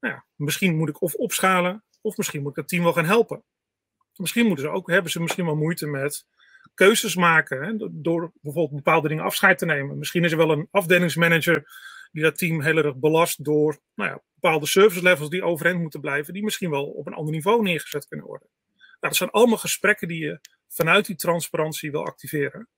nou 0.00 0.14
ja, 0.14 0.26
misschien 0.34 0.76
moet 0.76 0.88
ik 0.88 1.02
of 1.02 1.14
opschalen, 1.14 1.84
of 2.00 2.16
misschien 2.16 2.42
moet 2.42 2.50
ik 2.50 2.56
het 2.56 2.68
team 2.68 2.82
wel 2.82 2.92
gaan 2.92 3.04
helpen. 3.04 3.44
Misschien 4.16 4.46
moeten 4.46 4.64
ze 4.64 4.70
ook, 4.70 4.90
hebben 4.90 5.10
ze 5.10 5.20
misschien 5.20 5.44
wel 5.44 5.56
moeite 5.56 5.86
met 5.86 6.26
keuzes 6.74 7.14
maken, 7.14 7.62
hè, 7.62 7.90
door 7.92 8.32
bijvoorbeeld 8.40 8.84
bepaalde 8.84 9.08
dingen 9.08 9.24
afscheid 9.24 9.58
te 9.58 9.66
nemen. 9.66 9.98
Misschien 9.98 10.24
is 10.24 10.32
er 10.32 10.38
wel 10.38 10.50
een 10.50 10.68
afdelingsmanager 10.70 11.64
die 12.12 12.22
dat 12.22 12.38
team 12.38 12.62
heel 12.62 12.76
erg 12.76 12.96
belast 12.96 13.44
door 13.44 13.80
nou 13.94 14.10
ja, 14.10 14.22
bepaalde 14.34 14.66
service 14.66 15.02
levels 15.02 15.28
die 15.28 15.42
overeind 15.42 15.80
moeten 15.80 16.00
blijven, 16.00 16.32
die 16.32 16.44
misschien 16.44 16.70
wel 16.70 16.84
op 16.84 17.06
een 17.06 17.14
ander 17.14 17.32
niveau 17.32 17.62
neergezet 17.62 18.06
kunnen 18.06 18.26
worden. 18.26 18.48
Nou, 18.76 18.96
dat 18.98 19.16
zijn 19.16 19.30
allemaal 19.30 19.58
gesprekken 19.58 20.08
die 20.08 20.24
je 20.24 20.40
vanuit 20.68 21.06
die 21.06 21.16
transparantie 21.16 21.90
wil 21.90 22.06
activeren. 22.06 22.68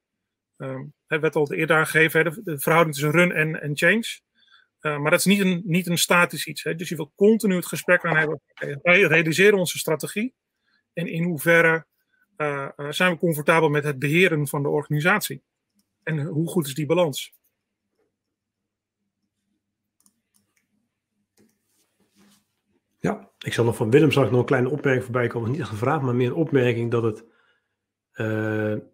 Um, 0.57 0.95
het 1.07 1.21
werd 1.21 1.37
al 1.37 1.53
eerder 1.53 1.77
aangegeven, 1.77 2.25
de, 2.25 2.43
de 2.43 2.59
verhouding 2.59 2.95
tussen 2.95 3.13
run 3.13 3.33
en, 3.33 3.77
change. 3.77 4.21
Uh, 4.81 4.99
maar 4.99 5.11
dat 5.11 5.21
is 5.21 5.27
niet 5.27 5.41
een, 5.41 5.63
niet 5.65 5.87
een 5.87 5.99
statisch 5.99 6.47
iets. 6.47 6.63
Hè. 6.63 6.75
Dus 6.75 6.89
je 6.89 6.97
wil 6.97 7.13
continu 7.15 7.55
het 7.55 7.67
gesprek 7.67 8.05
aan 8.05 8.17
hebben. 8.17 8.41
Wij 8.83 9.01
realiseren 9.01 9.59
onze 9.59 9.79
strategie. 9.79 10.35
En 10.93 11.07
in 11.07 11.25
hoeverre 11.25 11.87
uh, 12.37 12.69
uh, 12.77 12.91
zijn 12.91 13.13
we 13.13 13.19
comfortabel 13.19 13.69
met 13.69 13.85
het 13.85 13.99
beheren 13.99 14.49
van 14.49 14.63
de 14.63 14.69
organisatie? 14.69 15.43
En 16.03 16.21
hoe 16.21 16.49
goed 16.49 16.67
is 16.67 16.75
die 16.75 16.87
balans? 16.87 17.35
Ja, 22.99 23.31
ik 23.39 23.53
zal 23.53 23.65
nog 23.65 23.77
van 23.77 23.91
Willem 23.91 24.11
straks 24.11 24.31
nog 24.31 24.41
een 24.41 24.47
kleine 24.47 24.71
opmerking 24.71 25.05
voorbij 25.05 25.27
komen. 25.27 25.51
Niet 25.51 25.65
gevraagd, 25.65 26.03
maar 26.03 26.15
meer 26.15 26.27
een 26.27 26.35
opmerking 26.35 26.91
dat 26.91 27.03
het 27.03 27.25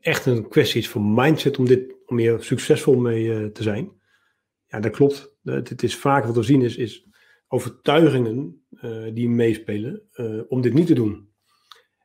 echt 0.00 0.26
een 0.26 0.48
kwestie 0.48 0.80
is 0.80 0.88
van 0.88 1.14
mindset 1.14 1.58
om, 1.58 1.66
dit, 1.66 1.94
om 2.06 2.18
hier 2.18 2.42
succesvol 2.42 2.96
mee 2.96 3.24
uh, 3.24 3.46
te 3.46 3.62
zijn. 3.62 3.92
Ja, 4.66 4.80
dat 4.80 4.92
klopt. 4.92 5.36
Het 5.44 5.82
is 5.82 5.96
vaak 5.96 6.24
wat 6.24 6.34
we 6.34 6.42
zien 6.42 6.62
is, 6.62 7.06
overtuigingen 7.48 8.64
die 9.12 9.28
meespelen 9.28 10.02
om 10.48 10.60
dit 10.60 10.74
niet 10.74 10.86
te 10.86 10.94
doen. 10.94 11.28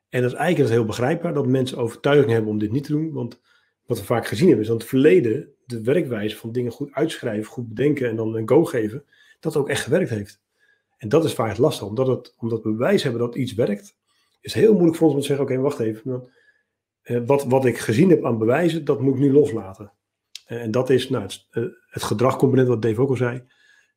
En 0.08 0.22
dat 0.22 0.32
is 0.32 0.38
eigenlijk 0.38 0.74
heel 0.74 0.84
begrijpbaar 0.84 1.34
dat 1.34 1.46
mensen 1.46 1.78
overtuiging 1.78 2.30
hebben 2.30 2.50
om 2.50 2.58
dit 2.58 2.72
niet 2.72 2.84
te 2.84 2.92
doen. 2.92 3.12
Want 3.12 3.40
wat 3.86 3.98
we 3.98 4.04
vaak 4.04 4.26
gezien 4.26 4.46
hebben 4.46 4.64
is 4.64 4.70
dat 4.70 4.80
het 4.80 4.88
verleden 4.88 5.52
de 5.64 5.82
werkwijze 5.82 6.36
van 6.36 6.52
dingen 6.52 6.72
goed 6.72 6.92
uitschrijven, 6.92 7.52
goed 7.52 7.68
bedenken 7.68 8.08
en 8.08 8.16
dan 8.16 8.34
een 8.34 8.48
go 8.48 8.64
geven, 8.64 9.04
dat 9.40 9.56
ook 9.56 9.68
echt 9.68 9.82
gewerkt 9.82 10.10
heeft. 10.10 10.40
En 10.96 11.08
dat 11.08 11.24
is 11.24 11.34
vaak 11.34 11.48
het 11.48 11.58
lastig, 11.58 11.86
omdat, 11.86 12.06
het, 12.06 12.34
omdat 12.38 12.62
we 12.62 12.70
bewijs 12.70 13.02
hebben 13.02 13.20
dat 13.20 13.34
iets 13.34 13.54
werkt, 13.54 13.96
is 14.40 14.54
heel 14.54 14.72
moeilijk 14.72 14.96
voor 14.96 15.06
ons 15.06 15.14
om 15.14 15.20
te 15.20 15.26
zeggen, 15.26 15.44
oké, 15.44 15.56
wacht 15.56 15.78
even, 15.78 16.12
eh, 16.12 16.20
wat, 17.26 17.44
wat 17.44 17.64
ik 17.64 17.78
gezien 17.78 18.10
heb 18.10 18.24
aan 18.24 18.38
bewijzen, 18.38 18.84
dat 18.84 19.00
moet 19.00 19.14
ik 19.14 19.20
nu 19.20 19.32
loslaten. 19.32 19.92
Eh, 20.44 20.62
en 20.62 20.70
dat 20.70 20.90
is 20.90 21.08
nou, 21.08 21.22
het, 21.22 21.46
eh, 21.50 21.64
gedragcomponent, 21.90 22.68
wat 22.68 22.82
Dave 22.82 23.00
ook 23.00 23.10
al 23.10 23.16
zei. 23.16 23.44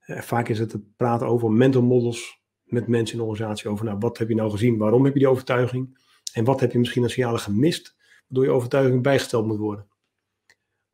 vaak 0.01 0.49
is 0.49 0.59
het 0.59 0.71
het 0.71 0.95
praten 0.95 1.27
over 1.27 1.51
mental 1.51 1.81
models 1.81 2.41
met 2.63 2.87
mensen 2.87 3.15
in 3.17 3.21
de 3.21 3.29
organisatie. 3.29 3.69
Over 3.69 3.85
nou, 3.85 3.97
wat 3.97 4.17
heb 4.17 4.29
je 4.29 4.35
nou 4.35 4.51
gezien, 4.51 4.77
waarom 4.77 5.03
heb 5.03 5.13
je 5.13 5.19
die 5.19 5.27
overtuiging? 5.27 5.99
En 6.33 6.43
wat 6.43 6.59
heb 6.59 6.71
je 6.71 6.79
misschien 6.79 7.03
als 7.03 7.13
signalen 7.13 7.39
gemist, 7.39 7.95
waardoor 8.27 8.43
je 8.43 8.55
overtuiging 8.55 9.03
bijgesteld 9.03 9.45
moet 9.45 9.57
worden. 9.57 9.87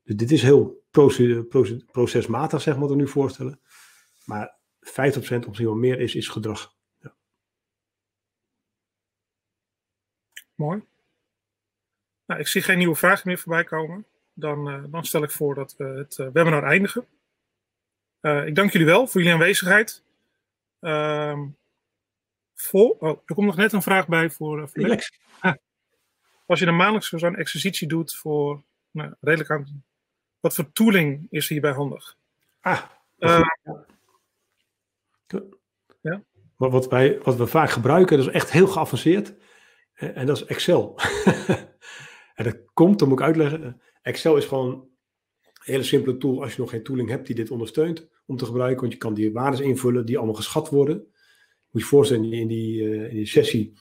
Dus 0.03 0.15
dit 0.15 0.31
is 0.31 0.41
heel 0.41 0.83
procesmatig, 1.91 2.61
zeg 2.61 2.73
maar, 2.73 2.83
wat 2.83 2.89
we 2.89 2.95
nu 2.95 3.07
voorstellen. 3.07 3.59
Maar 4.25 4.57
50% 4.79 5.39
of 5.39 5.47
misschien 5.47 5.67
wel 5.67 5.75
meer 5.75 5.99
is, 5.99 6.15
is 6.15 6.27
gedrag. 6.27 6.75
Mooi. 10.55 10.83
Nou, 12.27 12.39
ik 12.39 12.47
zie 12.47 12.61
geen 12.61 12.77
nieuwe 12.77 12.95
vragen 12.95 13.27
meer 13.27 13.37
voorbij 13.37 13.63
komen. 13.63 14.05
Dan, 14.33 14.69
uh, 14.69 14.83
dan 14.87 15.05
stel 15.05 15.23
ik 15.23 15.31
voor 15.31 15.55
dat 15.55 15.75
we 15.77 15.83
het 15.83 16.17
uh, 16.17 16.27
webinar 16.27 16.63
eindigen. 16.63 17.05
Uh, 18.21 18.45
ik 18.45 18.55
dank 18.55 18.71
jullie 18.71 18.87
wel 18.87 19.07
voor 19.07 19.21
jullie 19.21 19.35
aanwezigheid. 19.35 20.03
Ehm, 20.79 21.47
voor, 22.55 22.95
oh, 22.99 23.21
er 23.25 23.35
komt 23.35 23.47
nog 23.47 23.55
net 23.55 23.73
een 23.73 23.81
vraag 23.81 24.07
bij 24.07 24.29
voor, 24.29 24.69
voor 24.69 25.03
ah. 25.39 25.53
Als 26.45 26.59
je 26.59 26.65
een 26.65 26.75
maandelijks 26.75 27.09
zo'n 27.09 27.35
exercitie 27.35 27.87
doet 27.87 28.15
voor 28.15 28.63
nou, 28.91 29.13
redelijk 29.21 29.51
aan 29.51 29.83
Wat 30.39 30.55
voor 30.55 30.71
tooling 30.71 31.27
is 31.29 31.49
hierbij 31.49 31.71
handig? 31.71 32.17
Ah, 32.61 32.81
Eh, 33.17 33.41
ja. 36.01 36.21
Wat, 36.55 36.71
wat, 36.71 36.87
wij, 36.87 37.19
wat 37.23 37.35
we 37.35 37.47
vaak 37.47 37.69
gebruiken, 37.69 38.17
dat 38.17 38.27
is 38.27 38.33
echt 38.33 38.51
heel 38.51 38.67
geavanceerd. 38.67 39.33
Eh, 39.93 40.17
En 40.17 40.25
dat 40.25 40.37
is 40.37 40.45
Excel. 40.45 40.99
en 42.37 42.43
dat 42.43 42.57
komt, 42.73 42.99
dat 42.99 43.07
moet 43.07 43.19
ik 43.19 43.25
uitleggen. 43.25 43.81
Excel 44.01 44.37
is 44.37 44.45
gewoon 44.45 44.71
een 44.71 45.73
hele 45.73 45.83
simpele 45.83 46.17
tool 46.17 46.41
als 46.41 46.55
je 46.55 46.61
nog 46.61 46.69
geen 46.69 46.83
tooling 46.83 47.09
hebt 47.09 47.27
die 47.27 47.35
dit 47.35 47.51
ondersteunt 47.51 48.07
om 48.25 48.37
te 48.37 48.45
gebruiken. 48.45 48.81
Want 48.81 48.93
je 48.93 48.97
kan 48.99 49.13
die 49.13 49.31
waarden 49.31 49.65
invullen 49.65 50.05
die 50.05 50.17
allemaal 50.17 50.35
geschat 50.35 50.69
worden. 50.69 50.95
Moet 51.71 51.81
je 51.81 51.87
voorstellen, 51.87 52.33
in 52.33 52.47
die, 52.47 52.89
eh, 52.89 53.09
in 53.09 53.15
die 53.15 53.25
sessie 53.25 53.73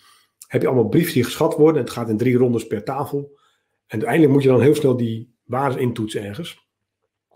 heb 0.46 0.60
je 0.62 0.66
allemaal 0.66 0.88
briefs 0.88 1.12
die 1.12 1.24
geschat 1.24 1.54
worden. 1.54 1.82
Het 1.82 1.90
gaat 1.90 2.08
in 2.08 2.16
drie 2.16 2.36
rondes 2.36 2.66
per 2.66 2.84
tafel. 2.84 3.38
En 3.86 3.98
uiteindelijk 3.98 4.32
moet 4.32 4.42
je 4.42 4.48
dan 4.48 4.60
heel 4.60 4.74
snel 4.74 4.96
die 4.96 5.34
waarden 5.44 5.80
intoetsen 5.80 6.22
ergens. 6.22 6.68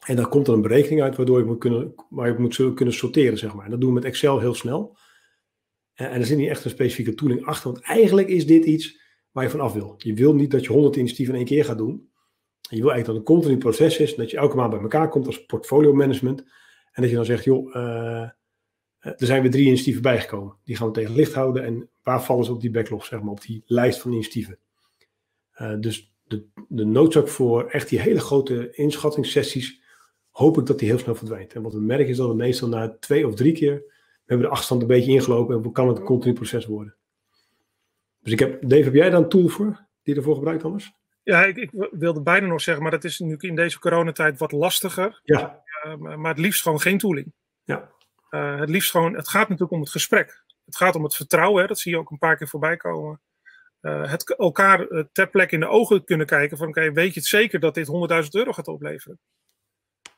En 0.00 0.16
dan 0.16 0.28
komt 0.28 0.48
er 0.48 0.54
een 0.54 0.62
berekening 0.62 1.02
uit 1.02 1.16
waardoor 1.16 1.38
je 1.38 1.44
moet 1.44 1.58
kunnen, 1.58 1.94
waar 2.10 2.28
je 2.28 2.38
moet 2.38 2.74
kunnen 2.74 2.94
sorteren, 2.94 3.38
zeg 3.38 3.54
maar. 3.54 3.64
En 3.64 3.70
dat 3.70 3.80
doen 3.80 3.88
we 3.88 3.94
met 3.94 4.04
Excel 4.04 4.40
heel 4.40 4.54
snel. 4.54 4.96
En 5.94 6.10
er 6.10 6.26
zit 6.26 6.38
niet 6.38 6.48
echt 6.48 6.64
een 6.64 6.70
specifieke 6.70 7.14
tooling 7.14 7.44
achter, 7.44 7.72
want 7.72 7.84
eigenlijk 7.84 8.28
is 8.28 8.46
dit 8.46 8.64
iets 8.64 8.99
waar 9.32 9.44
je 9.44 9.50
van 9.50 9.60
af 9.60 9.72
wil. 9.72 9.94
Je 9.98 10.14
wil 10.14 10.34
niet 10.34 10.50
dat 10.50 10.64
je 10.64 10.72
100 10.72 10.96
initiatieven 10.96 11.34
in 11.34 11.40
één 11.40 11.48
keer 11.48 11.64
gaat 11.64 11.78
doen. 11.78 12.08
En 12.70 12.76
je 12.76 12.82
wil 12.82 12.92
eigenlijk 12.92 13.06
dat 13.06 13.16
het 13.16 13.28
een 13.28 13.34
continu 13.34 13.58
proces 13.58 13.98
is, 13.98 14.14
dat 14.14 14.30
je 14.30 14.36
elke 14.36 14.56
maand 14.56 14.70
bij 14.70 14.80
elkaar 14.80 15.08
komt 15.08 15.26
als 15.26 15.44
portfolio 15.44 15.92
management. 15.92 16.40
En 16.92 17.02
dat 17.02 17.10
je 17.10 17.16
dan 17.16 17.24
zegt, 17.24 17.44
joh, 17.44 17.76
eh, 17.76 18.22
eh, 18.22 18.30
er 19.00 19.26
zijn 19.26 19.42
weer 19.42 19.50
drie 19.50 19.66
initiatieven 19.66 20.02
bijgekomen. 20.02 20.56
Die 20.64 20.76
gaan 20.76 20.86
we 20.86 20.92
tegen 20.92 21.14
licht 21.14 21.34
houden. 21.34 21.64
En 21.64 21.90
waar 22.02 22.22
vallen 22.22 22.44
ze 22.44 22.52
op 22.52 22.60
die 22.60 22.70
backlog, 22.70 23.04
zeg 23.04 23.20
maar, 23.20 23.32
op 23.32 23.42
die 23.42 23.62
lijst 23.66 24.00
van 24.00 24.12
initiatieven. 24.12 24.58
Eh, 25.50 25.74
dus 25.80 26.14
de, 26.26 26.46
de 26.68 26.84
noodzaak 26.84 27.28
voor 27.28 27.68
echt 27.68 27.88
die 27.88 28.00
hele 28.00 28.20
grote 28.20 28.70
inschattingssessies, 28.70 29.82
hoop 30.30 30.58
ik 30.58 30.66
dat 30.66 30.78
die 30.78 30.88
heel 30.88 30.98
snel 30.98 31.14
verdwijnt. 31.14 31.52
En 31.52 31.62
wat 31.62 31.72
we 31.72 31.80
merken 31.80 32.08
is 32.08 32.16
dat 32.16 32.28
we 32.28 32.34
meestal 32.34 32.68
na 32.68 32.96
twee 33.00 33.26
of 33.26 33.34
drie 33.34 33.52
keer, 33.52 33.74
we 34.30 34.36
hebben 34.36 34.46
de 34.46 34.52
achterstand 34.52 34.82
een 34.82 34.88
beetje 34.88 35.12
ingelopen 35.12 35.62
en 35.62 35.72
kan 35.72 35.88
het 35.88 35.98
een 35.98 36.04
continu 36.04 36.34
proces 36.34 36.66
worden. 36.66 36.96
Dus 38.20 38.32
ik 38.32 38.38
heb, 38.38 38.68
Dave, 38.68 38.82
heb 38.82 38.94
jij 38.94 39.10
daar 39.10 39.20
een 39.20 39.28
tool 39.28 39.48
voor, 39.48 39.66
die 40.02 40.14
je 40.14 40.14
ervoor 40.14 40.34
gebruikt 40.34 40.64
anders? 40.64 40.92
ja, 41.22 41.44
ik, 41.44 41.56
ik 41.56 41.70
wilde 41.90 42.22
bijna 42.22 42.46
nog 42.46 42.60
zeggen, 42.60 42.82
maar 42.82 42.92
dat 42.92 43.04
is 43.04 43.18
nu 43.18 43.36
in 43.38 43.54
deze 43.54 43.78
coronatijd 43.78 44.38
wat 44.38 44.52
lastiger. 44.52 45.20
Ja, 45.22 45.62
Eh, 45.82 45.96
maar 45.96 46.30
het 46.30 46.38
liefst 46.38 46.62
gewoon 46.62 46.80
geen 46.80 46.98
tooling. 46.98 47.32
ja, 47.64 47.90
Eh, 48.30 48.58
het 48.60 48.68
liefst 48.68 48.90
gewoon, 48.90 49.14
het 49.14 49.28
gaat 49.28 49.42
natuurlijk 49.48 49.72
om 49.72 49.80
het 49.80 49.90
gesprek. 49.90 50.44
Het 50.64 50.76
gaat 50.76 50.94
om 50.94 51.02
het 51.04 51.14
vertrouwen, 51.16 51.60
hè, 51.62 51.66
dat 51.68 51.78
zie 51.78 51.92
je 51.92 51.98
ook 51.98 52.10
een 52.10 52.18
paar 52.18 52.36
keer 52.36 52.48
voorbij 52.48 52.76
komen. 52.76 53.20
Eh, 53.80 54.10
het 54.10 54.36
elkaar 54.36 54.86
ter 55.12 55.30
plekke 55.30 55.54
in 55.54 55.60
de 55.60 55.68
ogen 55.68 56.04
kunnen 56.04 56.26
kijken 56.26 56.56
van, 56.56 56.68
oké, 56.68 56.92
weet 56.92 57.14
je 57.14 57.20
het 57.20 57.28
zeker 57.28 57.60
dat 57.60 57.74
dit 57.74 57.86
100.000 57.86 58.34
euro 58.34 58.52
gaat 58.52 58.68
opleveren? 58.68 59.18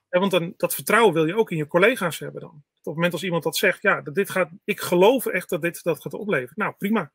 Ja, 0.09 0.19
want 0.19 0.31
dan, 0.31 0.55
dat 0.57 0.75
vertrouwen 0.75 1.15
wil 1.15 1.27
je 1.27 1.37
ook 1.37 1.51
in 1.51 1.57
je 1.57 1.67
collega's 1.67 2.19
hebben 2.19 2.41
dan. 2.41 2.51
Op 2.51 2.65
het 2.83 2.95
moment 2.95 3.13
als 3.13 3.23
iemand 3.23 3.43
dat 3.43 3.57
zegt, 3.57 3.83
ja, 3.83 4.01
dat 4.01 4.15
dit 4.15 4.31
gaat, 4.31 4.51
ik 4.65 4.81
geloof 4.81 5.27
echt 5.27 5.49
dat 5.49 5.63
dit 5.63 5.83
dat 5.83 6.01
gaat 6.03 6.15
opleveren. 6.15 6.55
Nou, 6.57 6.75
prima. 6.79 7.13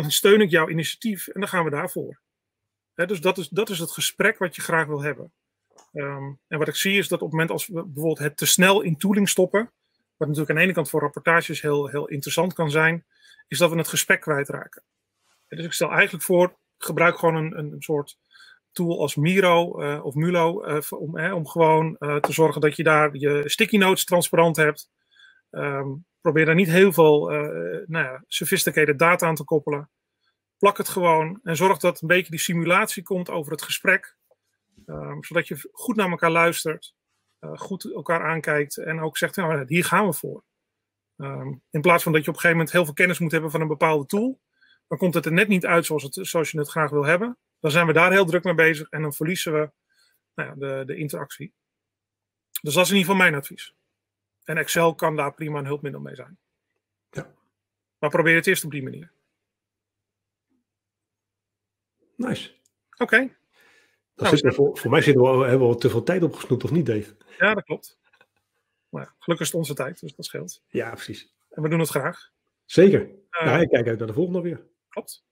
Dan 0.00 0.10
steun 0.10 0.40
ik 0.40 0.50
jouw 0.50 0.68
initiatief 0.68 1.28
en 1.28 1.40
dan 1.40 1.48
gaan 1.48 1.64
we 1.64 1.70
daarvoor. 1.70 2.20
Dus 2.94 3.20
dat 3.20 3.38
is, 3.38 3.48
dat 3.48 3.70
is 3.70 3.78
het 3.78 3.90
gesprek 3.90 4.38
wat 4.38 4.56
je 4.56 4.62
graag 4.62 4.86
wil 4.86 5.02
hebben. 5.02 5.32
Ehm, 5.92 6.32
en 6.48 6.58
wat 6.58 6.68
ik 6.68 6.74
zie 6.74 6.98
is 6.98 7.08
dat 7.08 7.18
op 7.18 7.24
het 7.24 7.30
moment 7.32 7.50
als 7.50 7.66
we 7.66 7.84
bijvoorbeeld 7.84 8.18
het 8.18 8.36
te 8.36 8.46
snel 8.46 8.80
in 8.80 8.96
tooling 8.96 9.28
stoppen, 9.28 9.70
wat 10.16 10.28
natuurlijk 10.28 10.50
aan 10.50 10.56
de 10.56 10.62
ene 10.62 10.72
kant 10.72 10.90
voor 10.90 11.00
rapportages 11.00 11.62
heel, 11.62 11.88
heel 11.88 12.08
interessant 12.08 12.52
kan 12.52 12.70
zijn, 12.70 13.04
is 13.48 13.58
dat 13.58 13.70
we 13.70 13.76
het 13.76 13.88
gesprek 13.88 14.20
kwijtraken. 14.20 14.82
En 15.48 15.56
dus 15.56 15.66
ik 15.66 15.72
stel 15.72 15.90
eigenlijk 15.90 16.24
voor, 16.24 16.56
gebruik 16.78 17.18
gewoon 17.18 17.34
een, 17.34 17.58
een 17.58 17.82
soort 17.82 18.18
tool 18.72 19.00
als 19.00 19.14
Miro 19.14 19.80
eh, 19.80 20.04
of 20.04 20.14
Mulo, 20.14 20.62
eh, 20.62 20.80
om, 20.88 21.32
om 21.32 21.46
gewoon 21.46 21.96
eh, 21.98 22.16
te 22.16 22.32
zorgen 22.32 22.60
dat 22.60 22.76
je 22.76 22.82
daar 22.82 23.16
je 23.16 23.42
sticky 23.44 23.76
notes 23.76 24.04
transparant 24.04 24.56
hebt. 24.56 24.90
Ehm, 25.52 25.88
probeer 26.20 26.44
daar 26.44 26.54
niet 26.54 26.68
heel 26.68 26.92
veel 26.92 27.30
eh, 27.30 27.86
nou 27.86 28.20
sophisticated 28.26 28.98
data 28.98 29.26
aan 29.26 29.34
te 29.34 29.44
koppelen. 29.44 29.90
Plak 30.58 30.76
het 30.76 30.88
gewoon 30.88 31.40
en 31.42 31.56
zorg 31.56 31.78
dat 31.78 32.00
een 32.00 32.08
beetje 32.08 32.30
die 32.30 32.40
simulatie 32.40 33.02
komt 33.02 33.30
over 33.30 33.52
het 33.52 33.62
gesprek. 33.62 34.16
Ehm, 34.86 35.22
zodat 35.22 35.48
je 35.48 35.68
goed 35.72 35.96
naar 35.96 36.10
elkaar 36.10 36.30
luistert, 36.30 36.94
eh, 37.38 37.58
goed 37.58 37.92
elkaar 37.92 38.24
aankijkt 38.24 38.76
en 38.76 39.00
ook 39.00 39.18
zegt, 39.18 39.36
nou, 39.36 39.64
hier 39.66 39.84
gaan 39.84 40.06
we 40.06 40.12
voor. 40.12 40.44
Ehm, 41.16 41.52
in 41.70 41.80
plaats 41.80 42.02
van 42.02 42.12
dat 42.12 42.24
je 42.24 42.28
op 42.28 42.34
een 42.34 42.40
gegeven 42.40 42.56
moment 42.56 42.72
heel 42.72 42.84
veel 42.84 42.94
kennis 42.94 43.18
moet 43.18 43.32
hebben 43.32 43.50
van 43.50 43.60
een 43.60 43.68
bepaalde 43.68 44.06
tool, 44.06 44.40
dan 44.88 44.98
komt 44.98 45.14
het 45.14 45.26
er 45.26 45.32
net 45.32 45.48
niet 45.48 45.66
uit 45.66 45.86
zoals, 45.86 46.02
het, 46.02 46.18
zoals 46.20 46.50
je 46.50 46.58
het 46.58 46.70
graag 46.70 46.90
wil 46.90 47.04
hebben. 47.04 47.38
Dan 47.60 47.70
zijn 47.70 47.86
we 47.86 47.92
daar 47.92 48.12
heel 48.12 48.26
druk 48.26 48.44
mee 48.44 48.54
bezig 48.54 48.88
en 48.88 49.02
dan 49.02 49.12
verliezen 49.12 49.52
we 49.52 49.70
nou 50.34 50.48
ja, 50.48 50.54
de, 50.54 50.84
de 50.84 50.96
interactie. 50.96 51.54
Dus 52.62 52.74
dat 52.74 52.84
is 52.84 52.90
in 52.90 52.96
ieder 52.96 53.12
geval 53.12 53.28
mijn 53.30 53.40
advies. 53.40 53.74
En 54.44 54.56
Excel 54.56 54.94
kan 54.94 55.16
daar 55.16 55.34
prima 55.34 55.58
een 55.58 55.66
hulpmiddel 55.66 56.00
mee 56.00 56.14
zijn. 56.14 56.38
Ja. 57.10 57.34
Maar 57.98 58.10
probeer 58.10 58.34
het 58.34 58.46
eerst 58.46 58.64
op 58.64 58.70
die 58.70 58.82
manier. 58.82 59.12
nice. 62.16 62.54
Oké, 62.98 63.16
Dan 63.18 63.30
Nou, 64.14 64.28
zitten 64.28 64.48
we 64.48 64.54
voor, 64.54 64.78
voor 64.78 64.90
mij 64.90 65.02
zitten 65.02 65.22
we, 65.22 65.28
al- 65.28 65.40
hebben 65.40 65.58
we 65.66 65.72
al 65.74 65.78
te 65.78 65.90
veel 65.90 66.02
tijd 66.02 66.22
opgesnoept, 66.22 66.64
of 66.64 66.70
niet, 66.70 66.86
Dave? 66.86 67.16
ja, 67.38 67.54
dat 67.54 67.64
klopt. 67.64 67.98
Maar 68.88 69.02
ja, 69.02 69.14
gelukkig 69.18 69.46
is 69.46 69.52
het 69.52 69.60
onze 69.60 69.74
tijd, 69.74 70.00
dus 70.00 70.14
dat 70.14 70.24
scheelt. 70.24 70.62
Ja, 70.68 70.90
precies. 70.90 71.34
En 71.50 71.62
we 71.62 71.68
doen 71.68 71.78
het 71.80 71.88
graag. 71.88 72.30
Zeker. 72.64 73.00
Eh, 73.30 73.46
ja, 73.46 73.58
ik 73.58 73.68
kijk 73.68 73.86
uit 73.86 73.98
naar 73.98 74.06
de 74.06 74.12
volgende 74.12 74.40
weer. 74.40 74.66
Klopt. 74.88 75.24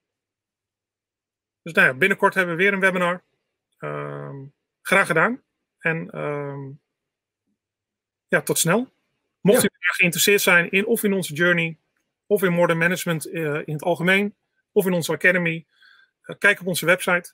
Dus 1.62 1.72
nou 1.72 1.86
ja, 1.88 1.94
binnenkort 1.94 2.34
hebben 2.34 2.56
we 2.56 2.62
weer 2.62 2.72
een 2.72 2.80
webinar. 2.80 3.24
Ehm, 3.78 4.46
graag 4.82 5.06
gedaan. 5.06 5.42
En 5.78 6.10
ehm, 6.10 6.70
ja, 8.28 8.42
tot 8.42 8.58
snel. 8.58 8.88
Mocht 9.40 9.62
Ja. 9.62 9.68
u 9.72 9.76
geïnteresseerd 9.80 10.40
zijn 10.40 10.70
in 10.70 10.86
of 10.86 11.02
in 11.04 11.12
onze 11.12 11.34
journey, 11.34 11.78
of 12.26 12.42
in 12.42 12.52
modern 12.52 12.78
management 12.78 13.26
eh, 13.26 13.54
in 13.54 13.72
het 13.72 13.82
algemeen, 13.82 14.34
of 14.72 14.86
in 14.86 14.92
onze 14.92 15.12
academy, 15.12 15.66
eh, 16.22 16.36
kijk 16.38 16.60
op 16.60 16.66
onze 16.66 16.86
website. 16.86 17.32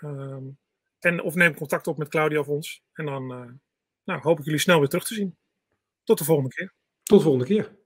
Ehm, 0.00 0.42
en 1.00 1.22
of 1.22 1.34
neem 1.34 1.54
contact 1.54 1.86
op 1.86 1.98
met 1.98 2.08
Claudia 2.08 2.38
of 2.38 2.48
ons. 2.48 2.82
En 2.92 3.04
dan 3.04 3.32
eh, 3.32 3.50
nou, 4.04 4.20
hoop 4.20 4.38
ik 4.38 4.44
jullie 4.44 4.60
snel 4.60 4.78
weer 4.78 4.88
terug 4.88 5.04
te 5.04 5.14
zien. 5.14 5.36
Tot 6.04 6.18
de 6.18 6.24
volgende 6.24 6.50
keer. 6.54 6.72
Tot 7.02 7.18
de 7.18 7.24
volgende 7.24 7.46
keer. 7.46 7.76